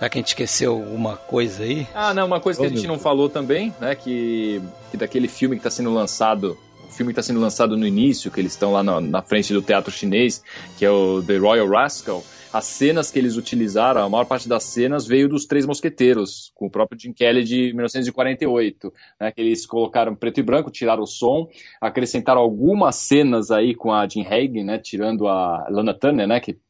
Já 0.00 0.08
que 0.08 0.18
a 0.18 0.20
gente 0.20 0.28
esqueceu 0.28 0.72
alguma 0.72 1.16
coisa 1.16 1.62
aí? 1.62 1.86
Ah, 1.94 2.12
não, 2.12 2.26
uma 2.26 2.40
coisa 2.40 2.60
que 2.60 2.66
a 2.66 2.68
gente 2.68 2.86
não 2.86 2.98
falou 2.98 3.28
também, 3.28 3.74
né, 3.80 3.94
que, 3.94 4.60
que 4.90 4.96
daquele 4.96 5.28
filme 5.28 5.56
que 5.56 5.60
está 5.60 5.70
sendo 5.70 5.92
lançado 5.92 6.58
o 6.84 6.92
filme 6.96 7.12
está 7.12 7.22
sendo 7.22 7.40
lançado 7.40 7.76
no 7.76 7.86
início, 7.86 8.30
que 8.30 8.40
eles 8.40 8.52
estão 8.52 8.72
lá 8.72 8.82
na, 8.82 9.00
na, 9.00 9.20
frente 9.20 9.52
do 9.52 9.60
teatro 9.60 9.90
chinês, 9.90 10.42
que 10.78 10.84
é 10.84 10.90
o 10.90 11.20
The 11.22 11.36
Royal 11.36 11.68
Rascal 11.68 12.22
as 12.56 12.64
cenas 12.64 13.10
que 13.10 13.18
eles 13.18 13.36
utilizaram, 13.36 14.02
a 14.02 14.08
maior 14.08 14.24
parte 14.24 14.48
das 14.48 14.64
cenas 14.64 15.06
veio 15.06 15.28
dos 15.28 15.44
Três 15.44 15.66
Mosqueteiros, 15.66 16.50
com 16.54 16.66
o 16.66 16.70
próprio 16.70 16.98
Jim 16.98 17.12
Kelly 17.12 17.44
de 17.44 17.72
1948, 17.74 18.92
né, 19.20 19.30
que 19.30 19.40
eles 19.42 19.66
colocaram 19.66 20.14
preto 20.14 20.40
e 20.40 20.42
branco, 20.42 20.70
tiraram 20.70 21.02
o 21.02 21.06
som, 21.06 21.48
acrescentaram 21.80 22.40
algumas 22.40 22.96
cenas 22.96 23.50
aí 23.50 23.74
com 23.74 23.92
a 23.92 24.08
Jim 24.08 24.24
Hagen, 24.24 24.64
né, 24.64 24.78
tirando 24.78 25.28
a 25.28 25.66
Lana 25.68 25.92
Turner, 25.92 26.26
né, 26.26 26.40
que, 26.40 26.54
que 26.54 26.60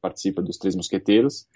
participa 0.00 0.42
dos 0.42 0.56
Três 0.58 0.76
Mosqueteiros, 0.76 1.46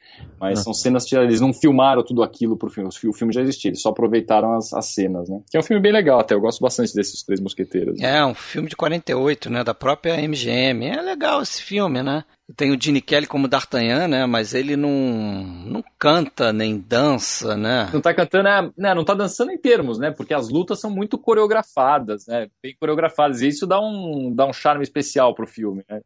mas 0.41 0.63
são 0.63 0.73
cenas 0.75 1.07
tiradas, 1.07 1.29
eles 1.29 1.41
não 1.41 1.53
filmaram 1.53 2.03
tudo 2.03 2.23
aquilo 2.23 2.57
pro 2.57 2.71
filme, 2.71 2.89
o 2.89 3.13
filme 3.13 3.33
já 3.33 3.41
existia, 3.41 3.71
eles 3.71 3.83
só 3.83 3.91
aproveitaram 3.91 4.55
as, 4.55 4.73
as 4.73 4.87
cenas, 4.87 5.29
né, 5.29 5.41
que 5.51 5.57
é 5.57 5.61
um 5.61 5.63
filme 5.63 5.83
bem 5.83 5.93
legal 5.93 6.21
até, 6.21 6.35
eu 6.35 6.41
gosto 6.41 6.61
bastante 6.61 6.95
desses 6.95 7.23
Três 7.23 7.41
Mosqueteiros. 7.41 7.99
Né? 7.99 8.19
É, 8.19 8.25
um 8.25 8.35
filme 8.35 8.69
de 8.69 8.77
48, 8.77 9.51
né, 9.51 9.65
da 9.65 9.75
própria 9.75 10.17
MGM, 10.17 10.87
é 10.87 11.01
legal 11.01 11.43
esse 11.43 11.63
filme, 11.63 12.03
né, 12.03 12.25
tem 12.57 12.73
o 12.73 12.81
Gene 12.81 13.01
Kelly 13.01 13.27
como 13.27 13.49
D'Artagnan, 13.49 14.09
né? 14.09 14.27
Mas 14.27 14.55
ele 14.55 14.77
não, 14.77 14.91
não 14.91 15.85
canta 15.99 16.53
nem 16.53 16.79
dança, 16.79 17.57
né? 17.57 17.89
Não 17.93 18.01
tá 18.01 18.15
cantando, 18.15 18.49
é, 18.49 18.63
né? 18.77 18.95
Não 18.95 19.05
tá 19.05 19.15
dançando 19.15 19.53
em 19.53 19.59
termos, 19.59 19.99
né? 19.99 20.11
Porque 20.11 20.35
as 20.35 20.49
lutas 20.49 20.81
são 20.81 20.91
muito 20.91 21.19
coreografadas, 21.19 22.27
né? 22.27 22.49
Bem 22.63 22.75
coreografadas. 22.79 23.41
E 23.41 23.49
isso 23.49 23.67
dá 23.67 23.81
um, 23.81 24.35
dá 24.35 24.47
um 24.47 24.53
charme 24.53 24.83
especial 24.83 25.35
pro 25.35 25.47
filme, 25.47 25.85
né? 25.89 26.01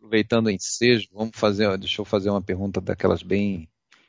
Aproveitando 0.00 0.46
o 0.46 0.50
ensejo, 0.50 1.08
vamos 1.12 1.32
fazer, 1.34 1.76
deixa 1.76 2.00
eu 2.00 2.06
fazer 2.06 2.30
uma 2.30 2.40
pergunta 2.40 2.80
daquelas 2.80 3.22
bem, 3.22 3.68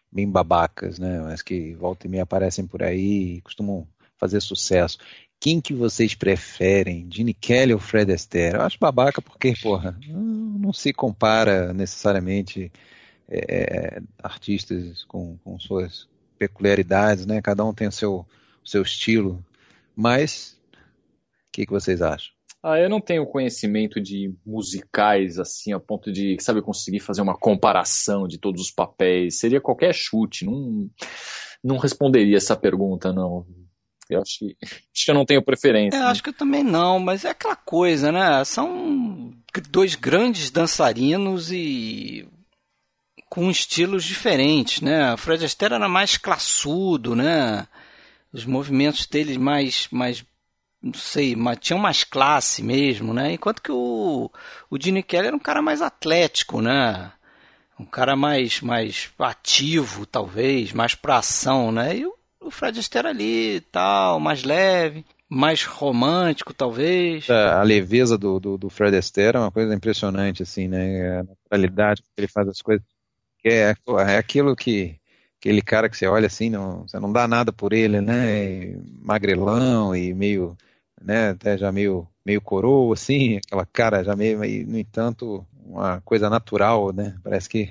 bem 0.09 0.29
babacas, 0.29 0.97
né? 0.97 1.19
Mas 1.19 1.41
que 1.41 1.73
volta 1.75 2.07
e 2.07 2.09
meia 2.09 2.23
aparecem 2.23 2.65
por 2.65 2.81
aí 2.81 3.35
e 3.35 3.41
costumam 3.41 3.85
fazer 4.17 4.39
sucesso. 4.39 4.97
Quem 5.37 5.59
que 5.59 5.73
vocês 5.73 6.15
preferem, 6.15 7.09
Gene 7.11 7.33
Kelly 7.33 7.73
ou 7.73 7.79
Fred 7.79 8.09
Astaire? 8.13 8.55
Eu 8.55 8.61
acho 8.61 8.77
babaca 8.79 9.21
porque, 9.21 9.53
porra, 9.61 9.99
não 10.07 10.71
se 10.71 10.93
compara 10.93 11.73
necessariamente 11.73 12.71
é, 13.27 14.01
artistas 14.23 15.03
com, 15.03 15.37
com, 15.43 15.59
suas 15.59 16.07
peculiaridades, 16.39 17.25
né? 17.25 17.41
Cada 17.41 17.65
um 17.65 17.73
tem 17.73 17.89
o 17.89 17.91
seu, 17.91 18.25
o 18.63 18.67
seu 18.69 18.81
estilo. 18.81 19.43
Mas, 19.93 20.57
o 20.73 21.51
que, 21.51 21.65
que 21.65 21.71
vocês 21.71 22.01
acham? 22.01 22.31
Ah, 22.63 22.77
eu 22.77 22.89
não 22.89 23.01
tenho 23.01 23.25
conhecimento 23.25 23.99
de 23.99 24.33
musicais 24.45 25.39
assim, 25.39 25.73
a 25.73 25.79
ponto 25.79 26.11
de, 26.11 26.37
sabe, 26.39 26.61
conseguir 26.61 26.99
fazer 26.99 27.21
uma 27.21 27.35
comparação 27.35 28.27
de 28.27 28.37
todos 28.37 28.61
os 28.61 28.71
papéis. 28.71 29.39
Seria 29.39 29.59
qualquer 29.59 29.93
chute. 29.93 30.45
Não, 30.45 30.87
não 31.63 31.77
responderia 31.77 32.37
essa 32.37 32.55
pergunta, 32.55 33.11
não. 33.11 33.47
Eu 34.07 34.21
acho 34.21 34.39
que, 34.39 34.57
acho 34.61 35.05
que 35.05 35.11
eu 35.11 35.15
não 35.15 35.25
tenho 35.25 35.43
preferência. 35.43 35.97
É, 35.97 36.01
né? 36.01 36.05
Acho 36.05 36.21
que 36.21 36.29
eu 36.29 36.33
também 36.33 36.63
não, 36.63 36.99
mas 36.99 37.25
é 37.25 37.29
aquela 37.31 37.55
coisa, 37.55 38.11
né? 38.11 38.43
São 38.45 39.33
dois 39.71 39.95
grandes 39.95 40.51
dançarinos 40.51 41.51
e 41.51 42.27
com 43.27 43.49
estilos 43.49 44.03
diferentes, 44.03 44.81
né? 44.81 45.13
O 45.13 45.17
Fred 45.17 45.45
Astaire 45.45 45.75
era 45.75 45.89
mais 45.89 46.17
classudo, 46.17 47.15
né? 47.15 47.65
Os 48.31 48.45
movimentos 48.45 49.07
dele 49.07 49.37
mais, 49.37 49.87
mais 49.89 50.23
não 50.81 50.93
sei, 50.93 51.35
mas 51.35 51.59
tinham 51.59 51.79
mais 51.79 52.03
classe 52.03 52.63
mesmo, 52.63 53.13
né? 53.13 53.33
Enquanto 53.33 53.61
que 53.61 53.71
o, 53.71 54.31
o 54.69 54.81
Gene 54.81 55.03
Kelly 55.03 55.27
era 55.27 55.35
um 55.35 55.39
cara 55.39 55.61
mais 55.61 55.81
atlético, 55.81 56.61
né? 56.61 57.11
Um 57.79 57.85
cara 57.85 58.15
mais, 58.15 58.61
mais 58.61 59.09
ativo, 59.19 60.05
talvez, 60.05 60.71
mais 60.73 60.95
pra 60.95 61.17
ação, 61.17 61.71
né? 61.71 61.97
E 61.97 62.05
o 62.05 62.13
o 62.41 62.49
Fred 62.49 62.79
Astaire 62.79 63.07
ali 63.07 63.61
tal, 63.71 64.19
mais 64.19 64.43
leve, 64.43 65.05
mais 65.29 65.63
romântico, 65.63 66.53
talvez. 66.53 67.29
A, 67.29 67.33
é, 67.33 67.49
a 67.53 67.63
leveza 67.63 68.17
do, 68.17 68.39
do, 68.39 68.57
do, 68.57 68.69
Fred 68.69 68.97
Astaire 68.97 69.37
é 69.37 69.39
uma 69.39 69.51
coisa 69.51 69.73
impressionante, 69.73 70.43
assim, 70.43 70.67
né? 70.67 71.19
A 71.19 71.23
naturalidade 71.23 72.01
que 72.01 72.09
ele 72.17 72.27
faz 72.27 72.47
as 72.47 72.61
coisas. 72.61 72.85
É, 73.45 73.73
é 74.07 74.17
aquilo 74.17 74.55
que 74.55 74.99
aquele 75.39 75.61
cara 75.61 75.89
que 75.89 75.97
você 75.97 76.05
olha 76.05 76.27
assim, 76.27 76.49
não, 76.49 76.87
você 76.87 76.99
não 76.99 77.11
dá 77.11 77.27
nada 77.27 77.51
por 77.51 77.73
ele, 77.73 77.99
né? 78.01 78.75
magrelão 79.01 79.95
e 79.95 80.13
meio, 80.13 80.55
né? 81.03 81.29
Até 81.29 81.57
já 81.57 81.71
meio, 81.71 82.07
meio 82.25 82.41
coroa, 82.41 82.93
assim, 82.93 83.37
aquela 83.45 83.65
cara 83.65 84.03
já 84.03 84.15
meio, 84.15 84.43
e, 84.43 84.65
no 84.65 84.77
entanto, 84.77 85.45
uma 85.65 86.01
coisa 86.01 86.29
natural, 86.29 86.93
né? 86.93 87.15
Parece 87.23 87.49
que 87.49 87.69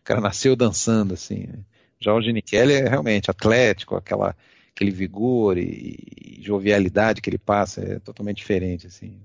o 0.00 0.04
cara 0.04 0.20
nasceu 0.20 0.56
dançando, 0.56 1.14
assim. 1.14 1.46
Né? 1.46 1.58
Já 2.00 2.12
o 2.12 2.22
Gene 2.22 2.42
Kelly 2.42 2.74
é 2.74 2.88
realmente 2.88 3.30
atlético, 3.30 3.96
aquela, 3.96 4.34
aquele 4.74 4.90
vigor 4.90 5.58
e, 5.58 6.38
e 6.38 6.42
jovialidade 6.42 7.20
que 7.20 7.30
ele 7.30 7.38
passa 7.38 7.80
é 7.80 7.98
totalmente 7.98 8.38
diferente, 8.38 8.86
assim. 8.86 9.18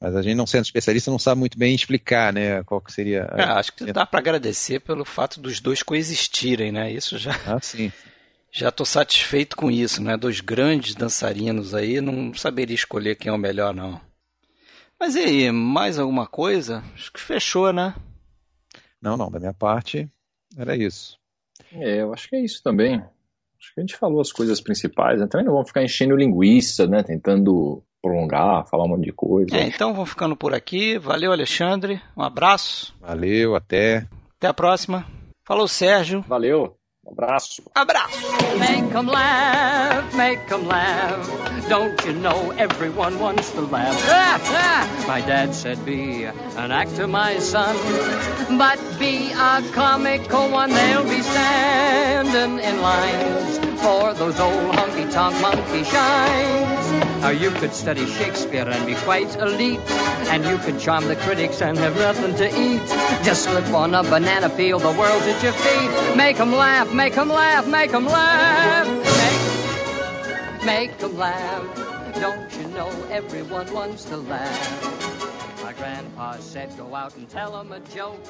Mas 0.00 0.14
a 0.14 0.22
gente 0.22 0.34
não 0.34 0.46
sendo 0.46 0.64
especialista 0.64 1.10
não 1.10 1.18
sabe 1.18 1.40
muito 1.40 1.58
bem 1.58 1.74
explicar, 1.74 2.32
né, 2.32 2.62
qual 2.64 2.80
que 2.80 2.92
seria. 2.92 3.28
É, 3.34 3.42
acho 3.42 3.72
que 3.72 3.92
dá 3.92 4.04
para 4.04 4.20
agradecer 4.20 4.80
pelo 4.80 5.04
fato 5.04 5.40
dos 5.40 5.58
dois 5.58 5.82
coexistirem, 5.82 6.70
né? 6.70 6.92
Isso 6.92 7.16
já. 7.16 7.32
Ah, 7.46 7.58
sim. 7.60 7.90
Já 8.50 8.70
estou 8.70 8.86
satisfeito 8.86 9.56
com 9.56 9.70
isso, 9.70 10.02
né? 10.02 10.16
Dois 10.16 10.40
grandes 10.40 10.94
dançarinos 10.94 11.74
aí, 11.74 12.00
não 12.00 12.32
saberia 12.34 12.74
escolher 12.74 13.16
quem 13.16 13.30
é 13.30 13.34
o 13.34 13.38
melhor, 13.38 13.74
não. 13.74 14.00
Mas 14.98 15.14
e 15.14 15.20
aí, 15.20 15.52
mais 15.52 15.98
alguma 15.98 16.26
coisa? 16.26 16.82
Acho 16.94 17.12
que 17.12 17.20
fechou, 17.20 17.72
né? 17.72 17.94
Não, 19.00 19.16
não, 19.16 19.30
da 19.30 19.38
minha 19.38 19.52
parte 19.52 20.10
era 20.56 20.74
isso. 20.74 21.18
É, 21.72 22.00
eu 22.00 22.14
acho 22.14 22.28
que 22.28 22.36
é 22.36 22.40
isso 22.40 22.62
também. 22.62 22.96
Acho 23.58 23.74
que 23.74 23.80
a 23.80 23.82
gente 23.82 23.96
falou 23.96 24.20
as 24.20 24.32
coisas 24.32 24.60
principais, 24.60 25.20
né? 25.20 25.26
Também 25.26 25.44
não 25.44 25.52
vamos 25.52 25.68
ficar 25.68 25.82
enchendo 25.82 26.16
linguiça, 26.16 26.86
né? 26.86 27.02
Tentando 27.02 27.82
prolongar, 28.00 28.66
falar 28.68 28.84
um 28.84 28.88
monte 28.88 29.04
de 29.04 29.12
coisa. 29.12 29.56
É, 29.56 29.66
então 29.66 29.92
vamos 29.92 30.10
ficando 30.10 30.36
por 30.36 30.54
aqui. 30.54 30.98
Valeu, 30.98 31.32
Alexandre. 31.32 32.00
Um 32.16 32.22
abraço. 32.22 32.94
Valeu, 33.00 33.54
até. 33.54 34.06
Até 34.36 34.46
a 34.46 34.54
próxima. 34.54 35.06
Falou, 35.44 35.66
Sérgio. 35.68 36.22
Valeu. 36.22 36.76
Um 37.06 37.12
abraço. 37.12 37.62
Abraço. 37.74 38.18
Make 38.58 38.96
'em 38.96 39.06
laugh, 39.06 40.14
make 40.14 40.52
'em 40.52 40.66
laugh. 40.66 41.68
Don't 41.68 42.04
you 42.06 42.12
know 42.14 42.52
everyone 42.58 43.18
wants 43.18 43.50
to 43.52 43.60
laugh? 43.62 43.96
Ah, 44.08 44.40
ah. 44.52 45.06
My 45.06 45.20
dad 45.20 45.54
said, 45.54 45.78
Be 45.84 46.24
an 46.24 46.72
actor, 46.72 47.06
my 47.06 47.38
son. 47.38 47.76
But 48.58 48.78
be 48.98 49.32
a 49.32 49.62
comical 49.72 50.48
one, 50.50 50.70
they'll 50.70 51.04
be 51.04 51.22
standing 51.22 52.58
in 52.58 52.80
lines 52.82 53.58
for 53.82 54.14
those 54.14 54.40
old 54.40 54.74
honky 54.74 55.10
tonk 55.12 55.40
monkey 55.40 55.84
shines. 55.84 56.95
Now 57.20 57.30
you 57.30 57.50
could 57.50 57.72
study 57.72 58.06
Shakespeare 58.06 58.68
and 58.68 58.86
be 58.86 58.94
quite 58.94 59.34
elite. 59.36 59.80
And 60.30 60.44
you 60.44 60.58
could 60.58 60.78
charm 60.78 61.08
the 61.08 61.16
critics 61.16 61.60
and 61.62 61.76
have 61.78 61.96
nothing 61.96 62.34
to 62.36 62.46
eat. 62.46 62.86
Just 63.24 63.44
slip 63.44 63.66
on 63.74 63.94
a 63.94 64.02
banana 64.02 64.48
peel, 64.50 64.78
the 64.78 64.92
world's 64.92 65.26
at 65.26 65.42
your 65.42 65.52
feet. 65.52 66.16
Make 66.16 66.38
'em 66.38 66.52
laugh, 66.54 66.92
make 66.92 67.16
'em 67.16 67.28
laugh, 67.28 67.66
make 67.66 67.92
'em 67.92 68.06
laugh. 68.06 68.86
Make, 70.62 70.64
make 70.64 71.02
'em 71.02 71.18
laugh. 71.18 71.64
Don't 72.20 72.52
you 72.58 72.66
know 72.68 72.90
everyone 73.10 73.72
wants 73.72 74.04
to 74.06 74.16
laugh? 74.16 75.62
My 75.62 75.72
grandpa 75.72 76.36
said 76.38 76.76
go 76.76 76.94
out 76.94 77.16
and 77.16 77.28
tell 77.28 77.58
'em 77.58 77.72
a 77.72 77.80
joke. 77.80 78.24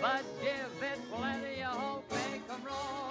But 0.00 0.22
give 0.40 0.82
it 0.82 0.98
plenty 1.12 1.62
of 1.62 1.76
hope, 1.76 2.04
make 2.10 2.42
'em 2.50 2.62
roll. 2.64 3.05